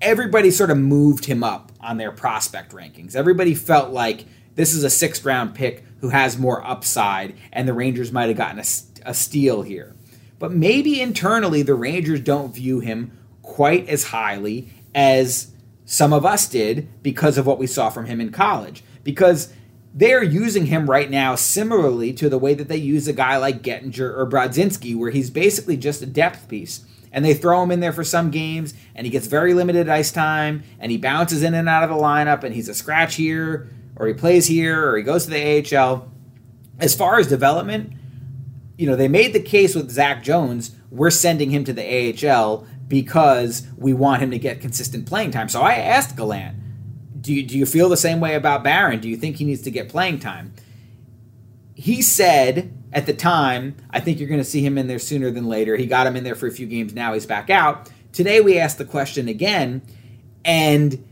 everybody 0.00 0.50
sort 0.50 0.70
of 0.70 0.78
moved 0.78 1.24
him 1.24 1.42
up 1.42 1.72
on 1.80 1.96
their 1.96 2.12
prospect 2.12 2.72
rankings. 2.72 3.16
Everybody 3.16 3.54
felt 3.54 3.90
like 3.90 4.26
this 4.54 4.74
is 4.74 4.84
a 4.84 4.90
sixth 4.90 5.24
round 5.24 5.54
pick 5.54 5.84
who 6.00 6.10
has 6.10 6.38
more 6.38 6.64
upside, 6.66 7.34
and 7.50 7.66
the 7.66 7.72
Rangers 7.72 8.12
might 8.12 8.28
have 8.28 8.36
gotten 8.36 8.58
a, 8.58 8.64
a 9.08 9.14
steal 9.14 9.62
here. 9.62 9.94
But 10.38 10.52
maybe 10.52 11.00
internally, 11.00 11.62
the 11.62 11.74
Rangers 11.74 12.20
don't 12.20 12.54
view 12.54 12.80
him 12.80 13.16
quite 13.42 13.88
as 13.88 14.04
highly 14.04 14.68
as 14.94 15.50
some 15.84 16.12
of 16.12 16.24
us 16.24 16.48
did 16.48 17.02
because 17.02 17.38
of 17.38 17.46
what 17.46 17.58
we 17.58 17.66
saw 17.66 17.90
from 17.90 18.06
him 18.06 18.20
in 18.20 18.32
college. 18.32 18.82
Because 19.02 19.52
they're 19.92 20.22
using 20.22 20.66
him 20.66 20.90
right 20.90 21.10
now 21.10 21.34
similarly 21.34 22.12
to 22.14 22.28
the 22.28 22.38
way 22.38 22.54
that 22.54 22.68
they 22.68 22.76
use 22.76 23.06
a 23.06 23.12
guy 23.12 23.36
like 23.36 23.62
Gettinger 23.62 24.16
or 24.16 24.28
Brodzinski, 24.28 24.96
where 24.96 25.10
he's 25.10 25.30
basically 25.30 25.76
just 25.76 26.02
a 26.02 26.06
depth 26.06 26.48
piece. 26.48 26.84
And 27.12 27.24
they 27.24 27.34
throw 27.34 27.62
him 27.62 27.70
in 27.70 27.78
there 27.78 27.92
for 27.92 28.02
some 28.02 28.32
games, 28.32 28.74
and 28.94 29.06
he 29.06 29.10
gets 29.10 29.28
very 29.28 29.54
limited 29.54 29.88
ice 29.88 30.10
time, 30.10 30.64
and 30.80 30.90
he 30.90 30.98
bounces 30.98 31.44
in 31.44 31.54
and 31.54 31.68
out 31.68 31.84
of 31.84 31.90
the 31.90 32.02
lineup, 32.02 32.42
and 32.42 32.52
he's 32.52 32.68
a 32.68 32.74
scratch 32.74 33.14
here, 33.14 33.68
or 33.94 34.08
he 34.08 34.14
plays 34.14 34.46
here, 34.46 34.88
or 34.88 34.96
he 34.96 35.04
goes 35.04 35.26
to 35.26 35.30
the 35.30 35.78
AHL. 35.78 36.10
As 36.80 36.96
far 36.96 37.20
as 37.20 37.28
development, 37.28 37.92
you 38.76 38.88
know, 38.88 38.96
they 38.96 39.06
made 39.06 39.32
the 39.32 39.40
case 39.40 39.76
with 39.76 39.92
Zach 39.92 40.24
Jones, 40.24 40.74
we're 40.90 41.10
sending 41.10 41.50
him 41.50 41.62
to 41.64 41.72
the 41.72 42.28
AHL 42.28 42.66
because 42.88 43.66
we 43.76 43.92
want 43.92 44.22
him 44.22 44.30
to 44.30 44.38
get 44.38 44.60
consistent 44.60 45.06
playing 45.06 45.30
time. 45.30 45.48
So 45.48 45.62
I 45.62 45.74
asked 45.74 46.16
Gallant, 46.16 46.56
do 47.20 47.32
you, 47.32 47.42
do 47.42 47.58
you 47.58 47.66
feel 47.66 47.88
the 47.88 47.96
same 47.96 48.20
way 48.20 48.34
about 48.34 48.62
Barron? 48.62 49.00
Do 49.00 49.08
you 49.08 49.16
think 49.16 49.36
he 49.36 49.44
needs 49.44 49.62
to 49.62 49.70
get 49.70 49.88
playing 49.88 50.18
time? 50.18 50.52
He 51.74 52.02
said 52.02 52.72
at 52.92 53.06
the 53.06 53.14
time, 53.14 53.76
I 53.90 54.00
think 54.00 54.20
you're 54.20 54.28
going 54.28 54.40
to 54.40 54.44
see 54.44 54.64
him 54.64 54.78
in 54.78 54.86
there 54.86 54.98
sooner 54.98 55.30
than 55.30 55.46
later. 55.46 55.76
He 55.76 55.86
got 55.86 56.06
him 56.06 56.16
in 56.16 56.24
there 56.24 56.34
for 56.34 56.46
a 56.46 56.50
few 56.50 56.66
games. 56.66 56.94
Now 56.94 57.14
he's 57.14 57.26
back 57.26 57.50
out. 57.50 57.90
Today 58.12 58.40
we 58.40 58.58
asked 58.58 58.78
the 58.78 58.84
question 58.84 59.26
again, 59.26 59.82
and 60.44 61.04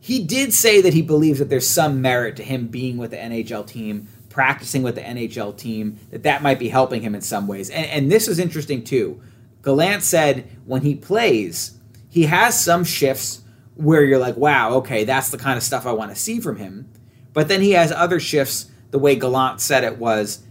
he 0.00 0.24
did 0.24 0.52
say 0.52 0.80
that 0.80 0.94
he 0.94 1.02
believes 1.02 1.38
that 1.38 1.48
there's 1.48 1.68
some 1.68 2.00
merit 2.02 2.36
to 2.36 2.42
him 2.42 2.66
being 2.68 2.96
with 2.96 3.12
the 3.12 3.16
NHL 3.16 3.66
team, 3.66 4.08
practicing 4.30 4.82
with 4.82 4.96
the 4.96 5.02
NHL 5.02 5.56
team, 5.56 5.98
that 6.10 6.24
that 6.24 6.42
might 6.42 6.58
be 6.58 6.68
helping 6.68 7.02
him 7.02 7.14
in 7.14 7.20
some 7.20 7.46
ways. 7.46 7.70
And, 7.70 7.86
and 7.86 8.10
this 8.10 8.26
is 8.26 8.38
interesting 8.38 8.82
too. 8.82 9.20
Gallant 9.68 10.02
said 10.02 10.48
when 10.64 10.80
he 10.80 10.94
plays, 10.94 11.78
he 12.08 12.22
has 12.22 12.58
some 12.58 12.84
shifts 12.84 13.42
where 13.74 14.02
you're 14.02 14.18
like, 14.18 14.38
wow, 14.38 14.72
okay, 14.76 15.04
that's 15.04 15.28
the 15.28 15.36
kind 15.36 15.58
of 15.58 15.62
stuff 15.62 15.84
I 15.84 15.92
want 15.92 16.10
to 16.10 16.16
see 16.16 16.40
from 16.40 16.56
him. 16.56 16.90
But 17.34 17.48
then 17.48 17.60
he 17.60 17.72
has 17.72 17.92
other 17.92 18.18
shifts. 18.18 18.70
The 18.92 18.98
way 18.98 19.14
Gallant 19.14 19.60
said 19.60 19.84
it 19.84 19.98
was, 19.98 20.42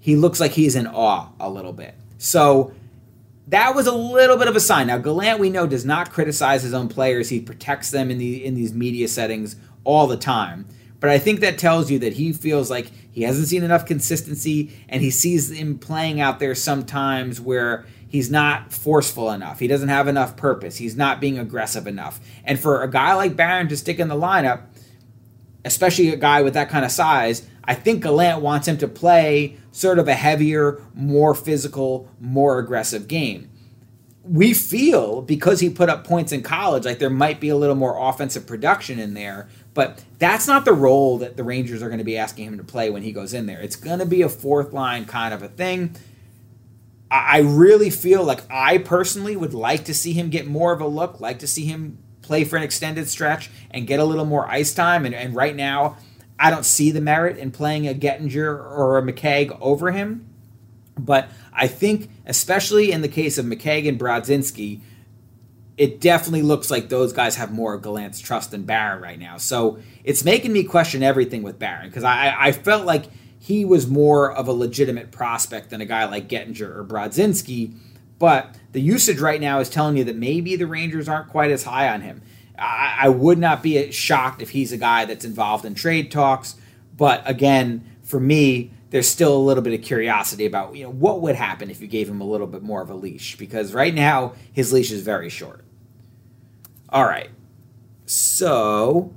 he 0.00 0.16
looks 0.16 0.40
like 0.40 0.50
he's 0.50 0.74
in 0.74 0.88
awe 0.88 1.28
a 1.38 1.48
little 1.48 1.72
bit. 1.72 1.94
So 2.18 2.74
that 3.46 3.76
was 3.76 3.86
a 3.86 3.94
little 3.94 4.36
bit 4.36 4.48
of 4.48 4.56
a 4.56 4.60
sign. 4.60 4.88
Now 4.88 4.98
Gallant, 4.98 5.38
we 5.38 5.48
know, 5.48 5.68
does 5.68 5.84
not 5.84 6.10
criticize 6.10 6.64
his 6.64 6.74
own 6.74 6.88
players. 6.88 7.28
He 7.28 7.40
protects 7.40 7.92
them 7.92 8.10
in 8.10 8.18
the 8.18 8.44
in 8.44 8.56
these 8.56 8.74
media 8.74 9.06
settings 9.06 9.54
all 9.84 10.08
the 10.08 10.16
time. 10.16 10.66
But 10.98 11.10
I 11.10 11.20
think 11.20 11.38
that 11.38 11.56
tells 11.56 11.88
you 11.88 12.00
that 12.00 12.14
he 12.14 12.32
feels 12.32 12.68
like 12.68 12.90
he 13.12 13.22
hasn't 13.22 13.48
seen 13.48 13.62
enough 13.62 13.86
consistency, 13.86 14.70
and 14.88 15.02
he 15.02 15.10
sees 15.10 15.50
him 15.50 15.78
playing 15.78 16.20
out 16.20 16.40
there 16.40 16.54
sometimes 16.54 17.40
where 17.40 17.86
he's 18.10 18.30
not 18.30 18.72
forceful 18.72 19.30
enough. 19.30 19.60
He 19.60 19.68
doesn't 19.68 19.88
have 19.88 20.08
enough 20.08 20.36
purpose. 20.36 20.76
He's 20.76 20.96
not 20.96 21.20
being 21.20 21.38
aggressive 21.38 21.86
enough. 21.86 22.20
And 22.44 22.58
for 22.58 22.82
a 22.82 22.90
guy 22.90 23.14
like 23.14 23.36
Barron 23.36 23.68
to 23.68 23.76
stick 23.76 23.98
in 23.98 24.08
the 24.08 24.16
lineup, 24.16 24.62
especially 25.64 26.08
a 26.08 26.16
guy 26.16 26.42
with 26.42 26.54
that 26.54 26.68
kind 26.68 26.84
of 26.84 26.90
size, 26.90 27.46
I 27.64 27.74
think 27.74 28.02
Gallant 28.02 28.42
wants 28.42 28.66
him 28.66 28.78
to 28.78 28.88
play 28.88 29.58
sort 29.70 30.00
of 30.00 30.08
a 30.08 30.14
heavier, 30.14 30.82
more 30.92 31.34
physical, 31.34 32.08
more 32.18 32.58
aggressive 32.58 33.06
game. 33.06 33.48
We 34.24 34.54
feel 34.54 35.22
because 35.22 35.60
he 35.60 35.70
put 35.70 35.88
up 35.88 36.04
points 36.04 36.32
in 36.32 36.42
college, 36.42 36.84
like 36.84 36.98
there 36.98 37.10
might 37.10 37.40
be 37.40 37.48
a 37.48 37.56
little 37.56 37.76
more 37.76 37.96
offensive 38.08 38.46
production 38.46 38.98
in 38.98 39.14
there, 39.14 39.48
but 39.72 40.04
that's 40.18 40.48
not 40.48 40.64
the 40.64 40.72
role 40.72 41.18
that 41.18 41.36
the 41.36 41.44
Rangers 41.44 41.82
are 41.82 41.88
going 41.88 41.98
to 41.98 42.04
be 42.04 42.18
asking 42.18 42.46
him 42.46 42.58
to 42.58 42.64
play 42.64 42.90
when 42.90 43.02
he 43.02 43.12
goes 43.12 43.32
in 43.32 43.46
there. 43.46 43.60
It's 43.60 43.76
going 43.76 44.00
to 44.00 44.06
be 44.06 44.22
a 44.22 44.28
fourth 44.28 44.72
line 44.72 45.04
kind 45.04 45.32
of 45.32 45.42
a 45.42 45.48
thing. 45.48 45.94
I 47.10 47.40
really 47.40 47.90
feel 47.90 48.22
like 48.22 48.42
I 48.48 48.78
personally 48.78 49.34
would 49.34 49.54
like 49.54 49.84
to 49.86 49.94
see 49.94 50.12
him 50.12 50.30
get 50.30 50.46
more 50.46 50.72
of 50.72 50.80
a 50.80 50.86
look, 50.86 51.20
like 51.20 51.40
to 51.40 51.46
see 51.46 51.64
him 51.64 51.98
play 52.22 52.44
for 52.44 52.56
an 52.56 52.62
extended 52.62 53.08
stretch 53.08 53.50
and 53.70 53.86
get 53.86 53.98
a 53.98 54.04
little 54.04 54.24
more 54.24 54.46
ice 54.46 54.72
time. 54.72 55.04
And, 55.04 55.14
and 55.14 55.34
right 55.34 55.56
now, 55.56 55.96
I 56.38 56.50
don't 56.50 56.64
see 56.64 56.92
the 56.92 57.00
merit 57.00 57.36
in 57.36 57.50
playing 57.50 57.88
a 57.88 57.94
Gettinger 57.94 58.46
or 58.46 58.96
a 58.96 59.02
McKegg 59.02 59.56
over 59.60 59.90
him. 59.90 60.28
But 60.96 61.28
I 61.52 61.66
think, 61.66 62.10
especially 62.26 62.92
in 62.92 63.02
the 63.02 63.08
case 63.08 63.38
of 63.38 63.46
McKegg 63.46 63.88
and 63.88 63.98
Brodzinski, 63.98 64.80
it 65.76 66.00
definitely 66.00 66.42
looks 66.42 66.70
like 66.70 66.90
those 66.90 67.12
guys 67.12 67.36
have 67.36 67.50
more 67.50 67.76
Gallant's 67.78 68.20
trust 68.20 68.52
than 68.52 68.62
Barron 68.62 69.02
right 69.02 69.18
now. 69.18 69.38
So 69.38 69.80
it's 70.04 70.24
making 70.24 70.52
me 70.52 70.62
question 70.62 71.02
everything 71.02 71.42
with 71.42 71.58
Barron 71.58 71.88
because 71.88 72.04
I, 72.04 72.34
I 72.38 72.52
felt 72.52 72.86
like 72.86 73.06
he 73.40 73.64
was 73.64 73.86
more 73.86 74.30
of 74.30 74.46
a 74.46 74.52
legitimate 74.52 75.10
prospect 75.10 75.70
than 75.70 75.80
a 75.80 75.86
guy 75.86 76.04
like 76.04 76.28
Gettinger 76.28 76.76
or 76.76 76.84
Brodzinski. 76.84 77.74
But 78.18 78.54
the 78.72 78.82
usage 78.82 79.18
right 79.18 79.40
now 79.40 79.60
is 79.60 79.70
telling 79.70 79.96
you 79.96 80.04
that 80.04 80.16
maybe 80.16 80.56
the 80.56 80.66
Rangers 80.66 81.08
aren't 81.08 81.30
quite 81.30 81.50
as 81.50 81.64
high 81.64 81.88
on 81.88 82.02
him. 82.02 82.20
I, 82.58 82.98
I 83.00 83.08
would 83.08 83.38
not 83.38 83.62
be 83.62 83.90
shocked 83.92 84.42
if 84.42 84.50
he's 84.50 84.72
a 84.72 84.76
guy 84.76 85.06
that's 85.06 85.24
involved 85.24 85.64
in 85.64 85.74
trade 85.74 86.12
talks. 86.12 86.56
But 86.94 87.22
again, 87.24 87.96
for 88.02 88.20
me, 88.20 88.72
there's 88.90 89.08
still 89.08 89.34
a 89.34 89.38
little 89.38 89.62
bit 89.62 89.72
of 89.72 89.82
curiosity 89.82 90.44
about 90.44 90.76
you 90.76 90.84
know 90.84 90.90
what 90.90 91.22
would 91.22 91.36
happen 91.36 91.70
if 91.70 91.80
you 91.80 91.86
gave 91.86 92.10
him 92.10 92.20
a 92.20 92.26
little 92.26 92.46
bit 92.46 92.62
more 92.62 92.82
of 92.82 92.90
a 92.90 92.94
leash 92.94 93.38
because 93.38 93.72
right 93.72 93.94
now 93.94 94.34
his 94.52 94.70
leash 94.70 94.90
is 94.90 95.00
very 95.00 95.30
short. 95.30 95.64
All 96.90 97.06
right. 97.06 97.30
So 98.04 99.14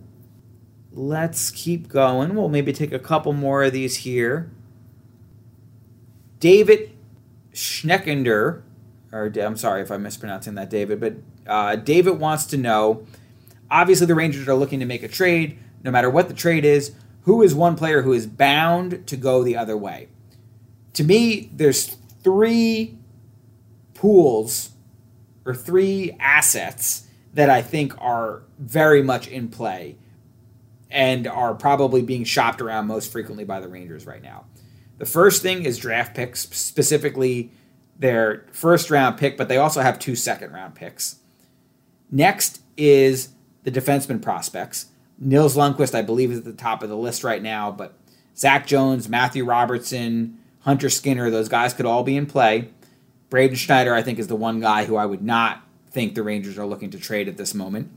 Let's 0.96 1.50
keep 1.50 1.88
going. 1.88 2.36
We'll 2.36 2.50
maybe 2.50 2.72
take 2.72 2.91
a 2.91 3.00
couple 3.00 3.34
more 3.34 3.64
of 3.64 3.74
these 3.74 3.98
here. 3.98 4.52
David 6.39 6.96
Schneckender, 7.52 8.62
or 9.12 9.32
I'm 9.39 9.58
sorry 9.58 9.82
if 9.82 9.91
I'm 9.91 10.04
mispronouncing 10.04 10.54
that, 10.56 10.70
David, 10.70 11.00
but 11.00 11.16
uh, 11.48 11.78
David 11.78 12.20
wants 12.20 12.46
to 12.48 12.58
know. 12.58 13.08
Obviously, 13.72 14.06
the 14.06 14.14
Rangers 14.14 14.48
are 14.48 14.54
looking 14.54 14.80
to 14.82 14.86
make 14.86 15.02
a 15.02 15.08
trade. 15.08 15.58
No 15.84 15.89
matter 15.89 16.12
what 16.12 16.28
the 16.28 16.34
trade 16.36 16.64
is, 16.64 16.94
who 17.24 17.41
is 17.41 17.56
one 17.56 17.76
player 17.76 18.04
who 18.04 18.14
is 18.14 18.28
bound 18.28 19.08
to 19.08 19.18
go 19.18 19.44
the 19.44 19.58
other 19.58 19.76
way? 19.76 20.10
To 20.94 21.04
me, 21.04 21.50
there's 21.54 21.88
three 22.24 23.00
pools 23.96 24.72
or 25.44 25.56
three 25.56 26.16
assets 26.20 27.08
that 27.34 27.50
I 27.50 27.64
think 27.64 28.00
are 28.00 28.44
very 28.60 29.02
much 29.02 29.28
in 29.28 29.48
play 29.48 29.96
and 30.94 31.28
are 31.28 31.56
probably 31.56 32.04
being 32.04 32.24
shopped 32.24 32.62
around 32.62 32.88
most 32.88 33.12
frequently 33.12 33.44
by 33.44 33.60
the 33.60 33.68
Rangers 33.68 34.06
right 34.06 34.22
now. 34.22 34.46
The 35.00 35.06
first 35.06 35.41
thing 35.41 35.66
is 35.66 35.78
draft 35.80 36.16
picks, 36.16 36.48
specifically 36.50 37.52
their 37.98 38.46
first 38.52 38.91
round 38.91 39.18
pick, 39.18 39.36
but 39.36 39.50
they 39.50 39.58
also 39.58 39.82
have 39.82 39.98
two 40.00 40.16
second 40.16 40.54
round 40.54 40.76
picks. 40.76 41.18
Next 42.12 42.62
is 42.78 43.30
the 43.64 43.72
defenseman 43.72 44.22
prospects. 44.22 44.88
Nils 45.18 45.58
Lundkvist, 45.58 45.96
I 45.96 46.04
believe, 46.04 46.32
is 46.32 46.39
at 46.39 46.46
the 46.46 46.54
top 46.54 46.84
of 46.84 46.89
the 46.89 46.98
list 46.98 47.24
right 47.24 47.41
now, 47.41 47.72
but 47.72 47.96
Zach 48.38 48.68
Jones, 48.68 49.10
Matthew 49.10 49.46
Robertson, 49.46 50.38
Hunter 50.60 50.89
Skinner, 50.89 51.30
those 51.30 51.50
guys 51.50 51.74
could 51.74 51.86
all 51.86 52.04
be 52.04 52.16
in 52.16 52.26
play. 52.26 52.70
Braden 53.30 53.56
Schneider, 53.56 53.96
I 53.96 54.04
think, 54.04 54.20
is 54.20 54.28
the 54.28 54.36
one 54.36 54.60
guy 54.60 54.86
who 54.86 54.96
I 54.96 55.08
would 55.08 55.24
not 55.24 55.64
think 55.89 56.14
the 56.14 56.24
Rangers 56.24 56.58
are 56.58 56.66
looking 56.66 56.91
to 56.91 57.00
trade 57.00 57.28
at 57.28 57.38
this 57.38 57.54
moment. 57.56 57.91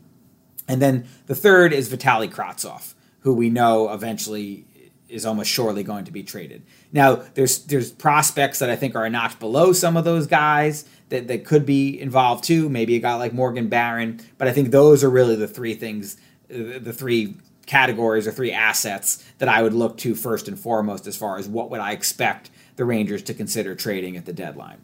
And 0.69 0.83
then 0.83 1.07
the 1.27 1.35
third 1.35 1.73
is 1.73 1.89
Vitali 1.89 2.29
Kravtsov, 2.29 2.95
who 3.21 3.35
we 3.35 3.51
know 3.51 3.93
eventually 3.93 4.65
is 5.09 5.25
almost 5.25 5.51
surely 5.51 5.85
going 5.85 6.05
to 6.05 6.13
be 6.13 6.23
traded. 6.23 6.63
Now, 6.93 7.23
there's 7.35 7.65
there's 7.67 7.93
prospects 7.93 8.59
that 8.59 8.71
I 8.71 8.77
think 8.77 8.95
are 8.97 9.05
a 9.05 9.11
notch 9.11 9.39
below 9.39 9.73
some 9.73 9.97
of 9.97 10.05
those 10.05 10.27
guys 10.27 10.85
that, 11.11 11.29
that 11.29 11.45
could 11.45 11.65
be 11.65 12.01
involved 12.01 12.45
too. 12.45 12.69
Maybe 12.69 12.97
a 12.97 13.01
guy 13.01 13.15
like 13.15 13.33
Morgan 13.33 13.69
Barron, 13.69 14.21
but 14.39 14.49
I 14.49 14.53
think 14.53 14.71
those 14.71 15.05
are 15.05 15.11
really 15.11 15.37
the 15.37 15.47
three 15.47 15.75
things, 15.75 16.17
the 16.49 16.93
three 16.93 17.37
categories 17.67 18.27
or 18.27 18.33
three 18.33 18.53
assets 18.53 19.25
that 19.39 19.49
I 19.49 19.63
would 19.63 19.75
look 19.75 19.99
to 19.99 20.15
first 20.15 20.49
and 20.49 20.59
foremost 20.59 21.07
as 21.07 21.17
far 21.17 21.39
as 21.39 21.49
what 21.49 21.71
would 21.71 21.81
I 21.81 21.93
expect 21.93 22.51
the 22.77 22.85
Rangers 22.85 23.23
to 23.25 23.35
consider 23.35 23.75
trading 23.75 24.17
at 24.17 24.25
the 24.25 24.33
deadline. 24.33 24.79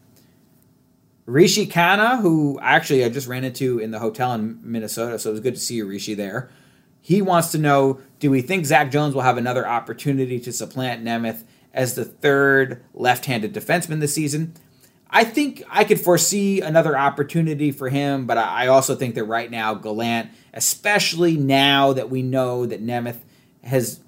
Rishi 1.25 1.65
Kana, 1.65 2.17
who 2.17 2.59
actually 2.61 3.03
I 3.03 3.09
just 3.09 3.27
ran 3.27 3.43
into 3.43 3.79
in 3.79 3.91
the 3.91 3.99
hotel 3.99 4.33
in 4.33 4.59
Minnesota, 4.61 5.17
so 5.17 5.29
it 5.29 5.33
was 5.33 5.41
good 5.41 5.55
to 5.55 5.61
see 5.61 5.75
you, 5.75 5.85
Rishi, 5.85 6.13
there. 6.13 6.49
He 7.01 7.21
wants 7.21 7.51
to 7.51 7.57
know 7.57 7.99
do 8.19 8.31
we 8.31 8.41
think 8.41 8.65
Zach 8.65 8.91
Jones 8.91 9.13
will 9.13 9.21
have 9.21 9.37
another 9.37 9.67
opportunity 9.67 10.39
to 10.39 10.51
supplant 10.51 11.03
Nemeth 11.03 11.43
as 11.73 11.95
the 11.95 12.05
third 12.05 12.83
left 12.93 13.25
handed 13.25 13.53
defenseman 13.53 13.99
this 13.99 14.13
season? 14.13 14.53
I 15.09 15.23
think 15.23 15.63
I 15.69 15.83
could 15.83 15.99
foresee 15.99 16.59
another 16.61 16.97
opportunity 16.97 17.71
for 17.71 17.89
him, 17.89 18.25
but 18.25 18.37
I 18.37 18.67
also 18.67 18.95
think 18.95 19.13
that 19.15 19.25
right 19.25 19.51
now, 19.51 19.75
Gallant, 19.75 20.31
especially 20.53 21.37
now 21.37 21.93
that 21.93 22.09
we 22.09 22.23
know 22.23 22.65
that 22.65 22.83
Nemeth 22.83 23.19
has 23.63 23.99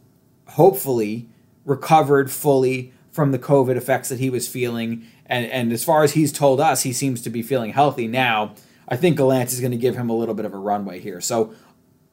hopefully 0.48 1.30
recovered 1.64 2.32
fully 2.32 2.92
from 3.16 3.32
the 3.32 3.40
COVID 3.40 3.78
effects 3.78 4.10
that 4.10 4.20
he 4.20 4.30
was 4.30 4.46
feeling 4.48 5.08
and 5.26 5.46
and 5.46 5.72
as 5.72 5.84
far 5.84 6.04
as 6.04 6.12
he's 6.12 6.32
told 6.32 6.60
us, 6.60 6.84
he 6.84 6.94
seems 6.94 7.22
to 7.22 7.30
be 7.30 7.42
feeling 7.42 7.72
healthy 7.72 8.08
now. 8.08 8.54
I 8.88 8.96
think 8.96 9.18
Gallant 9.18 9.52
is 9.52 9.60
going 9.60 9.72
to 9.72 9.78
give 9.78 9.96
him 9.96 10.10
a 10.10 10.16
little 10.16 10.36
bit 10.36 10.46
of 10.46 10.54
a 10.54 10.58
runway 10.58 11.00
here. 11.00 11.20
So 11.20 11.54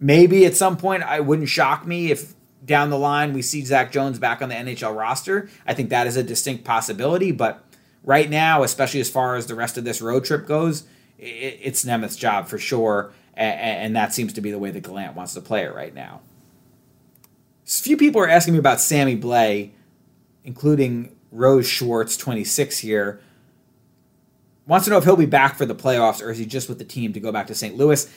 maybe 0.01 0.47
at 0.47 0.57
some 0.57 0.77
point, 0.77 1.03
I 1.03 1.21
wouldn't 1.21 1.49
shock 1.49 1.87
me 1.87 2.11
if 2.11 2.33
down 2.65 2.91
the 2.91 2.99
line 2.99 3.33
we 3.33 3.43
see 3.43 3.65
Zach 3.65 3.93
Jones 3.93 4.19
back 4.19 4.41
on 4.41 4.49
the 4.49 4.55
NHL 4.55 4.97
roster. 4.97 5.51
I 5.67 5.75
think 5.75 5.91
that 5.91 6.07
is 6.07 6.17
a 6.17 6.23
distinct 6.23 6.65
possibility. 6.65 7.33
But 7.33 7.63
right 8.05 8.31
now, 8.31 8.63
especially 8.63 9.01
as 9.01 9.11
far 9.11 9.35
as 9.35 9.47
the 9.47 9.55
rest 9.55 9.77
of 9.77 9.85
this 9.85 10.01
road 10.01 10.25
trip 10.25 10.47
goes, 10.47 10.85
it's 11.19 11.85
Nemeth's 11.85 12.17
job 12.17 12.47
for 12.47 12.59
sure. 12.59 13.13
And 13.35 13.95
that 13.97 14.15
seems 14.15 14.33
to 14.35 14.41
be 14.41 14.51
the 14.51 14.59
way 14.59 14.71
that 14.71 14.83
Gallant 14.83 15.17
wants 15.17 15.35
to 15.35 15.41
play 15.43 15.65
it 15.65 15.75
right 15.75 15.95
now. 15.95 16.23
A 17.67 17.71
few 17.71 17.97
people 17.97 18.21
are 18.23 18.29
asking 18.29 18.55
me 18.55 18.59
about 18.59 18.81
Sammy 18.81 19.17
Blais, 19.17 19.73
including 20.45 21.15
Rose 21.31 21.67
Schwartz, 21.67 22.17
26 22.17 22.79
here, 22.79 23.21
wants 24.67 24.85
to 24.85 24.91
know 24.91 24.99
if 24.99 25.05
he'll 25.05 25.17
be 25.17 25.27
back 25.27 25.57
for 25.57 25.67
the 25.67 25.75
playoffs 25.75 26.23
or 26.23 26.31
is 26.31 26.39
he 26.39 26.47
just 26.47 26.69
with 26.69 26.79
the 26.79 26.85
team 26.85 27.13
to 27.13 27.21
go 27.21 27.33
back 27.33 27.47
to 27.49 27.55
St. 27.55 27.77
Louis. 27.77 28.11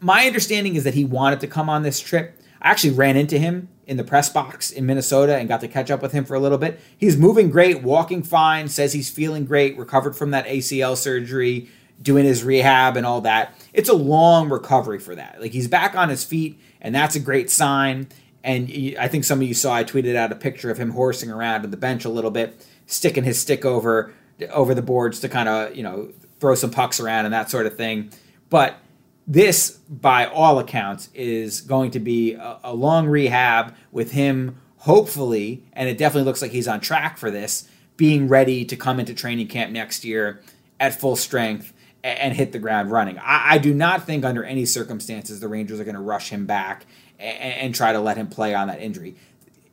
My 0.00 0.26
understanding 0.26 0.76
is 0.76 0.84
that 0.84 0.94
he 0.94 1.04
wanted 1.04 1.40
to 1.40 1.46
come 1.46 1.68
on 1.68 1.82
this 1.82 2.00
trip. 2.00 2.40
I 2.60 2.70
actually 2.70 2.94
ran 2.94 3.16
into 3.16 3.38
him 3.38 3.68
in 3.86 3.96
the 3.96 4.04
press 4.04 4.28
box 4.28 4.70
in 4.70 4.86
Minnesota 4.86 5.36
and 5.36 5.48
got 5.48 5.60
to 5.60 5.68
catch 5.68 5.90
up 5.90 6.02
with 6.02 6.12
him 6.12 6.24
for 6.24 6.34
a 6.34 6.40
little 6.40 6.58
bit. 6.58 6.80
He's 6.96 7.16
moving 7.16 7.50
great, 7.50 7.82
walking 7.82 8.22
fine, 8.22 8.68
says 8.68 8.92
he's 8.92 9.10
feeling 9.10 9.44
great, 9.44 9.76
recovered 9.78 10.16
from 10.16 10.32
that 10.32 10.46
ACL 10.46 10.96
surgery, 10.96 11.68
doing 12.02 12.24
his 12.24 12.42
rehab 12.42 12.96
and 12.96 13.06
all 13.06 13.20
that. 13.22 13.54
It's 13.72 13.88
a 13.88 13.94
long 13.94 14.48
recovery 14.48 14.98
for 14.98 15.14
that. 15.14 15.40
Like 15.40 15.52
he's 15.52 15.68
back 15.68 15.94
on 15.94 16.08
his 16.08 16.24
feet, 16.24 16.60
and 16.80 16.94
that's 16.94 17.16
a 17.16 17.20
great 17.20 17.50
sign. 17.50 18.08
And 18.46 18.94
I 19.00 19.08
think 19.08 19.24
some 19.24 19.40
of 19.42 19.48
you 19.48 19.54
saw 19.54 19.74
I 19.74 19.82
tweeted 19.82 20.14
out 20.14 20.30
a 20.30 20.36
picture 20.36 20.70
of 20.70 20.78
him 20.78 20.90
horsing 20.90 21.32
around 21.32 21.64
on 21.64 21.72
the 21.72 21.76
bench 21.76 22.04
a 22.04 22.08
little 22.08 22.30
bit, 22.30 22.64
sticking 22.86 23.24
his 23.24 23.40
stick 23.40 23.64
over 23.64 24.14
over 24.50 24.72
the 24.72 24.82
boards 24.82 25.18
to 25.20 25.28
kind 25.28 25.48
of 25.48 25.74
you 25.74 25.82
know 25.82 26.12
throw 26.38 26.54
some 26.54 26.70
pucks 26.70 27.00
around 27.00 27.24
and 27.24 27.34
that 27.34 27.50
sort 27.50 27.66
of 27.66 27.76
thing. 27.76 28.08
But 28.48 28.76
this, 29.26 29.70
by 29.90 30.26
all 30.26 30.60
accounts, 30.60 31.08
is 31.12 31.60
going 31.60 31.90
to 31.90 31.98
be 31.98 32.34
a, 32.34 32.60
a 32.62 32.72
long 32.72 33.08
rehab 33.08 33.74
with 33.90 34.12
him, 34.12 34.60
hopefully, 34.78 35.64
and 35.72 35.88
it 35.88 35.98
definitely 35.98 36.26
looks 36.26 36.40
like 36.40 36.52
he's 36.52 36.68
on 36.68 36.78
track 36.78 37.18
for 37.18 37.32
this, 37.32 37.68
being 37.96 38.28
ready 38.28 38.64
to 38.64 38.76
come 38.76 39.00
into 39.00 39.12
training 39.12 39.48
camp 39.48 39.72
next 39.72 40.04
year 40.04 40.40
at 40.78 41.00
full 41.00 41.16
strength 41.16 41.72
and 42.04 42.34
hit 42.34 42.52
the 42.52 42.60
ground 42.60 42.92
running. 42.92 43.18
I, 43.18 43.54
I, 43.54 43.58
do 43.58 43.74
not 43.74 44.06
think 44.06 44.24
under 44.24 44.44
any 44.44 44.64
circumstances 44.64 45.40
the 45.40 45.48
Rangers 45.48 45.80
are 45.80 45.84
going 45.84 45.96
to 45.96 46.00
rush 46.00 46.28
him 46.28 46.46
back 46.46 46.86
and, 47.18 47.54
and, 47.54 47.74
try 47.74 47.92
to 47.92 48.00
let 48.00 48.16
him 48.16 48.26
play 48.26 48.54
on 48.54 48.68
that 48.68 48.80
injury. 48.80 49.16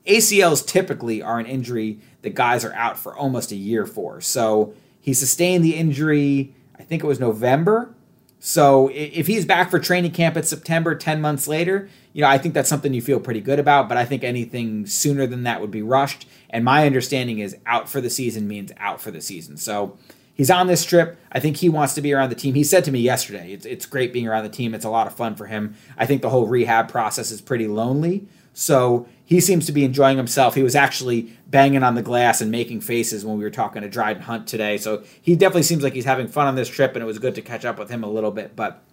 ACLs 0.08 0.66
typically 0.66 1.22
are 1.22 1.40
an 1.40 1.46
injury 1.46 2.00
that 2.22 2.36
guys 2.36 2.66
are 2.66 2.74
out 2.74 2.98
for 2.98 3.16
almost 3.16 3.52
a 3.52 3.56
year 3.56 3.86
for. 3.86 4.22
So 4.22 4.74
he 5.00 5.14
sustained 5.14 5.64
the 5.64 5.76
injury, 5.76 6.54
I 6.78 6.84
think 6.84 7.04
it 7.04 7.08
was 7.08 7.20
November. 7.20 7.94
So 8.40 8.90
if 8.94 9.28
he's 9.28 9.46
back 9.46 9.72
for 9.72 9.80
training 9.80 10.12
camp 10.12 10.36
at 10.36 10.46
September, 10.46 10.96
10 10.96 11.22
months 11.22 11.48
later, 11.48 11.90
you 12.12 12.22
know, 12.22 12.28
I 12.28 12.38
think 12.38 12.54
that's 12.54 12.68
something 12.68 12.94
you 12.94 13.02
feel 13.02 13.20
pretty 13.20 13.40
good 13.40 13.58
about, 13.58 13.88
but 13.88 13.98
I 13.98 14.04
think 14.04 14.24
anything 14.24 14.86
sooner 14.86 15.26
than 15.26 15.44
that 15.44 15.62
would 15.62 15.72
be 15.72 15.82
rushed. 15.82 16.28
And 16.50 16.66
my 16.66 16.86
understanding 16.86 17.40
is 17.40 17.56
out 17.66 17.88
for 17.88 18.02
the 18.02 18.10
season 18.10 18.48
means 18.48 18.74
out 18.78 19.00
for 19.00 19.12
the 19.12 19.22
season. 19.22 19.56
So 19.56 19.98
he's 20.34 20.50
on 20.50 20.68
this 20.68 20.86
trip. 20.86 21.18
I 21.32 21.40
think 21.40 21.58
he 21.58 21.70
wants 21.70 21.94
to 21.96 22.02
be 22.02 22.14
around 22.14 22.30
the 22.30 22.36
team. 22.36 22.56
He 22.56 22.64
said 22.64 22.84
to 22.86 22.92
me 22.92 23.00
yesterday, 23.00 23.54
it's, 23.54 23.66
it's 23.66 23.86
great 23.86 24.14
being 24.14 24.28
around 24.28 24.44
the 24.44 24.50
team. 24.50 24.74
It's 24.74 24.86
a 24.86 24.90
lot 24.90 25.08
of 25.08 25.16
fun 25.16 25.36
for 25.36 25.46
him. 25.46 25.76
I 25.98 26.06
think 26.06 26.22
the 26.22 26.30
whole 26.30 26.48
rehab 26.48 26.90
process 26.90 27.32
is 27.32 27.42
pretty 27.42 27.68
lonely. 27.68 28.28
So 28.54 29.08
he 29.26 29.40
seems 29.40 29.66
to 29.66 29.72
be 29.72 29.84
enjoying 29.84 30.18
himself. 30.18 30.54
He 30.56 30.64
was 30.64 30.76
actually 30.76 31.34
banging 31.48 31.84
on 31.84 31.96
the 31.96 32.02
glass 32.02 32.40
and 32.40 32.52
making 32.52 32.82
faces 32.82 33.26
when 33.26 33.38
we 33.38 33.44
were 33.44 33.50
talking 33.50 33.82
to 33.82 33.90
Dryden 33.90 34.24
Hunt 34.24 34.48
today. 34.48 34.78
So 34.78 35.04
he 35.22 35.36
definitely 35.36 35.64
seems 35.64 35.82
like 35.84 35.94
he's 35.94 36.06
having 36.06 36.28
fun 36.28 36.48
on 36.48 36.56
this 36.56 36.70
trip, 36.70 36.94
and 36.94 37.02
it 37.02 37.06
was 37.06 37.20
good 37.20 37.36
to 37.36 37.42
catch 37.42 37.66
up 37.66 37.80
with 37.80 37.90
him 37.90 38.04
a 38.04 38.08
little 38.08 38.32
bit. 38.32 38.56
But 38.56 38.84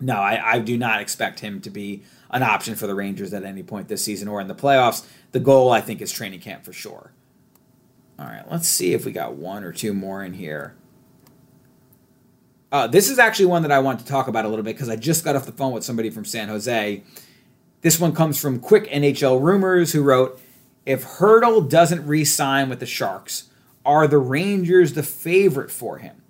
no, 0.00 0.14
I, 0.14 0.54
I 0.54 0.58
do 0.58 0.76
not 0.76 1.00
expect 1.00 1.40
him 1.40 1.60
to 1.60 1.70
be 1.70 2.02
an 2.30 2.42
option 2.42 2.74
for 2.74 2.86
the 2.86 2.94
Rangers 2.94 3.32
at 3.32 3.44
any 3.44 3.62
point 3.62 3.88
this 3.88 4.02
season 4.02 4.28
or 4.28 4.40
in 4.40 4.48
the 4.48 4.54
playoffs. 4.54 5.06
The 5.30 5.40
goal, 5.40 5.70
I 5.70 5.80
think, 5.80 6.00
is 6.00 6.10
training 6.10 6.40
camp 6.40 6.64
for 6.64 6.72
sure. 6.72 7.12
All 8.18 8.26
right, 8.26 8.50
let's 8.50 8.68
see 8.68 8.94
if 8.94 9.04
we 9.04 9.12
got 9.12 9.34
one 9.34 9.62
or 9.62 9.72
two 9.72 9.92
more 9.92 10.24
in 10.24 10.32
here. 10.32 10.74
Uh, 12.72 12.86
this 12.86 13.08
is 13.08 13.18
actually 13.18 13.46
one 13.46 13.62
that 13.62 13.72
I 13.72 13.78
want 13.78 14.00
to 14.00 14.06
talk 14.06 14.26
about 14.28 14.44
a 14.44 14.48
little 14.48 14.64
bit 14.64 14.74
because 14.74 14.88
I 14.88 14.96
just 14.96 15.24
got 15.24 15.36
off 15.36 15.46
the 15.46 15.52
phone 15.52 15.72
with 15.72 15.84
somebody 15.84 16.10
from 16.10 16.24
San 16.24 16.48
Jose. 16.48 17.02
This 17.82 18.00
one 18.00 18.14
comes 18.14 18.40
from 18.40 18.58
Quick 18.58 18.86
NHL 18.90 19.40
Rumors, 19.40 19.92
who 19.92 20.02
wrote 20.02 20.40
If 20.84 21.04
Hertl 21.04 21.68
doesn't 21.68 22.06
re 22.06 22.24
sign 22.24 22.68
with 22.68 22.80
the 22.80 22.86
Sharks, 22.86 23.50
are 23.84 24.08
the 24.08 24.18
Rangers 24.18 24.94
the 24.94 25.02
favorite 25.02 25.70
for 25.70 25.98
him? 25.98 26.22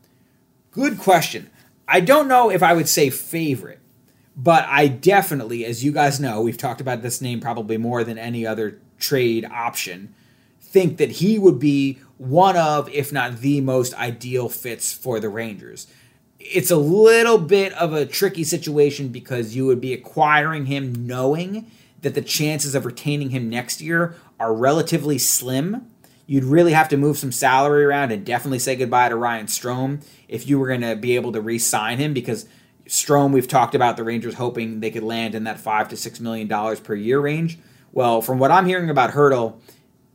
Good 0.72 0.98
question. 0.98 1.50
I 1.88 2.00
don't 2.00 2.28
know 2.28 2.50
if 2.50 2.62
I 2.62 2.74
would 2.74 2.88
say 2.88 3.10
favorite, 3.10 3.80
but 4.36 4.64
I 4.68 4.88
definitely, 4.88 5.64
as 5.64 5.82
you 5.82 5.92
guys 5.92 6.20
know, 6.20 6.42
we've 6.42 6.58
talked 6.58 6.80
about 6.80 7.00
this 7.00 7.22
name 7.22 7.40
probably 7.40 7.78
more 7.78 8.04
than 8.04 8.18
any 8.18 8.46
other 8.46 8.78
trade 8.98 9.44
option, 9.46 10.14
think 10.76 10.98
that 10.98 11.10
he 11.10 11.38
would 11.38 11.58
be 11.58 11.98
one 12.18 12.56
of, 12.56 12.88
if 12.90 13.12
not 13.12 13.38
the 13.40 13.60
most 13.60 13.94
ideal 13.94 14.48
fits 14.48 14.92
for 14.92 15.20
the 15.20 15.28
Rangers 15.28 15.86
it's 16.38 16.70
a 16.70 16.76
little 16.76 17.38
bit 17.38 17.72
of 17.74 17.92
a 17.92 18.06
tricky 18.06 18.44
situation 18.44 19.08
because 19.08 19.56
you 19.56 19.66
would 19.66 19.80
be 19.80 19.92
acquiring 19.92 20.66
him 20.66 21.06
knowing 21.06 21.70
that 22.02 22.14
the 22.14 22.22
chances 22.22 22.74
of 22.74 22.84
retaining 22.86 23.30
him 23.30 23.48
next 23.48 23.80
year 23.80 24.14
are 24.38 24.54
relatively 24.54 25.18
slim. 25.18 25.90
You'd 26.26 26.44
really 26.44 26.72
have 26.72 26.88
to 26.90 26.96
move 26.96 27.18
some 27.18 27.32
salary 27.32 27.84
around 27.84 28.12
and 28.12 28.24
definitely 28.24 28.58
say 28.58 28.76
goodbye 28.76 29.08
to 29.08 29.16
Ryan 29.16 29.46
Strome 29.46 30.04
if 30.28 30.46
you 30.46 30.58
were 30.58 30.68
going 30.68 30.82
to 30.82 30.96
be 30.96 31.16
able 31.16 31.32
to 31.32 31.40
re-sign 31.40 31.98
him 31.98 32.12
because 32.12 32.46
Strome, 32.86 33.32
we've 33.32 33.48
talked 33.48 33.74
about 33.74 33.96
the 33.96 34.04
Rangers 34.04 34.34
hoping 34.34 34.80
they 34.80 34.90
could 34.90 35.02
land 35.02 35.34
in 35.34 35.44
that 35.44 35.58
five 35.58 35.88
to 35.88 35.96
six 35.96 36.20
million 36.20 36.46
dollars 36.46 36.78
per 36.80 36.94
year 36.94 37.18
range. 37.18 37.58
Well, 37.92 38.20
from 38.20 38.38
what 38.38 38.50
I'm 38.50 38.66
hearing 38.66 38.90
about 38.90 39.12
Hertl, 39.12 39.58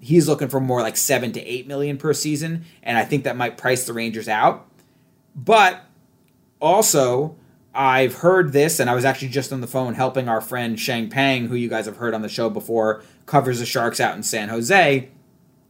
he's 0.02 0.28
looking 0.28 0.50
for 0.50 0.60
more 0.60 0.82
like 0.82 0.98
seven 0.98 1.32
to 1.32 1.42
eight 1.42 1.68
million 1.68 1.98
per 1.98 2.14
season, 2.14 2.66
and 2.84 2.98
I 2.98 3.06
think 3.06 3.24
that 3.24 3.38
might 3.38 3.58
price 3.58 3.86
the 3.86 3.94
Rangers 3.94 4.28
out 4.28 4.68
But 5.36 5.86
also, 6.60 7.36
I've 7.74 8.16
heard 8.16 8.52
this, 8.52 8.80
and 8.80 8.90
I 8.90 8.96
was 8.96 9.06
actually 9.06 9.30
just 9.30 9.54
on 9.54 9.62
the 9.62 9.68
phone 9.68 9.94
helping 9.94 10.28
our 10.28 10.42
friend 10.42 10.78
Sheng 10.80 11.10
Peng, 11.10 11.48
who 11.48 11.56
you 11.56 11.70
guys 11.70 11.86
have 11.86 11.98
heard 11.98 12.14
on 12.14 12.22
the 12.22 12.30
show 12.30 12.50
before, 12.50 13.02
covers 13.26 13.60
the 13.60 13.66
Sharks 13.66 14.00
out 14.00 14.16
in 14.16 14.24
San 14.24 14.50
Jose. 14.50 15.10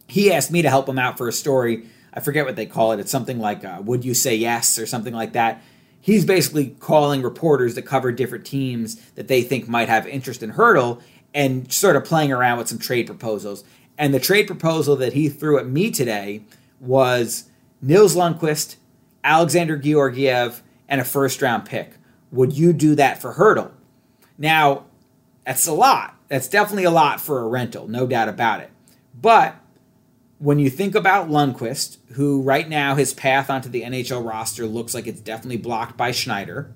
He 0.07 0.33
asked 0.33 0.51
me 0.51 0.61
to 0.61 0.69
help 0.69 0.89
him 0.89 0.97
out 0.97 1.17
for 1.17 1.27
a 1.27 1.31
story. 1.33 1.85
I 2.13 2.19
forget 2.19 2.45
what 2.45 2.55
they 2.55 2.65
call 2.65 2.91
it. 2.91 2.99
It's 2.99 3.11
something 3.11 3.39
like 3.39 3.63
uh, 3.63 3.81
"Would 3.83 4.03
You 4.03 4.13
Say 4.13 4.35
Yes" 4.35 4.79
or 4.79 4.85
something 4.85 5.13
like 5.13 5.33
that. 5.33 5.61
He's 6.01 6.25
basically 6.25 6.75
calling 6.79 7.21
reporters 7.21 7.75
that 7.75 7.83
cover 7.83 8.11
different 8.11 8.45
teams 8.45 8.95
that 9.11 9.27
they 9.27 9.43
think 9.43 9.67
might 9.67 9.87
have 9.87 10.07
interest 10.07 10.41
in 10.41 10.53
Hertl, 10.53 11.01
and 11.33 11.71
sort 11.71 11.95
of 11.95 12.03
playing 12.03 12.31
around 12.31 12.57
with 12.57 12.67
some 12.67 12.79
trade 12.79 13.05
proposals. 13.05 13.63
And 14.01 14.15
the 14.15 14.19
trade 14.19 14.47
proposal 14.47 14.95
that 14.95 15.13
he 15.13 15.29
threw 15.29 15.59
at 15.59 15.67
me 15.67 15.91
today 15.91 16.41
was 16.79 17.51
Nils 17.83 18.15
Lundkvist, 18.15 18.77
Alexandar 19.23 19.77
Georgiev, 19.77 20.63
and 20.89 20.99
a 20.99 21.05
first 21.05 21.39
round 21.39 21.65
pick. 21.65 21.91
Would 22.31 22.53
you 22.53 22.73
do 22.73 22.95
that 22.95 23.21
for 23.21 23.35
Hertl? 23.35 23.69
Now, 24.39 24.85
that's 25.45 25.67
a 25.67 25.73
lot. 25.73 26.15
That's 26.29 26.47
definitely 26.47 26.85
a 26.85 26.89
lot 26.89 27.21
for 27.21 27.41
a 27.41 27.47
rental, 27.47 27.87
no 27.87 28.07
doubt 28.07 28.27
about 28.27 28.61
it. 28.61 28.71
But 29.13 29.57
when 30.39 30.57
you 30.57 30.71
think 30.71 30.95
about 30.95 31.29
Lundkvist, 31.29 31.97
who 32.13 32.41
right 32.41 32.67
now 32.67 32.95
his 32.95 33.13
path 33.13 33.51
onto 33.51 33.69
the 33.69 33.83
NHL 33.83 34.27
roster 34.27 34.65
looks 34.65 34.95
like 34.95 35.05
it's 35.05 35.21
definitely 35.21 35.57
blocked 35.57 35.95
by 35.95 36.09
Schneider, 36.09 36.73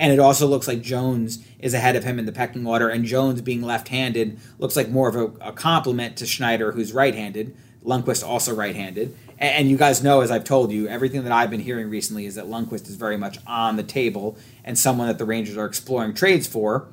and 0.00 0.14
it 0.14 0.18
also 0.18 0.46
looks 0.46 0.66
like 0.66 0.80
Jones 0.80 1.44
is 1.58 1.74
ahead 1.74 1.94
of 1.94 2.04
him 2.04 2.18
in 2.18 2.24
the 2.24 2.32
pecking 2.32 2.66
order, 2.66 2.88
and 2.88 3.04
Jones 3.04 3.42
being 3.42 3.60
left 3.60 3.88
handed 3.88 4.40
looks 4.58 4.74
like 4.74 4.88
more 4.88 5.10
of 5.10 5.14
a, 5.14 5.48
a 5.48 5.52
compliment 5.52 6.16
to 6.16 6.26
Schneider, 6.26 6.72
who's 6.72 6.94
right 6.94 7.14
handed. 7.14 7.54
Lundkvist 7.84 8.26
also 8.26 8.54
right 8.54 8.74
handed. 8.74 9.14
And, 9.38 9.54
and 9.56 9.70
you 9.70 9.76
guys 9.76 10.02
know, 10.02 10.22
as 10.22 10.30
I've 10.30 10.44
told 10.44 10.72
you, 10.72 10.88
everything 10.88 11.22
that 11.24 11.32
I've 11.32 11.50
been 11.50 11.60
hearing 11.60 11.90
recently 11.90 12.24
is 12.24 12.36
that 12.36 12.46
Lundkvist 12.46 12.88
is 12.88 12.96
very 12.96 13.18
much 13.18 13.40
on 13.46 13.76
the 13.76 13.82
table 13.82 14.38
and 14.64 14.78
someone 14.78 15.06
that 15.06 15.18
the 15.18 15.26
Rangers 15.26 15.58
are 15.58 15.66
exploring 15.66 16.14
trades 16.14 16.46
for. 16.46 16.88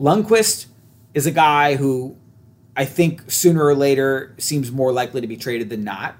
Lundkvist 0.00 0.64
is 1.12 1.26
a 1.26 1.30
guy 1.30 1.76
who 1.76 2.16
I 2.74 2.86
think 2.86 3.30
sooner 3.30 3.62
or 3.62 3.74
later 3.74 4.34
seems 4.38 4.72
more 4.72 4.92
likely 4.92 5.20
to 5.20 5.26
be 5.26 5.36
traded 5.36 5.68
than 5.68 5.84
not. 5.84 6.14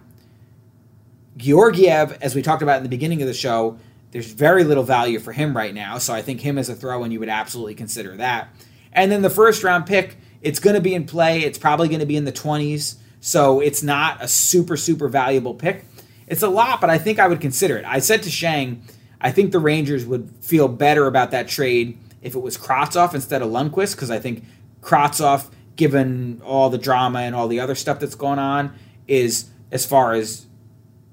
Georgiev, 1.39 2.19
as 2.21 2.35
we 2.35 2.43
talked 2.43 2.63
about 2.63 2.77
in 2.77 2.83
the 2.83 2.89
beginning 2.91 3.23
of 3.23 3.29
the 3.29 3.33
show, 3.33 3.79
there's 4.11 4.33
very 4.33 4.65
little 4.65 4.83
value 4.83 5.19
for 5.19 5.33
him 5.33 5.57
right 5.57 5.75
now. 5.75 5.99
So 5.99 6.15
I 6.15 6.23
think 6.23 6.41
him 6.41 6.59
as 6.59 6.69
a 6.69 6.75
throw 6.75 7.05
in, 7.05 7.11
you 7.11 7.21
would 7.21 7.29
absolutely 7.29 7.75
consider 7.75 8.17
that. 8.17 8.49
And 8.93 9.13
then 9.13 9.23
the 9.23 9.31
first 9.31 9.63
round 9.63 9.87
pick, 9.87 10.17
it's 10.41 10.61
going 10.61 10.75
to 10.75 10.81
be 10.81 10.95
in 10.95 11.05
play. 11.05 11.41
It's 11.41 11.59
probably 11.59 11.89
going 11.89 12.01
to 12.01 12.07
be 12.07 12.17
in 12.17 12.25
the 12.25 12.33
20s. 12.33 12.97
So 13.21 13.61
it's 13.61 13.83
not 13.83 14.23
a 14.23 14.29
super, 14.29 14.77
super 14.77 15.09
valuable 15.09 15.55
pick. 15.55 15.85
It's 16.27 16.43
a 16.43 16.49
lot, 16.49 16.81
but 16.81 16.91
I 16.91 16.99
think 16.99 17.19
I 17.19 17.27
would 17.27 17.41
consider 17.41 17.77
it. 17.77 17.85
I 17.85 17.99
said 17.99 18.23
to 18.23 18.31
Sheng, 18.31 18.83
I 19.21 19.33
think 19.33 19.53
the 19.53 19.59
Rangers 19.59 20.07
would 20.07 20.31
feel 20.41 20.69
better 20.69 21.07
about 21.07 21.31
that 21.33 21.49
trade 21.49 21.99
if 22.23 22.35
it 22.35 22.41
was 22.41 22.57
Kravtsov 22.57 23.15
instead 23.15 23.43
of 23.43 23.51
Lundkvist, 23.51 23.95
because 23.95 24.11
I 24.11 24.19
think 24.19 24.45
Kravtsov, 24.81 25.51
given 25.77 26.41
all 26.45 26.71
the 26.71 26.79
drama 26.79 27.21
and 27.21 27.35
all 27.35 27.49
the 27.49 27.61
other 27.61 27.75
stuff 27.75 27.99
that's 27.99 28.15
going 28.15 28.39
on, 28.39 28.75
is 29.07 29.49
as 29.73 29.85
far 29.87 30.13
as 30.13 30.47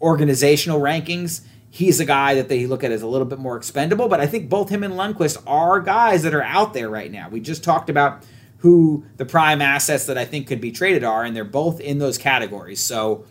organizational 0.01 0.79
rankings, 0.79 1.41
he's 1.75 1.99
a 1.99 2.05
guy 2.05 2.35
that 2.35 2.47
they 2.47 2.65
look 2.65 2.85
at 2.85 2.91
as 2.93 3.01
a 3.01 3.07
little 3.07 3.27
bit 3.27 3.37
more 3.37 3.57
expendable. 3.57 4.07
But 4.07 4.21
I 4.21 4.27
think 4.27 4.47
both 4.47 4.69
him 4.69 4.81
and 4.81 4.93
Lundkvist 4.93 5.43
are 5.45 5.81
guys 5.81 6.23
that 6.23 6.33
are 6.33 6.41
out 6.41 6.73
there 6.73 6.87
right 6.87 7.11
now. 7.11 7.27
We 7.27 7.41
just 7.41 7.65
talked 7.65 7.89
about 7.89 8.23
who 8.59 9.03
the 9.17 9.25
prime 9.25 9.61
assets 9.61 10.05
that 10.05 10.17
I 10.17 10.23
think 10.23 10.47
could 10.47 10.61
be 10.61 10.71
traded 10.71 11.03
are, 11.03 11.25
and 11.25 11.35
they're 11.35 11.43
both 11.43 11.81
in 11.81 11.99
those 11.99 12.17
categories. 12.17 12.79
So, 12.79 13.25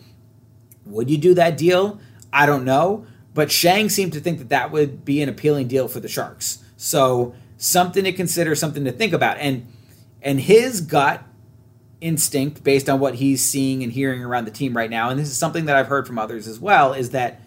would 0.85 1.09
you 1.09 1.17
do 1.17 1.33
that 1.33 1.57
deal? 1.57 1.99
I 2.31 2.45
don't 2.45 2.63
know. 2.63 3.07
But 3.33 3.51
Sheng 3.51 3.89
seemed 3.89 4.13
to 4.13 4.19
think 4.19 4.37
that 4.37 4.49
that 4.49 4.71
would 4.71 5.03
be 5.03 5.23
an 5.23 5.27
appealing 5.27 5.67
deal 5.67 5.87
for 5.87 5.99
the 5.99 6.07
Sharks. 6.07 6.59
So, 6.77 7.33
something 7.57 8.03
to 8.03 8.11
consider, 8.11 8.53
something 8.53 8.85
to 8.85 8.91
think 8.91 9.11
about. 9.11 9.37
And 9.39 9.65
and 10.21 10.39
his 10.39 10.81
gut 10.81 11.23
instinct 11.99 12.63
based 12.63 12.89
on 12.89 12.99
what 12.99 13.15
he's 13.15 13.43
seeing 13.43 13.81
and 13.81 13.91
hearing 13.91 14.23
around 14.23 14.45
the 14.45 14.51
team 14.51 14.77
right 14.77 14.91
now, 14.91 15.09
and 15.09 15.19
this 15.19 15.29
is 15.29 15.37
something 15.37 15.65
that 15.65 15.75
I've 15.75 15.87
heard 15.87 16.05
from 16.05 16.19
others 16.19 16.47
as 16.47 16.59
well, 16.59 16.93
is 16.93 17.09
that 17.09 17.41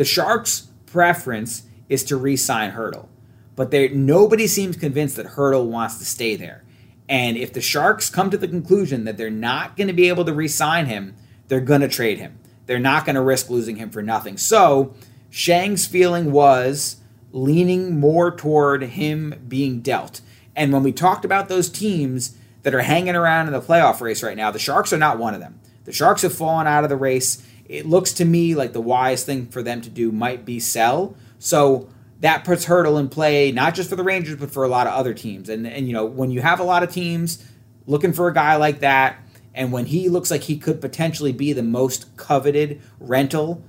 the 0.00 0.06
Sharks' 0.06 0.68
preference 0.86 1.64
is 1.90 2.04
to 2.04 2.16
re-sign 2.16 2.72
Hertl. 2.72 3.08
But 3.54 3.70
there 3.70 3.90
nobody 3.90 4.46
seems 4.46 4.78
convinced 4.78 5.16
that 5.16 5.26
Hertl 5.26 5.66
wants 5.66 5.98
to 5.98 6.06
stay 6.06 6.36
there. 6.36 6.64
And 7.06 7.36
if 7.36 7.52
the 7.52 7.60
Sharks 7.60 8.08
come 8.08 8.30
to 8.30 8.38
the 8.38 8.48
conclusion 8.48 9.04
that 9.04 9.18
they're 9.18 9.28
not 9.28 9.76
going 9.76 9.88
to 9.88 9.92
be 9.92 10.08
able 10.08 10.24
to 10.24 10.32
re 10.32 10.48
sign 10.48 10.86
him, 10.86 11.16
they're 11.48 11.60
going 11.60 11.82
to 11.82 11.88
trade 11.88 12.16
him. 12.16 12.38
They're 12.64 12.78
not 12.78 13.04
going 13.04 13.16
to 13.16 13.20
risk 13.20 13.50
losing 13.50 13.76
him 13.76 13.90
for 13.90 14.00
nothing. 14.00 14.38
So 14.38 14.94
Sheng's 15.28 15.84
feeling 15.84 16.32
was 16.32 16.96
leaning 17.30 18.00
more 18.00 18.34
toward 18.34 18.82
him 18.82 19.44
being 19.48 19.82
dealt. 19.82 20.22
And 20.56 20.72
when 20.72 20.82
we 20.82 20.92
talked 20.92 21.26
about 21.26 21.50
those 21.50 21.68
teams 21.68 22.38
that 22.62 22.74
are 22.74 22.80
hanging 22.80 23.16
around 23.16 23.48
in 23.48 23.52
the 23.52 23.60
playoff 23.60 24.00
race 24.00 24.22
right 24.22 24.34
now, 24.34 24.50
the 24.50 24.58
Sharks 24.58 24.94
are 24.94 24.98
not 24.98 25.18
one 25.18 25.34
of 25.34 25.40
them. 25.40 25.60
The 25.84 25.92
Sharks 25.92 26.22
have 26.22 26.32
fallen 26.32 26.66
out 26.66 26.84
of 26.84 26.88
the 26.88 26.96
race. 26.96 27.46
It 27.70 27.86
looks 27.86 28.12
to 28.14 28.24
me 28.24 28.56
like 28.56 28.72
the 28.72 28.80
wise 28.80 29.22
thing 29.22 29.46
for 29.46 29.62
them 29.62 29.80
to 29.82 29.88
do 29.88 30.10
might 30.10 30.44
be 30.44 30.58
sell. 30.58 31.14
So 31.38 31.88
that 32.18 32.42
puts 32.42 32.66
Hertl 32.66 32.98
in 32.98 33.08
play, 33.08 33.52
not 33.52 33.76
just 33.76 33.88
for 33.88 33.94
the 33.94 34.02
Rangers, 34.02 34.40
but 34.40 34.50
for 34.50 34.64
a 34.64 34.68
lot 34.68 34.88
of 34.88 34.92
other 34.92 35.14
teams. 35.14 35.48
And 35.48 35.64
and 35.68 35.86
you 35.86 35.92
know, 35.92 36.04
when 36.04 36.32
you 36.32 36.40
have 36.40 36.58
a 36.58 36.64
lot 36.64 36.82
of 36.82 36.92
teams 36.92 37.48
looking 37.86 38.12
for 38.12 38.26
a 38.26 38.34
guy 38.34 38.56
like 38.56 38.80
that, 38.80 39.18
and 39.54 39.70
when 39.70 39.86
he 39.86 40.08
looks 40.08 40.32
like 40.32 40.42
he 40.42 40.58
could 40.58 40.80
potentially 40.80 41.32
be 41.32 41.52
the 41.52 41.62
most 41.62 42.16
coveted 42.16 42.82
rental 42.98 43.62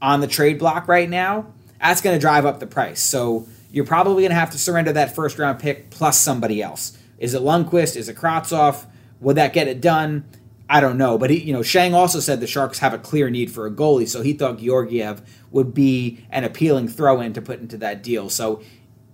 on 0.00 0.22
the 0.22 0.26
trade 0.26 0.58
block 0.58 0.88
right 0.88 1.10
now, 1.10 1.52
that's 1.78 2.00
going 2.00 2.16
to 2.16 2.20
drive 2.20 2.46
up 2.46 2.60
the 2.60 2.66
price. 2.66 3.02
So 3.02 3.46
you're 3.70 3.84
probably 3.84 4.22
going 4.22 4.30
to 4.30 4.36
have 4.36 4.52
to 4.52 4.58
surrender 4.58 4.94
that 4.94 5.14
first 5.14 5.38
round 5.38 5.58
pick 5.58 5.90
plus 5.90 6.18
somebody 6.18 6.62
else. 6.62 6.96
Is 7.18 7.34
it 7.34 7.42
Lundkvist? 7.42 7.94
Is 7.94 8.08
it 8.08 8.16
Kravtsov? 8.16 8.86
Would 9.20 9.36
that 9.36 9.52
get 9.52 9.68
it 9.68 9.82
done? 9.82 10.24
I 10.68 10.80
don't 10.80 10.98
know, 10.98 11.16
but 11.16 11.30
he, 11.30 11.38
you 11.42 11.52
know, 11.52 11.62
Sheng 11.62 11.94
also 11.94 12.18
said 12.18 12.40
the 12.40 12.46
Sharks 12.46 12.80
have 12.80 12.92
a 12.92 12.98
clear 12.98 13.30
need 13.30 13.52
for 13.52 13.66
a 13.66 13.70
goalie, 13.70 14.08
so 14.08 14.22
he 14.22 14.32
thought 14.32 14.58
Georgiev 14.58 15.22
would 15.52 15.72
be 15.72 16.26
an 16.30 16.42
appealing 16.42 16.88
throw-in 16.88 17.32
to 17.34 17.42
put 17.42 17.60
into 17.60 17.76
that 17.78 18.02
deal. 18.02 18.28
So, 18.28 18.62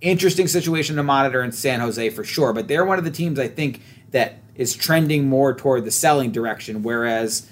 interesting 0.01 0.47
situation 0.47 0.95
to 0.95 1.03
monitor 1.03 1.43
in 1.43 1.51
San 1.51 1.79
Jose 1.79 2.09
for 2.09 2.23
sure. 2.23 2.53
But 2.53 2.67
they're 2.67 2.83
one 2.83 2.97
of 2.97 3.05
the 3.05 3.11
teams 3.11 3.39
I 3.39 3.47
think 3.47 3.81
that 4.11 4.39
is 4.55 4.75
trending 4.75 5.29
more 5.29 5.53
toward 5.53 5.85
the 5.85 5.91
selling 5.91 6.31
direction, 6.31 6.81
whereas 6.81 7.47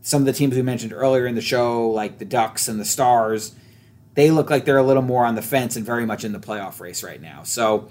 some 0.00 0.22
of 0.22 0.26
the 0.26 0.32
teams 0.32 0.54
we 0.54 0.62
mentioned 0.62 0.92
earlier 0.92 1.26
in 1.26 1.34
the 1.34 1.40
show, 1.40 1.90
like 1.90 2.18
the 2.18 2.24
Ducks 2.24 2.68
and 2.68 2.78
the 2.78 2.84
Stars, 2.84 3.54
they 4.14 4.30
look 4.30 4.48
like 4.48 4.64
they're 4.64 4.78
a 4.78 4.82
little 4.82 5.02
more 5.02 5.26
on 5.26 5.34
the 5.34 5.42
fence 5.42 5.74
and 5.74 5.84
very 5.84 6.06
much 6.06 6.24
in 6.24 6.32
the 6.32 6.38
playoff 6.38 6.80
race 6.80 7.02
right 7.02 7.20
now. 7.20 7.42
So. 7.42 7.88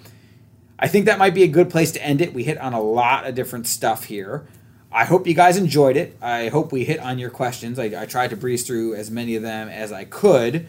I 0.81 0.87
think 0.87 1.07
that 1.07 1.19
might 1.19 1.33
be 1.33 1.43
a 1.43 1.47
good 1.47 1.69
place 1.69 1.91
to 1.91 2.01
end 2.01 2.21
it. 2.21 2.33
We 2.33 2.45
hit 2.45 2.57
on 2.57 2.71
a 2.71 2.79
lot 2.79 3.27
of 3.27 3.35
different 3.35 3.67
stuff 3.67 4.05
here. 4.05 4.47
I 4.91 5.05
hope 5.05 5.27
you 5.27 5.35
guys 5.35 5.57
enjoyed 5.57 5.97
it. 5.97 6.17
I 6.21 6.49
hope 6.49 6.71
we 6.71 6.83
hit 6.83 6.99
on 6.99 7.19
your 7.19 7.29
questions. 7.29 7.77
I, 7.77 8.01
I, 8.01 8.05
tried 8.05 8.31
to 8.31 8.37
breeze 8.37 8.65
through 8.65 8.95
as 8.95 9.11
many 9.11 9.35
of 9.35 9.43
them 9.43 9.69
as 9.69 9.91
I 9.91 10.03
could, 10.03 10.67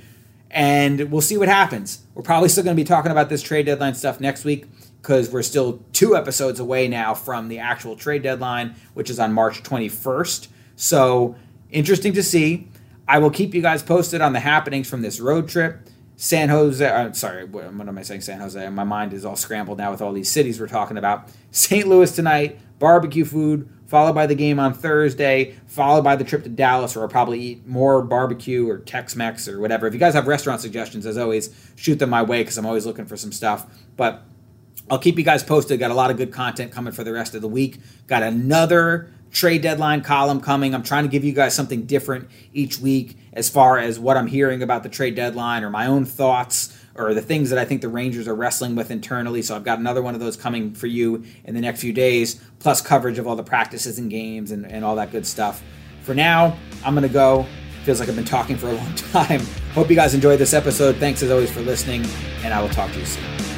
and 0.50 1.10
we'll 1.10 1.22
see 1.22 1.38
what 1.38 1.48
happens. 1.48 2.02
We're 2.14 2.22
probably 2.22 2.50
still 2.50 2.64
going 2.64 2.76
to 2.76 2.82
be 2.82 2.86
talking 2.86 3.12
about 3.12 3.30
this 3.30 3.40
trade 3.42 3.64
deadline 3.64 3.94
stuff 3.94 4.20
next 4.20 4.44
week 4.44 4.66
because 5.00 5.30
we're 5.30 5.42
still 5.42 5.82
two 5.92 6.14
episodes 6.14 6.60
away 6.60 6.86
now 6.86 7.14
from 7.14 7.48
the 7.48 7.58
actual 7.58 7.96
trade 7.96 8.22
deadline, 8.22 8.74
which 8.92 9.08
is 9.08 9.18
on 9.18 9.32
March 9.32 9.62
21st. 9.62 10.48
So, 10.76 11.36
interesting 11.70 12.12
to 12.12 12.22
see. 12.22 12.68
I 13.08 13.18
will 13.18 13.30
keep 13.30 13.54
you 13.54 13.62
guys 13.62 13.82
posted 13.82 14.20
on 14.20 14.34
the 14.34 14.40
happenings 14.40 14.88
from 14.88 15.02
this 15.02 15.18
road 15.18 15.48
trip. 15.48 15.88
San 16.16 16.50
Jose, 16.50 16.86
uh, 16.86 17.12
sorry, 17.12 17.44
what 17.44 17.64
am 17.64 17.98
I 17.98 18.02
saying? 18.02 18.20
San 18.20 18.40
Jose. 18.40 18.68
My 18.68 18.84
mind 18.84 19.14
is 19.14 19.24
all 19.24 19.36
scrambled 19.36 19.78
now 19.78 19.90
with 19.90 20.02
all 20.02 20.12
these 20.12 20.30
cities 20.30 20.60
we're 20.60 20.68
talking 20.68 20.98
about. 20.98 21.30
St. 21.50 21.88
Louis 21.88 22.14
tonight, 22.14 22.60
barbecue 22.80 23.24
food, 23.24 23.68
followed 23.86 24.14
by 24.14 24.26
the 24.26 24.34
game 24.34 24.58
on 24.58 24.74
Thursday, 24.74 25.54
followed 25.68 26.02
by 26.02 26.16
the 26.16 26.24
trip 26.24 26.42
to 26.42 26.48
Dallas, 26.48 26.96
where 26.96 27.04
I'll 27.04 27.08
probably 27.08 27.40
eat 27.40 27.66
more 27.66 28.02
barbecue 28.02 28.68
or 28.68 28.78
Tex 28.78 29.14
Mex 29.14 29.46
or 29.46 29.60
whatever. 29.60 29.86
If 29.86 29.94
you 29.94 30.00
guys 30.00 30.14
have 30.14 30.26
restaurant 30.26 30.60
suggestions, 30.60 31.06
as 31.06 31.16
always, 31.16 31.54
shoot 31.76 32.00
them 32.00 32.10
my 32.10 32.22
way 32.22 32.42
because 32.42 32.58
I'm 32.58 32.66
always 32.66 32.86
looking 32.86 33.06
for 33.06 33.16
some 33.16 33.30
stuff. 33.30 33.66
But 33.96 34.24
I'll 34.90 34.98
keep 34.98 35.18
you 35.18 35.24
guys 35.24 35.44
posted. 35.44 35.78
Got 35.78 35.92
a 35.92 35.94
lot 35.94 36.10
of 36.10 36.16
good 36.16 36.32
content 36.32 36.72
coming 36.72 36.92
for 36.92 37.04
the 37.04 37.12
rest 37.12 37.36
of 37.36 37.42
the 37.42 37.48
week. 37.48 37.78
Got 38.08 38.24
another 38.24 39.10
trade 39.30 39.62
deadline 39.62 40.02
column 40.02 40.40
coming. 40.40 40.74
I'm 40.74 40.82
trying 40.82 41.04
to 41.04 41.10
give 41.10 41.22
you 41.22 41.32
guys 41.32 41.54
something 41.54 41.84
different 41.84 42.28
each 42.52 42.78
week 42.78 43.16
as 43.32 43.48
far 43.48 43.78
as 43.78 43.98
what 43.98 44.16
I'm 44.16 44.26
hearing 44.26 44.62
about 44.62 44.82
the 44.82 44.88
trade 44.88 45.14
deadline 45.14 45.62
or 45.62 45.70
my 45.70 45.86
own 45.86 46.04
thoughts 46.04 46.76
or 46.94 47.14
the 47.14 47.22
things 47.22 47.50
that 47.50 47.58
I 47.58 47.64
think 47.64 47.80
the 47.80 47.88
Rangers 47.88 48.26
are 48.28 48.34
wrestling 48.34 48.74
with 48.74 48.90
internally. 48.90 49.42
So 49.42 49.56
I've 49.56 49.64
got 49.64 49.78
another 49.78 50.02
one 50.02 50.14
of 50.14 50.20
those 50.20 50.36
coming 50.36 50.74
for 50.74 50.86
you 50.86 51.24
in 51.44 51.54
the 51.54 51.60
next 51.60 51.80
few 51.80 51.92
days, 51.92 52.40
plus 52.58 52.80
coverage 52.80 53.18
of 53.18 53.26
all 53.26 53.36
the 53.36 53.44
practices 53.44 53.98
and 53.98 54.10
games 54.10 54.50
and, 54.50 54.66
and 54.66 54.84
all 54.84 54.96
that 54.96 55.12
good 55.12 55.26
stuff. 55.26 55.62
For 56.02 56.14
now, 56.14 56.56
I'm 56.84 56.94
going 56.94 57.06
to 57.06 57.12
go. 57.12 57.46
Feels 57.84 58.00
like 58.00 58.08
I've 58.08 58.16
been 58.16 58.24
talking 58.24 58.56
for 58.56 58.68
a 58.68 58.72
long 58.72 58.94
time. 59.12 59.40
Hope 59.72 59.88
you 59.88 59.96
guys 59.96 60.14
enjoyed 60.14 60.38
this 60.38 60.52
episode. 60.52 60.96
Thanks 60.96 61.22
as 61.22 61.30
always 61.30 61.50
for 61.50 61.60
listening, 61.60 62.04
and 62.44 62.52
I 62.52 62.60
will 62.60 62.68
talk 62.68 62.92
to 62.92 62.98
you 62.98 63.06
soon. 63.06 63.49